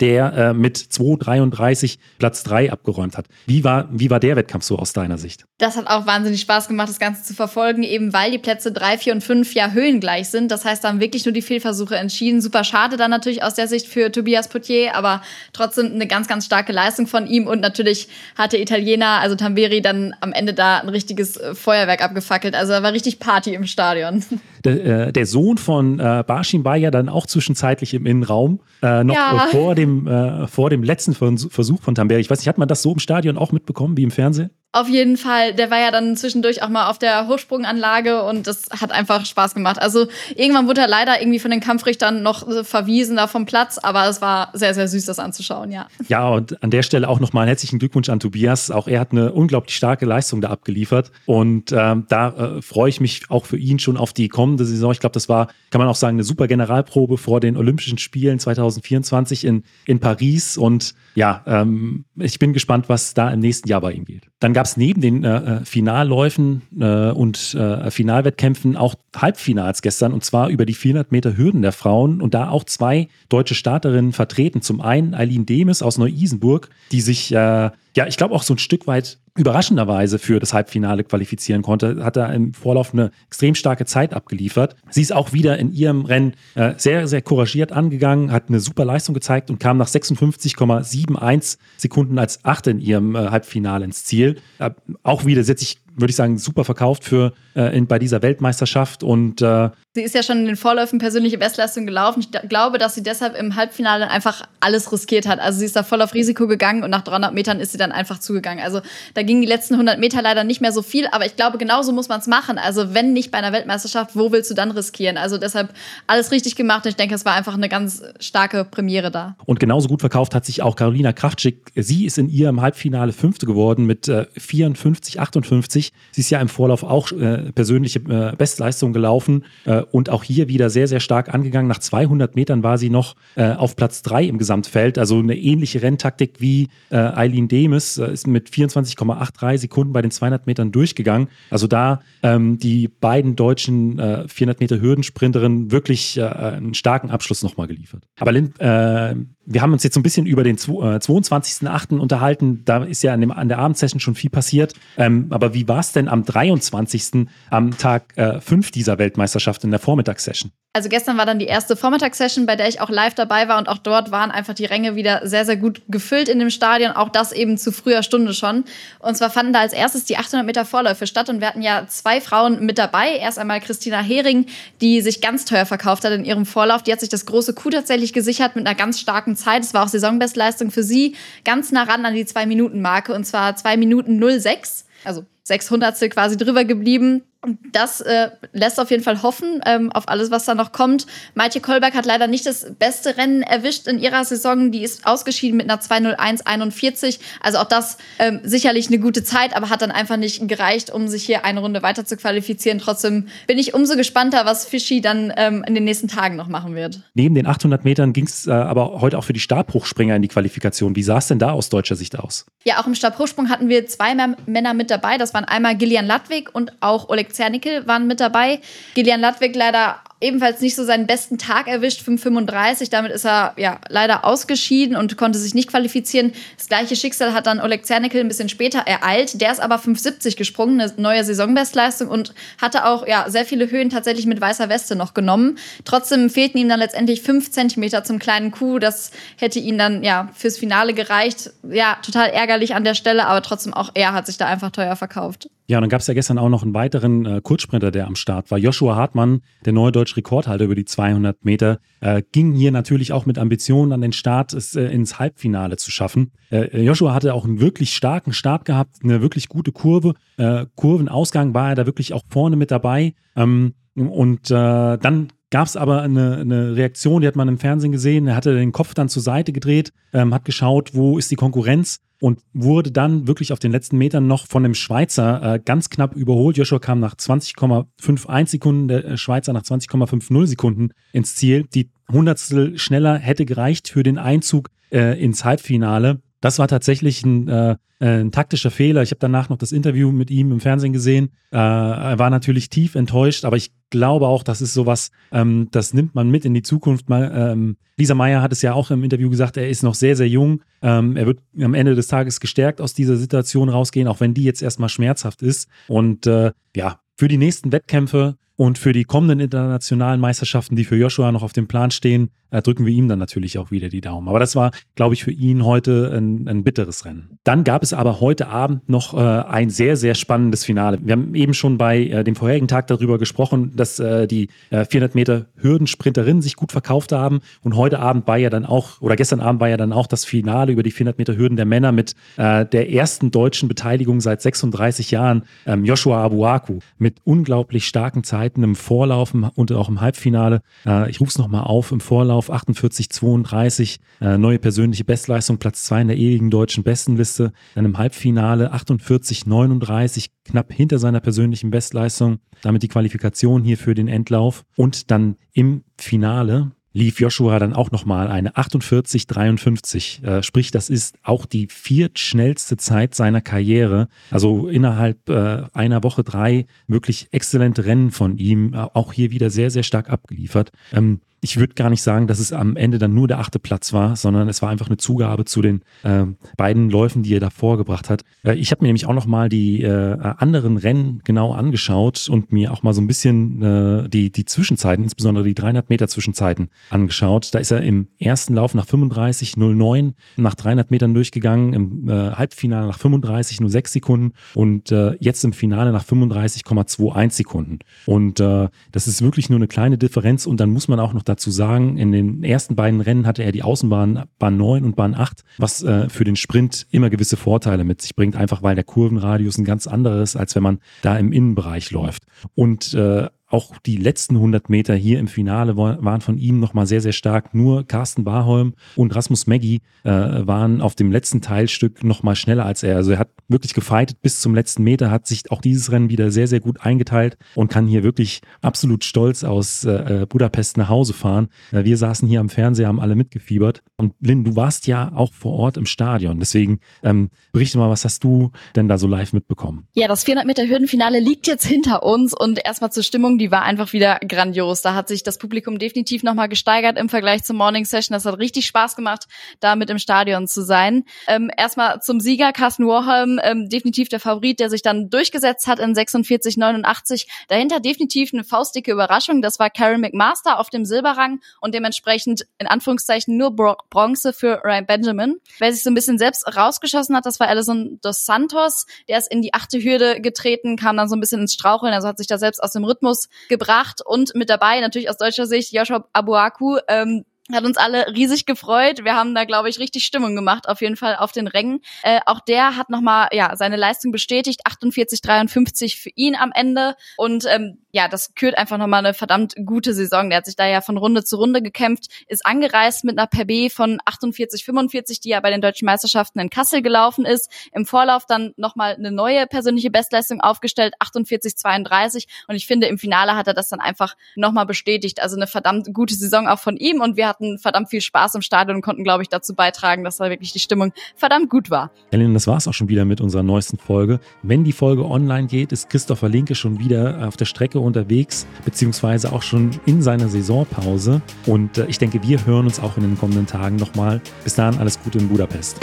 der 0.00 0.32
äh, 0.32 0.54
mit 0.54 0.76
2,33 0.78 1.98
Platz 2.18 2.42
3 2.44 2.72
abgeräumt 2.72 3.16
hat. 3.16 3.26
Wie 3.46 3.64
war, 3.64 3.88
wie 3.90 4.10
war 4.10 4.20
der 4.20 4.36
Wettkampf 4.36 4.64
so 4.64 4.78
aus 4.78 4.92
deiner 4.92 5.18
Sicht? 5.18 5.44
Das 5.58 5.76
hat 5.76 5.86
auch 5.86 6.06
wahnsinnig 6.06 6.40
Spaß 6.40 6.68
gemacht, 6.68 6.88
das 6.88 6.98
Ganze 6.98 7.22
zu 7.22 7.34
verfolgen, 7.34 7.82
eben 7.82 8.12
weil 8.12 8.30
die 8.30 8.38
Plätze 8.38 8.72
3, 8.72 8.98
4 8.98 9.14
und 9.14 9.20
5 9.22 9.54
ja 9.54 9.70
höhengleich 9.70 10.28
sind. 10.28 10.50
Das 10.50 10.64
heißt, 10.64 10.82
da 10.82 10.88
haben 10.88 11.00
wirklich 11.00 11.24
nur 11.24 11.32
die 11.32 11.42
Fehlversuche 11.42 11.96
entschieden. 11.96 12.40
Super 12.40 12.64
schade 12.64 12.96
dann 12.96 13.10
natürlich 13.10 13.42
aus 13.42 13.54
der 13.54 13.68
Sicht 13.68 13.86
für 13.86 14.10
Tobias 14.10 14.48
Potier, 14.48 14.94
aber 14.96 15.22
trotzdem 15.52 15.92
eine 15.92 16.06
ganz, 16.06 16.28
ganz 16.28 16.46
starke 16.46 16.72
Leistung 16.72 17.06
von 17.06 17.26
ihm. 17.26 17.46
Und 17.46 17.60
natürlich 17.60 18.08
hat 18.36 18.52
der 18.52 18.60
Italiener, 18.60 19.20
also 19.20 19.36
Tamberi, 19.36 19.82
dann 19.82 20.14
am 20.20 20.32
Ende 20.32 20.54
da 20.54 20.78
ein 20.78 20.88
richtiges 20.88 21.36
äh, 21.36 21.54
Feuerwerk 21.54 22.02
abgefackelt. 22.02 22.54
Also 22.54 22.72
da 22.72 22.82
war 22.82 22.92
richtig 22.92 23.18
Party 23.18 23.54
im 23.54 23.66
Stadion. 23.66 24.24
Der, 24.64 25.08
äh, 25.08 25.12
der 25.12 25.26
Sohn 25.26 25.58
von 25.58 25.98
äh, 25.98 26.22
Barschin 26.24 26.64
war 26.64 26.76
ja 26.76 26.92
dann 26.92 27.08
auch 27.08 27.26
zwischenzeitlich 27.26 27.94
im 27.94 28.06
Innenraum, 28.06 28.60
äh, 28.80 29.02
noch 29.02 29.16
ja. 29.16 29.48
vor, 29.50 29.71
dem, 29.74 30.06
äh, 30.06 30.46
vor 30.46 30.70
dem 30.70 30.82
letzten 30.82 31.14
Versuch 31.14 31.82
von 31.82 31.94
Tamberi. 31.94 32.20
Ich 32.20 32.30
weiß 32.30 32.38
nicht, 32.38 32.48
hat 32.48 32.58
man 32.58 32.68
das 32.68 32.82
so 32.82 32.92
im 32.92 32.98
Stadion 32.98 33.36
auch 33.36 33.52
mitbekommen 33.52 33.96
wie 33.96 34.02
im 34.02 34.10
Fernsehen? 34.10 34.50
Auf 34.74 34.88
jeden 34.88 35.18
Fall, 35.18 35.52
der 35.52 35.70
war 35.70 35.78
ja 35.78 35.90
dann 35.90 36.16
zwischendurch 36.16 36.62
auch 36.62 36.70
mal 36.70 36.88
auf 36.88 36.98
der 36.98 37.28
Hochsprunganlage 37.28 38.22
und 38.22 38.46
das 38.46 38.70
hat 38.70 38.90
einfach 38.90 39.26
Spaß 39.26 39.52
gemacht. 39.52 39.78
Also 39.78 40.06
irgendwann 40.34 40.66
wurde 40.66 40.80
er 40.80 40.88
leider 40.88 41.20
irgendwie 41.20 41.40
von 41.40 41.50
den 41.50 41.60
Kampfrichtern 41.60 42.22
noch 42.22 42.64
verwiesen 42.64 43.16
da 43.16 43.26
vom 43.26 43.44
Platz, 43.44 43.76
aber 43.76 44.08
es 44.08 44.22
war 44.22 44.48
sehr, 44.54 44.72
sehr 44.72 44.88
süß, 44.88 45.04
das 45.04 45.18
anzuschauen, 45.18 45.72
ja. 45.72 45.88
Ja, 46.08 46.26
und 46.30 46.62
an 46.62 46.70
der 46.70 46.82
Stelle 46.82 47.10
auch 47.10 47.20
nochmal 47.20 47.42
einen 47.42 47.48
herzlichen 47.48 47.78
Glückwunsch 47.80 48.08
an 48.08 48.18
Tobias. 48.18 48.70
Auch 48.70 48.88
er 48.88 49.00
hat 49.00 49.12
eine 49.12 49.32
unglaublich 49.32 49.76
starke 49.76 50.06
Leistung 50.06 50.40
da 50.40 50.48
abgeliefert 50.48 51.12
und 51.26 51.70
ähm, 51.72 52.06
da 52.08 52.28
äh, 52.30 52.62
freue 52.62 52.88
ich 52.88 52.98
mich 52.98 53.24
auch 53.28 53.44
für 53.44 53.58
ihn 53.58 53.78
schon 53.78 53.98
auf 53.98 54.14
die 54.14 54.28
kommende 54.28 54.64
Saison. 54.64 54.90
Ich 54.90 55.00
glaube, 55.00 55.12
das 55.12 55.28
war, 55.28 55.48
kann 55.70 55.80
man 55.80 55.88
auch 55.88 55.96
sagen, 55.96 56.16
eine 56.16 56.24
super 56.24 56.46
Generalprobe 56.46 57.18
vor 57.18 57.40
den 57.40 57.58
Olympischen 57.58 57.98
Spielen 57.98 58.38
2024 58.38 59.44
in, 59.44 59.64
in 59.84 60.00
Paris 60.00 60.56
und 60.56 60.94
ja, 61.14 61.42
ähm, 61.46 62.06
ich 62.16 62.38
bin 62.38 62.54
gespannt, 62.54 62.88
was 62.88 63.12
da 63.12 63.30
im 63.30 63.40
nächsten 63.40 63.68
Jahr 63.68 63.82
bei 63.82 63.92
ihm 63.92 64.06
geht. 64.06 64.22
Dann 64.40 64.54
gab 64.54 64.61
es 64.64 64.76
neben 64.76 65.00
den 65.00 65.24
äh, 65.24 65.36
äh, 65.36 65.64
Finalläufen 65.64 66.62
äh, 66.78 67.10
und 67.10 67.54
äh, 67.54 67.90
Finalwettkämpfen 67.90 68.76
auch 68.76 68.94
Halbfinals 69.16 69.82
gestern 69.82 70.12
und 70.12 70.24
zwar 70.24 70.48
über 70.48 70.66
die 70.66 70.74
400 70.74 71.12
Meter 71.12 71.36
Hürden 71.36 71.62
der 71.62 71.72
Frauen 71.72 72.20
und 72.20 72.34
da 72.34 72.48
auch 72.50 72.64
zwei 72.64 73.08
deutsche 73.28 73.54
Starterinnen 73.54 74.12
vertreten. 74.12 74.62
Zum 74.62 74.80
einen 74.80 75.14
Eileen 75.14 75.46
Demes 75.46 75.82
aus 75.82 75.98
Neu-Isenburg, 75.98 76.70
die 76.90 77.00
sich 77.00 77.32
äh, 77.32 77.70
ja, 77.94 78.06
ich 78.06 78.16
glaube 78.16 78.34
auch 78.34 78.42
so 78.42 78.54
ein 78.54 78.58
Stück 78.58 78.86
weit 78.86 79.18
überraschenderweise 79.34 80.18
für 80.18 80.40
das 80.40 80.52
Halbfinale 80.52 81.04
qualifizieren 81.04 81.62
konnte, 81.62 82.04
hat 82.04 82.16
er 82.16 82.32
im 82.34 82.52
Vorlauf 82.52 82.92
eine 82.92 83.10
extrem 83.26 83.54
starke 83.54 83.86
Zeit 83.86 84.12
abgeliefert. 84.12 84.76
Sie 84.90 85.00
ist 85.00 85.12
auch 85.12 85.32
wieder 85.32 85.58
in 85.58 85.72
ihrem 85.72 86.04
Rennen 86.04 86.34
äh, 86.54 86.74
sehr, 86.76 87.08
sehr 87.08 87.22
couragiert 87.22 87.72
angegangen, 87.72 88.30
hat 88.30 88.48
eine 88.48 88.60
super 88.60 88.84
Leistung 88.84 89.14
gezeigt 89.14 89.50
und 89.50 89.58
kam 89.58 89.78
nach 89.78 89.88
56,71 89.88 91.58
Sekunden 91.78 92.18
als 92.18 92.44
Achte 92.44 92.70
in 92.70 92.80
ihrem 92.80 93.14
äh, 93.14 93.30
Halbfinale 93.30 93.84
ins 93.84 94.04
Ziel. 94.04 94.38
Äh, 94.58 94.70
auch 95.02 95.24
wieder, 95.24 95.42
sie 95.44 95.52
hat 95.52 95.58
sich 95.58 95.78
würde 95.94 96.10
ich 96.10 96.16
sagen, 96.16 96.38
super 96.38 96.64
verkauft 96.64 97.04
für 97.04 97.32
äh, 97.54 97.76
in, 97.76 97.86
bei 97.86 97.98
dieser 97.98 98.22
Weltmeisterschaft 98.22 99.02
und 99.02 99.42
äh, 99.42 99.70
Sie 99.94 100.00
ist 100.00 100.14
ja 100.14 100.22
schon 100.22 100.38
in 100.38 100.46
den 100.46 100.56
Vorläufen 100.56 100.98
persönliche 100.98 101.36
Bestleistung 101.36 101.84
gelaufen. 101.84 102.20
Ich 102.20 102.48
glaube, 102.48 102.78
dass 102.78 102.94
sie 102.94 103.02
deshalb 103.02 103.36
im 103.36 103.56
Halbfinale 103.56 104.08
einfach 104.08 104.48
alles 104.58 104.90
riskiert 104.90 105.28
hat. 105.28 105.38
Also 105.38 105.58
sie 105.58 105.66
ist 105.66 105.76
da 105.76 105.82
voll 105.82 106.00
auf 106.00 106.14
Risiko 106.14 106.46
gegangen 106.46 106.82
und 106.82 106.88
nach 106.88 107.02
300 107.02 107.34
Metern 107.34 107.60
ist 107.60 107.72
sie 107.72 107.78
dann 107.78 107.92
einfach 107.92 108.18
zugegangen. 108.18 108.64
Also 108.64 108.80
da 109.12 109.22
gingen 109.22 109.42
die 109.42 109.46
letzten 109.46 109.74
100 109.74 110.00
Meter 110.00 110.22
leider 110.22 110.44
nicht 110.44 110.62
mehr 110.62 110.72
so 110.72 110.80
viel, 110.80 111.08
aber 111.12 111.26
ich 111.26 111.36
glaube, 111.36 111.58
genauso 111.58 111.92
muss 111.92 112.08
man 112.08 112.20
es 112.20 112.26
machen. 112.26 112.56
Also 112.56 112.94
wenn 112.94 113.12
nicht 113.12 113.30
bei 113.30 113.36
einer 113.36 113.52
Weltmeisterschaft, 113.52 114.16
wo 114.16 114.32
willst 114.32 114.50
du 114.50 114.54
dann 114.54 114.70
riskieren? 114.70 115.18
Also 115.18 115.36
deshalb 115.36 115.74
alles 116.06 116.30
richtig 116.30 116.56
gemacht 116.56 116.86
und 116.86 116.88
ich 116.88 116.96
denke, 116.96 117.14
es 117.14 117.26
war 117.26 117.34
einfach 117.34 117.52
eine 117.52 117.68
ganz 117.68 118.02
starke 118.18 118.64
Premiere 118.64 119.10
da. 119.10 119.36
Und 119.44 119.60
genauso 119.60 119.88
gut 119.88 120.00
verkauft 120.00 120.34
hat 120.34 120.46
sich 120.46 120.62
auch 120.62 120.74
Carolina 120.74 121.12
Kraftschick. 121.12 121.70
Sie 121.76 122.06
ist 122.06 122.16
in 122.16 122.30
ihrem 122.30 122.62
Halbfinale 122.62 123.12
Fünfte 123.12 123.44
geworden 123.44 123.84
mit 123.84 124.08
äh, 124.08 124.24
54, 124.38 125.20
58. 125.20 125.81
Sie 126.12 126.20
ist 126.20 126.30
ja 126.30 126.40
im 126.40 126.48
Vorlauf 126.48 126.82
auch 126.82 127.10
äh, 127.12 127.52
persönliche 127.52 127.98
äh, 128.00 128.36
Bestleistung 128.36 128.92
gelaufen 128.92 129.44
äh, 129.64 129.82
und 129.90 130.10
auch 130.10 130.22
hier 130.22 130.48
wieder 130.48 130.70
sehr, 130.70 130.86
sehr 130.86 131.00
stark 131.00 131.32
angegangen. 131.32 131.68
Nach 131.68 131.78
200 131.78 132.36
Metern 132.36 132.62
war 132.62 132.78
sie 132.78 132.90
noch 132.90 133.16
äh, 133.34 133.52
auf 133.52 133.76
Platz 133.76 134.02
3 134.02 134.24
im 134.24 134.38
Gesamtfeld. 134.38 134.98
Also 134.98 135.18
eine 135.18 135.36
ähnliche 135.36 135.82
Renntaktik 135.82 136.40
wie 136.40 136.68
äh, 136.90 136.96
Eileen 136.96 137.48
Demis, 137.48 137.98
äh, 137.98 138.12
ist 138.12 138.26
mit 138.26 138.50
24,83 138.50 139.58
Sekunden 139.58 139.92
bei 139.92 140.02
den 140.02 140.10
200 140.10 140.46
Metern 140.46 140.72
durchgegangen. 140.72 141.28
Also 141.50 141.66
da 141.66 142.02
ähm, 142.22 142.58
die 142.58 142.88
beiden 142.88 143.36
deutschen 143.36 143.98
äh, 143.98 144.28
400 144.28 144.60
Meter 144.60 144.80
Hürdensprinterinnen 144.80 145.70
wirklich 145.70 146.20
einen 146.22 146.74
starken 146.74 147.10
Abschluss 147.10 147.42
nochmal 147.42 147.66
geliefert. 147.66 148.04
Aber 148.18 148.32
äh, 148.34 149.14
wir 149.44 149.62
haben 149.62 149.72
uns 149.72 149.82
jetzt 149.82 149.94
so 149.94 150.00
ein 150.00 150.02
bisschen 150.02 150.26
über 150.26 150.44
den 150.44 150.56
22.08. 150.56 151.98
unterhalten. 151.98 152.62
Da 152.64 152.84
ist 152.84 153.02
ja 153.02 153.12
an, 153.12 153.20
dem, 153.20 153.32
an 153.32 153.48
der 153.48 153.58
Abendsession 153.58 154.00
schon 154.00 154.14
viel 154.14 154.30
passiert. 154.30 154.74
Ähm, 154.96 155.26
aber 155.30 155.54
wie 155.54 155.66
war 155.72 155.80
es 155.80 155.92
denn 155.92 156.06
am 156.06 156.22
23. 156.22 157.26
am 157.48 157.78
Tag 157.78 158.12
5 158.40 158.70
dieser 158.72 158.98
Weltmeisterschaft 158.98 159.64
in 159.64 159.70
der 159.70 159.80
Vormittagssession? 159.80 160.52
Also 160.74 160.88
gestern 160.88 161.18
war 161.18 161.26
dann 161.26 161.38
die 161.38 161.46
erste 161.46 161.76
Vormittagssession, 161.76 162.46
bei 162.46 162.56
der 162.56 162.66
ich 162.66 162.80
auch 162.80 162.88
live 162.88 163.14
dabei 163.14 163.46
war 163.46 163.58
und 163.58 163.68
auch 163.68 163.76
dort 163.76 164.10
waren 164.10 164.30
einfach 164.30 164.54
die 164.54 164.64
Ränge 164.64 164.96
wieder 164.96 165.20
sehr, 165.26 165.44
sehr 165.44 165.56
gut 165.56 165.82
gefüllt 165.88 166.30
in 166.30 166.38
dem 166.38 166.48
Stadion. 166.48 166.92
Auch 166.92 167.10
das 167.10 167.32
eben 167.32 167.58
zu 167.58 167.72
früher 167.72 168.02
Stunde 168.02 168.32
schon. 168.32 168.64
Und 168.98 169.16
zwar 169.16 169.28
fanden 169.28 169.52
da 169.52 169.60
als 169.60 169.74
erstes 169.74 170.04
die 170.04 170.16
800 170.16 170.46
Meter 170.46 170.64
Vorläufe 170.64 171.06
statt 171.06 171.28
und 171.28 171.40
wir 171.40 171.48
hatten 171.48 171.60
ja 171.60 171.86
zwei 171.88 172.20
Frauen 172.22 172.64
mit 172.64 172.78
dabei. 172.78 173.16
Erst 173.16 173.38
einmal 173.38 173.60
Christina 173.60 174.00
Hering, 174.00 174.46
die 174.80 175.00
sich 175.02 175.20
ganz 175.20 175.44
teuer 175.44 175.66
verkauft 175.66 176.04
hat 176.04 176.12
in 176.12 176.24
ihrem 176.24 176.46
Vorlauf. 176.46 176.82
Die 176.82 176.92
hat 176.92 177.00
sich 177.00 177.10
das 177.10 177.26
große 177.26 177.52
Coup 177.52 177.70
tatsächlich 177.70 178.14
gesichert 178.14 178.56
mit 178.56 178.66
einer 178.66 178.76
ganz 178.76 178.98
starken 178.98 179.36
Zeit. 179.36 179.64
Es 179.64 179.74
war 179.74 179.84
auch 179.84 179.88
Saisonbestleistung 179.88 180.70
für 180.70 180.82
sie. 180.82 181.16
Ganz 181.44 181.70
nah 181.72 181.82
ran 181.82 182.06
an 182.06 182.14
die 182.14 182.24
2-Minuten-Marke 182.24 183.12
und 183.12 183.24
zwar 183.24 183.56
2 183.56 183.76
Minuten 183.76 184.22
06. 184.40 184.86
Also 185.04 185.24
600 185.44 185.98
quasi 186.10 186.36
drüber 186.36 186.64
geblieben. 186.64 187.22
Und 187.44 187.58
das 187.72 188.00
äh, 188.00 188.30
lässt 188.52 188.78
auf 188.78 188.92
jeden 188.92 189.02
Fall 189.02 189.20
hoffen 189.22 189.60
ähm, 189.66 189.90
auf 189.90 190.08
alles, 190.08 190.30
was 190.30 190.44
da 190.44 190.54
noch 190.54 190.70
kommt. 190.70 191.08
Maitje 191.34 191.60
Kolberg 191.60 191.92
hat 191.94 192.06
leider 192.06 192.28
nicht 192.28 192.46
das 192.46 192.72
beste 192.78 193.16
Rennen 193.16 193.42
erwischt 193.42 193.88
in 193.88 193.98
ihrer 193.98 194.24
Saison. 194.24 194.70
Die 194.70 194.84
ist 194.84 195.04
ausgeschieden 195.04 195.56
mit 195.56 195.68
einer 195.68 195.80
2.01.41. 195.80 197.18
Also 197.40 197.58
auch 197.58 197.64
das 197.64 197.98
ähm, 198.20 198.38
sicherlich 198.44 198.86
eine 198.86 199.00
gute 199.00 199.24
Zeit, 199.24 199.56
aber 199.56 199.70
hat 199.70 199.82
dann 199.82 199.90
einfach 199.90 200.16
nicht 200.16 200.46
gereicht, 200.46 200.90
um 200.90 201.08
sich 201.08 201.24
hier 201.24 201.44
eine 201.44 201.58
Runde 201.58 201.82
weiter 201.82 202.04
zu 202.04 202.16
qualifizieren. 202.16 202.78
Trotzdem 202.78 203.26
bin 203.48 203.58
ich 203.58 203.74
umso 203.74 203.96
gespannter, 203.96 204.46
was 204.46 204.64
Fischi 204.64 205.00
dann 205.00 205.32
ähm, 205.36 205.64
in 205.66 205.74
den 205.74 205.82
nächsten 205.82 206.06
Tagen 206.06 206.36
noch 206.36 206.46
machen 206.46 206.76
wird. 206.76 207.00
Neben 207.14 207.34
den 207.34 207.48
800 207.48 207.84
Metern 207.84 208.12
ging 208.12 208.26
es 208.26 208.46
äh, 208.46 208.52
aber 208.52 209.00
heute 209.00 209.18
auch 209.18 209.24
für 209.24 209.32
die 209.32 209.40
Stabhochspringer 209.40 210.14
in 210.14 210.22
die 210.22 210.28
Qualifikation. 210.28 210.94
Wie 210.94 211.02
sah 211.02 211.18
es 211.18 211.26
denn 211.26 211.40
da 211.40 211.50
aus 211.50 211.70
deutscher 211.70 211.96
Sicht 211.96 212.16
aus? 212.16 212.46
Ja, 212.62 212.80
auch 212.80 212.86
im 212.86 212.94
Stabhochsprung 212.94 213.48
hatten 213.48 213.68
wir 213.68 213.88
zwei 213.88 214.14
Männer 214.46 214.74
mit 214.74 214.92
dabei. 214.92 215.18
Das 215.18 215.34
waren 215.34 215.44
einmal 215.44 215.76
Gillian 215.76 216.06
Ladwig 216.06 216.54
und 216.54 216.72
auch 216.80 217.08
Oleg 217.08 217.31
Zernickel 217.32 217.86
waren 217.86 218.06
mit 218.06 218.20
dabei. 218.20 218.60
Gillian 218.94 219.20
Ladwig 219.20 219.54
leider 219.54 220.00
ebenfalls 220.22 220.60
nicht 220.60 220.76
so 220.76 220.84
seinen 220.84 221.06
besten 221.06 221.36
Tag 221.36 221.66
erwischt, 221.66 222.06
5,35. 222.08 222.90
Damit 222.90 223.12
ist 223.12 223.26
er 223.26 223.54
ja 223.56 223.78
leider 223.88 224.24
ausgeschieden 224.24 224.96
und 224.96 225.16
konnte 225.16 225.38
sich 225.38 225.54
nicht 225.54 225.68
qualifizieren. 225.68 226.32
Das 226.56 226.68
gleiche 226.68 226.96
Schicksal 226.96 227.34
hat 227.34 227.46
dann 227.46 227.60
Oleg 227.60 227.84
Zernickel 227.84 228.20
ein 228.20 228.28
bisschen 228.28 228.48
später 228.48 228.78
ereilt. 228.80 229.40
Der 229.40 229.50
ist 229.50 229.60
aber 229.60 229.76
5,70 229.76 230.36
gesprungen, 230.36 230.80
eine 230.80 230.92
neue 230.96 231.24
Saisonbestleistung 231.24 232.08
und 232.08 232.34
hatte 232.60 232.86
auch 232.86 233.06
ja, 233.06 233.28
sehr 233.28 233.44
viele 233.44 233.70
Höhen 233.70 233.90
tatsächlich 233.90 234.26
mit 234.26 234.40
weißer 234.40 234.68
Weste 234.68 234.96
noch 234.96 235.12
genommen. 235.12 235.58
Trotzdem 235.84 236.30
fehlten 236.30 236.58
ihm 236.58 236.68
dann 236.68 236.78
letztendlich 236.78 237.22
5 237.22 237.50
Zentimeter 237.50 238.04
zum 238.04 238.18
kleinen 238.18 238.52
Kuh. 238.52 238.78
Das 238.78 239.10
hätte 239.36 239.58
ihn 239.58 239.76
dann 239.76 240.04
ja 240.04 240.30
fürs 240.34 240.56
Finale 240.56 240.94
gereicht. 240.94 241.50
Ja, 241.68 241.96
total 242.02 242.30
ärgerlich 242.30 242.74
an 242.74 242.84
der 242.84 242.94
Stelle, 242.94 243.26
aber 243.26 243.42
trotzdem 243.42 243.74
auch 243.74 243.90
er 243.94 244.12
hat 244.12 244.26
sich 244.26 244.38
da 244.38 244.46
einfach 244.46 244.70
teuer 244.70 244.94
verkauft. 244.94 245.48
Ja, 245.68 245.78
und 245.78 245.82
dann 245.82 245.90
gab 245.90 246.00
es 246.00 246.06
ja 246.06 246.14
gestern 246.14 246.38
auch 246.38 246.48
noch 246.48 246.62
einen 246.62 246.74
weiteren 246.74 247.24
äh, 247.24 247.40
Kurzsprinter, 247.42 247.90
der 247.90 248.06
am 248.06 248.16
Start 248.16 248.50
war. 248.50 248.58
Joshua 248.58 248.96
Hartmann, 248.96 249.42
der 249.64 249.72
neue 249.72 249.92
deutsche 249.92 250.16
Rekordhalter 250.16 250.64
über 250.64 250.74
die 250.74 250.84
200 250.84 251.44
Meter, 251.44 251.78
äh, 252.00 252.22
ging 252.32 252.52
hier 252.52 252.72
natürlich 252.72 253.12
auch 253.12 253.26
mit 253.26 253.38
Ambitionen 253.38 253.92
an 253.92 254.00
den 254.00 254.12
Start, 254.12 254.52
es 254.52 254.74
äh, 254.74 254.84
ins 254.86 255.18
Halbfinale 255.18 255.76
zu 255.76 255.90
schaffen. 255.90 256.32
Äh, 256.50 256.82
Joshua 256.82 257.14
hatte 257.14 257.34
auch 257.34 257.44
einen 257.44 257.60
wirklich 257.60 257.94
starken 257.94 258.32
Start 258.32 258.64
gehabt, 258.64 258.96
eine 259.02 259.22
wirklich 259.22 259.48
gute 259.48 259.72
Kurve. 259.72 260.14
Äh, 260.36 260.66
Kurvenausgang 260.74 261.54
war 261.54 261.70
er 261.70 261.74
da 261.76 261.86
wirklich 261.86 262.12
auch 262.12 262.22
vorne 262.28 262.56
mit 262.56 262.70
dabei. 262.70 263.14
Ähm, 263.36 263.74
und 263.94 264.50
äh, 264.50 264.98
dann 264.98 265.28
gab 265.50 265.66
es 265.66 265.76
aber 265.76 266.02
eine, 266.02 266.38
eine, 266.38 266.76
Reaktion, 266.76 267.20
die 267.20 267.28
hat 267.28 267.36
man 267.36 267.46
im 267.46 267.58
Fernsehen 267.58 267.92
gesehen. 267.92 268.26
Er 268.26 268.34
hatte 268.34 268.54
den 268.54 268.72
Kopf 268.72 268.94
dann 268.94 269.08
zur 269.08 269.22
Seite 269.22 269.52
gedreht, 269.52 269.92
ähm, 270.12 270.34
hat 270.34 270.44
geschaut, 270.44 270.94
wo 270.94 271.18
ist 271.18 271.30
die 271.30 271.36
Konkurrenz 271.36 272.00
und 272.22 272.38
wurde 272.52 272.92
dann 272.92 273.26
wirklich 273.26 273.52
auf 273.52 273.58
den 273.58 273.72
letzten 273.72 273.98
Metern 273.98 274.28
noch 274.28 274.46
von 274.46 274.62
dem 274.62 274.74
Schweizer 274.74 275.54
äh, 275.54 275.58
ganz 275.58 275.90
knapp 275.90 276.14
überholt. 276.14 276.56
Joshua 276.56 276.78
kam 276.78 277.00
nach 277.00 277.16
20,51 277.16 278.46
Sekunden, 278.46 278.86
der 278.86 279.04
äh, 279.04 279.16
Schweizer 279.16 279.52
nach 279.52 279.64
20,50 279.64 280.46
Sekunden 280.46 280.90
ins 281.12 281.34
Ziel. 281.34 281.64
Die 281.74 281.90
Hundertstel 282.12 282.78
schneller 282.78 283.18
hätte 283.18 283.44
gereicht 283.44 283.88
für 283.88 284.04
den 284.04 284.18
Einzug 284.18 284.70
äh, 284.92 285.20
ins 285.20 285.44
Halbfinale. 285.44 286.22
Das 286.42 286.58
war 286.58 286.68
tatsächlich 286.68 287.24
ein, 287.24 287.48
äh, 287.48 287.76
ein 288.00 288.32
taktischer 288.32 288.72
Fehler. 288.72 289.02
Ich 289.02 289.12
habe 289.12 289.20
danach 289.20 289.48
noch 289.48 289.56
das 289.56 289.70
Interview 289.70 290.10
mit 290.10 290.28
ihm 290.30 290.50
im 290.50 290.60
Fernsehen 290.60 290.92
gesehen. 290.92 291.30
Äh, 291.52 291.56
er 291.56 292.18
war 292.18 292.30
natürlich 292.30 292.68
tief 292.68 292.96
enttäuscht, 292.96 293.44
aber 293.44 293.56
ich 293.56 293.70
glaube 293.90 294.26
auch, 294.26 294.42
das 294.42 294.60
ist 294.60 294.74
sowas, 294.74 295.12
ähm, 295.30 295.68
das 295.70 295.94
nimmt 295.94 296.16
man 296.16 296.28
mit 296.30 296.44
in 296.44 296.52
die 296.52 296.62
Zukunft. 296.62 297.08
Mal, 297.08 297.30
ähm, 297.32 297.76
Lisa 297.96 298.14
Meyer 298.14 298.42
hat 298.42 298.52
es 298.52 298.60
ja 298.60 298.74
auch 298.74 298.90
im 298.90 299.04
Interview 299.04 299.30
gesagt, 299.30 299.56
er 299.56 299.68
ist 299.68 299.84
noch 299.84 299.94
sehr, 299.94 300.16
sehr 300.16 300.28
jung. 300.28 300.62
Ähm, 300.82 301.16
er 301.16 301.26
wird 301.26 301.38
am 301.60 301.74
Ende 301.74 301.94
des 301.94 302.08
Tages 302.08 302.40
gestärkt 302.40 302.80
aus 302.80 302.92
dieser 302.92 303.16
Situation 303.16 303.68
rausgehen, 303.68 304.08
auch 304.08 304.18
wenn 304.18 304.34
die 304.34 304.44
jetzt 304.44 304.62
erstmal 304.62 304.88
schmerzhaft 304.88 305.42
ist. 305.42 305.68
Und 305.86 306.26
äh, 306.26 306.50
ja, 306.74 306.98
für 307.16 307.28
die 307.28 307.38
nächsten 307.38 307.70
Wettkämpfe 307.70 308.36
und 308.62 308.78
für 308.78 308.92
die 308.92 309.02
kommenden 309.02 309.40
internationalen 309.40 310.20
Meisterschaften, 310.20 310.76
die 310.76 310.84
für 310.84 310.94
Joshua 310.94 311.32
noch 311.32 311.42
auf 311.42 311.52
dem 311.52 311.66
Plan 311.66 311.90
stehen, 311.90 312.30
äh, 312.52 312.62
drücken 312.62 312.86
wir 312.86 312.92
ihm 312.92 313.08
dann 313.08 313.18
natürlich 313.18 313.58
auch 313.58 313.72
wieder 313.72 313.88
die 313.88 314.00
Daumen. 314.00 314.28
Aber 314.28 314.38
das 314.38 314.54
war, 314.54 314.70
glaube 314.94 315.14
ich, 315.14 315.24
für 315.24 315.32
ihn 315.32 315.64
heute 315.64 316.12
ein, 316.14 316.46
ein 316.46 316.62
bitteres 316.62 317.04
Rennen. 317.04 317.38
Dann 317.42 317.64
gab 317.64 317.82
es 317.82 317.92
aber 317.92 318.20
heute 318.20 318.48
Abend 318.48 318.88
noch 318.88 319.14
äh, 319.14 319.18
ein 319.18 319.70
sehr, 319.70 319.96
sehr 319.96 320.14
spannendes 320.14 320.64
Finale. 320.64 320.98
Wir 321.02 321.12
haben 321.12 321.34
eben 321.34 321.54
schon 321.54 321.78
bei 321.78 322.04
äh, 322.04 322.22
dem 322.22 322.36
vorherigen 322.36 322.68
Tag 322.68 322.86
darüber 322.86 323.18
gesprochen, 323.18 323.72
dass 323.74 323.98
äh, 323.98 324.28
die 324.28 324.48
400 324.70 324.94
äh, 324.94 325.08
Meter 325.14 325.46
Hürdensprinterinnen 325.56 326.42
sich 326.42 326.54
gut 326.54 326.70
verkauft 326.70 327.10
haben. 327.10 327.40
Und 327.62 327.76
heute 327.76 327.98
Abend 327.98 328.28
war 328.28 328.36
ja 328.36 328.50
dann 328.50 328.64
auch, 328.64 329.00
oder 329.00 329.16
gestern 329.16 329.40
Abend 329.40 329.60
war 329.60 329.70
ja 329.70 329.76
dann 329.76 329.92
auch 329.92 330.06
das 330.06 330.24
Finale 330.24 330.72
über 330.72 330.82
die 330.82 330.90
400 330.92 331.18
Meter 331.18 331.36
Hürden 331.36 331.56
der 331.56 331.66
Männer 331.66 331.90
mit 331.90 332.14
äh, 332.36 332.64
der 332.66 332.92
ersten 332.92 333.30
deutschen 333.30 333.68
Beteiligung 333.68 334.20
seit 334.20 334.42
36 334.42 335.10
Jahren, 335.10 335.42
ähm, 335.66 335.84
Joshua 335.84 336.22
Abuaku, 336.22 336.80
mit 336.98 337.16
unglaublich 337.24 337.86
starken 337.86 338.22
Zeiten 338.24 338.51
im 338.62 338.74
Vorlauf 338.74 339.34
und 339.54 339.72
auch 339.72 339.88
im 339.88 340.00
Halbfinale. 340.00 340.60
ich 341.08 341.20
rufe 341.20 341.30
es 341.30 341.38
nochmal 341.38 341.64
auf, 341.64 341.92
im 341.92 342.00
Vorlauf 342.00 342.42
auf 342.42 342.50
48,32. 342.50 343.98
Äh, 344.20 344.38
neue 344.38 344.58
persönliche 344.58 345.04
Bestleistung, 345.04 345.58
Platz 345.58 345.84
2 345.84 346.02
in 346.02 346.08
der 346.08 346.16
ewigen 346.16 346.50
deutschen 346.50 346.82
Bestenliste. 346.82 347.52
Dann 347.74 347.84
im 347.84 347.98
Halbfinale 347.98 348.72
48,39, 348.74 350.30
knapp 350.44 350.72
hinter 350.72 350.98
seiner 350.98 351.20
persönlichen 351.20 351.70
Bestleistung. 351.70 352.38
Damit 352.62 352.82
die 352.82 352.88
Qualifikation 352.88 353.62
hier 353.62 353.78
für 353.78 353.94
den 353.94 354.08
Endlauf. 354.08 354.64
Und 354.76 355.10
dann 355.10 355.36
im 355.52 355.84
Finale 355.96 356.72
lief 356.92 357.20
Joshua 357.20 357.58
dann 357.58 357.72
auch 357.72 357.90
nochmal 357.90 358.28
eine 358.28 358.56
48,53. 358.56 360.24
Äh, 360.24 360.42
sprich, 360.42 360.70
das 360.70 360.90
ist 360.90 361.16
auch 361.22 361.46
die 361.46 361.68
viertschnellste 361.68 362.76
Zeit 362.76 363.14
seiner 363.14 363.40
Karriere. 363.40 364.08
Also 364.30 364.68
innerhalb 364.68 365.28
äh, 365.28 365.64
einer 365.72 366.02
Woche 366.02 366.24
drei 366.24 366.66
wirklich 366.86 367.28
exzellente 367.32 367.84
Rennen 367.84 368.10
von 368.10 368.38
ihm. 368.38 368.74
Auch 368.74 369.12
hier 369.12 369.30
wieder 369.30 369.50
sehr, 369.50 369.70
sehr 369.70 369.82
stark 369.82 370.10
abgeliefert. 370.10 370.72
Ähm, 370.92 371.20
ich 371.44 371.56
würde 371.58 371.74
gar 371.74 371.90
nicht 371.90 372.02
sagen, 372.02 372.28
dass 372.28 372.38
es 372.38 372.52
am 372.52 372.76
Ende 372.76 372.98
dann 372.98 373.14
nur 373.14 373.26
der 373.26 373.40
achte 373.40 373.58
Platz 373.58 373.92
war, 373.92 374.14
sondern 374.14 374.48
es 374.48 374.62
war 374.62 374.70
einfach 374.70 374.86
eine 374.86 374.96
Zugabe 374.96 375.44
zu 375.44 375.60
den 375.60 375.82
äh, 376.04 376.24
beiden 376.56 376.88
Läufen, 376.88 377.24
die 377.24 377.34
er 377.34 377.40
davor 377.40 377.78
gebracht 377.78 378.08
hat. 378.08 378.22
Äh, 378.44 378.54
ich 378.54 378.70
habe 378.70 378.82
mir 378.82 378.88
nämlich 378.88 379.06
auch 379.06 379.12
noch 379.12 379.26
mal 379.26 379.48
die 379.48 379.82
äh, 379.82 380.18
anderen 380.20 380.76
Rennen 380.76 381.20
genau 381.24 381.52
angeschaut 381.52 382.28
und 382.30 382.52
mir 382.52 382.72
auch 382.72 382.84
mal 382.84 382.94
so 382.94 383.00
ein 383.00 383.08
bisschen 383.08 383.60
äh, 383.60 384.08
die, 384.08 384.30
die 384.30 384.44
Zwischenzeiten, 384.44 385.02
insbesondere 385.02 385.44
die 385.44 385.54
300 385.54 385.90
Meter 385.90 386.06
Zwischenzeiten 386.06 386.68
angeschaut. 386.90 387.52
Da 387.52 387.58
ist 387.58 387.72
er 387.72 387.82
im 387.82 388.06
ersten 388.20 388.54
Lauf 388.54 388.74
nach 388.74 388.86
35,09 388.86 390.12
nach 390.36 390.54
300 390.54 390.92
Metern 390.92 391.12
durchgegangen, 391.12 391.72
im 391.72 392.08
äh, 392.08 392.30
Halbfinale 392.30 392.86
nach 392.86 392.98
35,06 393.00 393.88
Sekunden 393.88 394.32
und 394.54 394.92
äh, 394.92 395.16
jetzt 395.18 395.42
im 395.42 395.52
Finale 395.52 395.90
nach 395.90 396.04
35,21 396.04 397.30
Sekunden. 397.32 397.80
Und 398.06 398.38
äh, 398.38 398.68
das 398.92 399.08
ist 399.08 399.22
wirklich 399.22 399.50
nur 399.50 399.58
eine 399.58 399.66
kleine 399.66 399.98
Differenz 399.98 400.46
und 400.46 400.60
dann 400.60 400.70
muss 400.70 400.86
man 400.86 401.00
auch 401.00 401.12
noch 401.12 401.24
dazu 401.32 401.50
sagen, 401.50 401.96
in 401.98 402.12
den 402.12 402.44
ersten 402.44 402.76
beiden 402.76 403.00
Rennen 403.00 403.26
hatte 403.26 403.42
er 403.42 403.52
die 403.52 403.62
Außenbahn 403.62 404.24
Bahn 404.38 404.56
9 404.56 404.84
und 404.84 404.96
Bahn 404.96 405.14
8, 405.14 405.42
was 405.58 405.82
äh, 405.82 406.08
für 406.08 406.24
den 406.24 406.36
Sprint 406.36 406.86
immer 406.90 407.10
gewisse 407.10 407.36
Vorteile 407.36 407.84
mit 407.84 408.00
sich 408.02 408.14
bringt, 408.14 408.36
einfach 408.36 408.62
weil 408.62 408.74
der 408.74 408.84
Kurvenradius 408.84 409.58
ein 409.58 409.64
ganz 409.64 409.86
anderes, 409.86 410.36
als 410.36 410.54
wenn 410.54 410.62
man 410.62 410.78
da 411.02 411.16
im 411.16 411.32
Innenbereich 411.32 411.90
läuft. 411.90 412.24
Und 412.54 412.94
äh, 412.94 413.28
auch 413.52 413.76
die 413.84 413.96
letzten 413.96 414.36
100 414.36 414.70
Meter 414.70 414.94
hier 414.94 415.18
im 415.18 415.28
Finale 415.28 415.76
waren 415.76 416.20
von 416.20 416.38
ihm 416.38 416.58
nochmal 416.58 416.86
sehr, 416.86 417.00
sehr 417.00 417.12
stark. 417.12 417.54
Nur 417.54 417.86
Carsten 417.86 418.24
Barholm 418.24 418.74
und 418.96 419.14
Rasmus 419.14 419.46
Maggi 419.46 419.82
äh, 420.04 420.10
waren 420.10 420.80
auf 420.80 420.94
dem 420.94 421.12
letzten 421.12 421.42
Teilstück 421.42 422.02
nochmal 422.02 422.34
schneller 422.34 422.64
als 422.64 422.82
er. 422.82 422.96
Also 422.96 423.12
er 423.12 423.18
hat 423.18 423.28
wirklich 423.48 423.74
gefeitet 423.74 424.22
bis 424.22 424.40
zum 424.40 424.54
letzten 424.54 424.82
Meter, 424.82 425.10
hat 425.10 425.26
sich 425.26 425.50
auch 425.50 425.60
dieses 425.60 425.92
Rennen 425.92 426.08
wieder 426.08 426.30
sehr, 426.30 426.46
sehr 426.46 426.60
gut 426.60 426.80
eingeteilt 426.80 427.36
und 427.54 427.70
kann 427.70 427.86
hier 427.86 428.02
wirklich 428.02 428.40
absolut 428.62 429.04
stolz 429.04 429.44
aus 429.44 429.84
äh, 429.84 430.26
Budapest 430.28 430.78
nach 430.78 430.88
Hause 430.88 431.12
fahren. 431.12 431.48
Äh, 431.72 431.84
wir 431.84 431.98
saßen 431.98 432.26
hier 432.26 432.40
am 432.40 432.48
Fernseher, 432.48 432.88
haben 432.88 433.00
alle 433.00 433.16
mitgefiebert. 433.16 433.82
Und 433.96 434.14
Lynn, 434.20 434.44
du 434.44 434.56
warst 434.56 434.86
ja 434.86 435.12
auch 435.14 435.32
vor 435.32 435.52
Ort 435.52 435.76
im 435.76 435.86
Stadion. 435.86 436.40
Deswegen 436.40 436.80
ähm, 437.02 437.28
berichte 437.52 437.76
mal, 437.76 437.90
was 437.90 438.04
hast 438.04 438.24
du 438.24 438.50
denn 438.74 438.88
da 438.88 438.96
so 438.96 439.06
live 439.06 439.34
mitbekommen? 439.34 439.86
Ja, 439.94 440.08
das 440.08 440.24
400 440.24 440.46
Meter 440.46 440.66
Hürdenfinale 440.66 441.20
liegt 441.20 441.46
jetzt 441.46 441.66
hinter 441.66 442.02
uns 442.02 442.32
und 442.32 442.58
erstmal 442.64 442.90
zur 442.90 443.02
Stimmung 443.02 443.38
die 443.42 443.50
war 443.50 443.62
einfach 443.62 443.92
wieder 443.92 444.20
grandios. 444.26 444.82
Da 444.82 444.94
hat 444.94 445.08
sich 445.08 445.24
das 445.24 445.36
Publikum 445.36 445.80
definitiv 445.80 446.22
nochmal 446.22 446.48
gesteigert 446.48 446.96
im 446.96 447.08
Vergleich 447.08 447.42
zur 447.42 447.56
Morning 447.56 447.84
Session. 447.84 448.14
Das 448.14 448.24
hat 448.24 448.38
richtig 448.38 448.66
Spaß 448.66 448.94
gemacht, 448.94 449.24
da 449.58 449.74
mit 449.74 449.90
im 449.90 449.98
Stadion 449.98 450.46
zu 450.46 450.62
sein. 450.62 451.04
Ähm, 451.26 451.50
erstmal 451.56 452.00
zum 452.00 452.20
Sieger, 452.20 452.52
Carsten 452.52 452.86
Warholm, 452.86 453.40
ähm, 453.42 453.68
definitiv 453.68 454.08
der 454.08 454.20
Favorit, 454.20 454.60
der 454.60 454.70
sich 454.70 454.82
dann 454.82 455.10
durchgesetzt 455.10 455.66
hat 455.66 455.80
in 455.80 455.92
46,89. 455.92 457.26
Dahinter 457.48 457.80
definitiv 457.80 458.32
eine 458.32 458.44
faustdicke 458.44 458.92
Überraschung. 458.92 459.42
Das 459.42 459.58
war 459.58 459.70
Karen 459.70 460.00
McMaster 460.00 460.60
auf 460.60 460.70
dem 460.70 460.84
Silberrang 460.84 461.40
und 461.60 461.74
dementsprechend 461.74 462.46
in 462.58 462.68
Anführungszeichen 462.68 463.36
nur 463.36 463.56
Bro 463.56 463.76
Bronze 463.90 464.32
für 464.32 464.62
Ryan 464.64 464.86
Benjamin. 464.86 465.40
Wer 465.58 465.72
sich 465.72 465.82
so 465.82 465.90
ein 465.90 465.94
bisschen 465.94 466.18
selbst 466.18 466.46
rausgeschossen 466.46 467.16
hat, 467.16 467.26
das 467.26 467.40
war 467.40 467.48
Alison 467.48 467.98
dos 468.02 468.24
Santos. 468.24 468.86
Der 469.08 469.18
ist 469.18 469.32
in 469.32 469.42
die 469.42 469.52
achte 469.52 469.82
Hürde 469.82 470.20
getreten, 470.20 470.76
kam 470.76 470.96
dann 470.96 471.08
so 471.08 471.16
ein 471.16 471.20
bisschen 471.20 471.40
ins 471.40 471.54
Straucheln, 471.54 471.92
also 471.92 472.06
hat 472.06 472.18
sich 472.18 472.28
da 472.28 472.38
selbst 472.38 472.62
aus 472.62 472.70
dem 472.70 472.84
Rhythmus 472.84 473.28
gebracht 473.48 474.00
und 474.04 474.34
mit 474.34 474.50
dabei 474.50 474.80
natürlich 474.80 475.08
aus 475.08 475.16
deutscher 475.16 475.46
Sicht 475.46 475.72
Joshua 475.72 476.08
Abuaku, 476.12 476.78
ähm, 476.88 477.24
hat 477.54 477.64
uns 477.64 477.76
alle 477.76 478.06
riesig 478.08 478.46
gefreut. 478.46 479.04
Wir 479.04 479.14
haben 479.14 479.34
da, 479.34 479.44
glaube 479.44 479.68
ich, 479.68 479.78
richtig 479.78 480.04
Stimmung 480.04 480.34
gemacht, 480.34 480.68
auf 480.68 480.80
jeden 480.80 480.96
Fall 480.96 481.16
auf 481.16 481.32
den 481.32 481.46
Rängen. 481.46 481.80
Äh, 482.02 482.20
auch 482.26 482.40
der 482.40 482.76
hat 482.76 482.90
nochmal 482.90 483.28
ja, 483.32 483.56
seine 483.56 483.76
Leistung 483.76 484.12
bestätigt, 484.12 484.66
48,53 484.66 486.00
für 486.00 486.10
ihn 486.14 486.36
am 486.36 486.52
Ende. 486.54 486.96
Und 487.16 487.44
ähm, 487.46 487.78
ja, 487.92 488.08
das 488.08 488.34
kürt 488.34 488.56
einfach 488.56 488.78
nochmal 488.78 489.04
eine 489.04 489.14
verdammt 489.14 489.54
gute 489.66 489.92
Saison. 489.92 490.30
Der 490.30 490.38
hat 490.38 490.46
sich 490.46 490.56
da 490.56 490.66
ja 490.66 490.80
von 490.80 490.96
Runde 490.96 491.24
zu 491.24 491.36
Runde 491.36 491.60
gekämpft, 491.62 492.06
ist 492.26 492.44
angereist 492.46 493.04
mit 493.04 493.18
einer 493.18 493.26
PB 493.26 493.70
von 493.72 493.98
48,45, 494.00 495.20
die 495.20 495.28
ja 495.28 495.40
bei 495.40 495.50
den 495.50 495.60
deutschen 495.60 495.86
Meisterschaften 495.86 496.40
in 496.40 496.48
Kassel 496.48 496.80
gelaufen 496.80 497.26
ist. 497.26 497.50
Im 497.72 497.84
Vorlauf 497.84 498.24
dann 498.26 498.54
nochmal 498.56 498.94
eine 498.94 499.12
neue 499.12 499.46
persönliche 499.46 499.90
Bestleistung 499.90 500.40
aufgestellt, 500.40 500.94
48,32. 501.00 502.26
Und 502.48 502.54
ich 502.54 502.66
finde, 502.66 502.86
im 502.86 502.98
Finale 502.98 503.36
hat 503.36 503.46
er 503.46 503.54
das 503.54 503.68
dann 503.68 503.80
einfach 503.80 504.16
nochmal 504.36 504.64
bestätigt. 504.64 505.20
Also 505.20 505.36
eine 505.36 505.46
verdammt 505.46 505.92
gute 505.92 506.14
Saison 506.14 506.48
auch 506.48 506.60
von 506.60 506.78
ihm. 506.78 507.02
Und 507.02 507.16
wir 507.16 507.28
hatten 507.28 507.41
verdammt 507.58 507.90
viel 507.90 508.00
Spaß 508.00 508.34
im 508.34 508.42
Stadion 508.42 508.76
und 508.76 508.82
konnten, 508.82 509.04
glaube 509.04 509.22
ich, 509.22 509.28
dazu 509.28 509.54
beitragen, 509.54 510.04
dass 510.04 510.16
da 510.16 510.30
wirklich 510.30 510.52
die 510.52 510.58
Stimmung 510.58 510.92
verdammt 511.16 511.50
gut 511.50 511.70
war. 511.70 511.90
Helen, 512.10 512.34
das 512.34 512.46
war 512.46 512.56
es 512.56 512.68
auch 512.68 512.74
schon 512.74 512.88
wieder 512.88 513.04
mit 513.04 513.20
unserer 513.20 513.42
neuesten 513.42 513.78
Folge. 513.78 514.20
Wenn 514.42 514.64
die 514.64 514.72
Folge 514.72 515.04
online 515.04 515.46
geht, 515.46 515.72
ist 515.72 515.90
Christopher 515.90 516.28
Linke 516.28 516.54
schon 516.54 516.78
wieder 516.78 517.26
auf 517.26 517.36
der 517.36 517.44
Strecke 517.44 517.80
unterwegs, 517.80 518.46
beziehungsweise 518.64 519.32
auch 519.32 519.42
schon 519.42 519.70
in 519.86 520.02
seiner 520.02 520.28
Saisonpause. 520.28 521.22
Und 521.46 521.78
äh, 521.78 521.86
ich 521.86 521.98
denke, 521.98 522.22
wir 522.22 522.44
hören 522.46 522.66
uns 522.66 522.80
auch 522.80 522.96
in 522.96 523.02
den 523.02 523.18
kommenden 523.18 523.46
Tagen 523.46 523.76
nochmal. 523.76 524.20
Bis 524.44 524.54
dahin 524.54 524.78
alles 524.78 525.02
Gute 525.02 525.18
in 525.18 525.28
Budapest. 525.28 525.78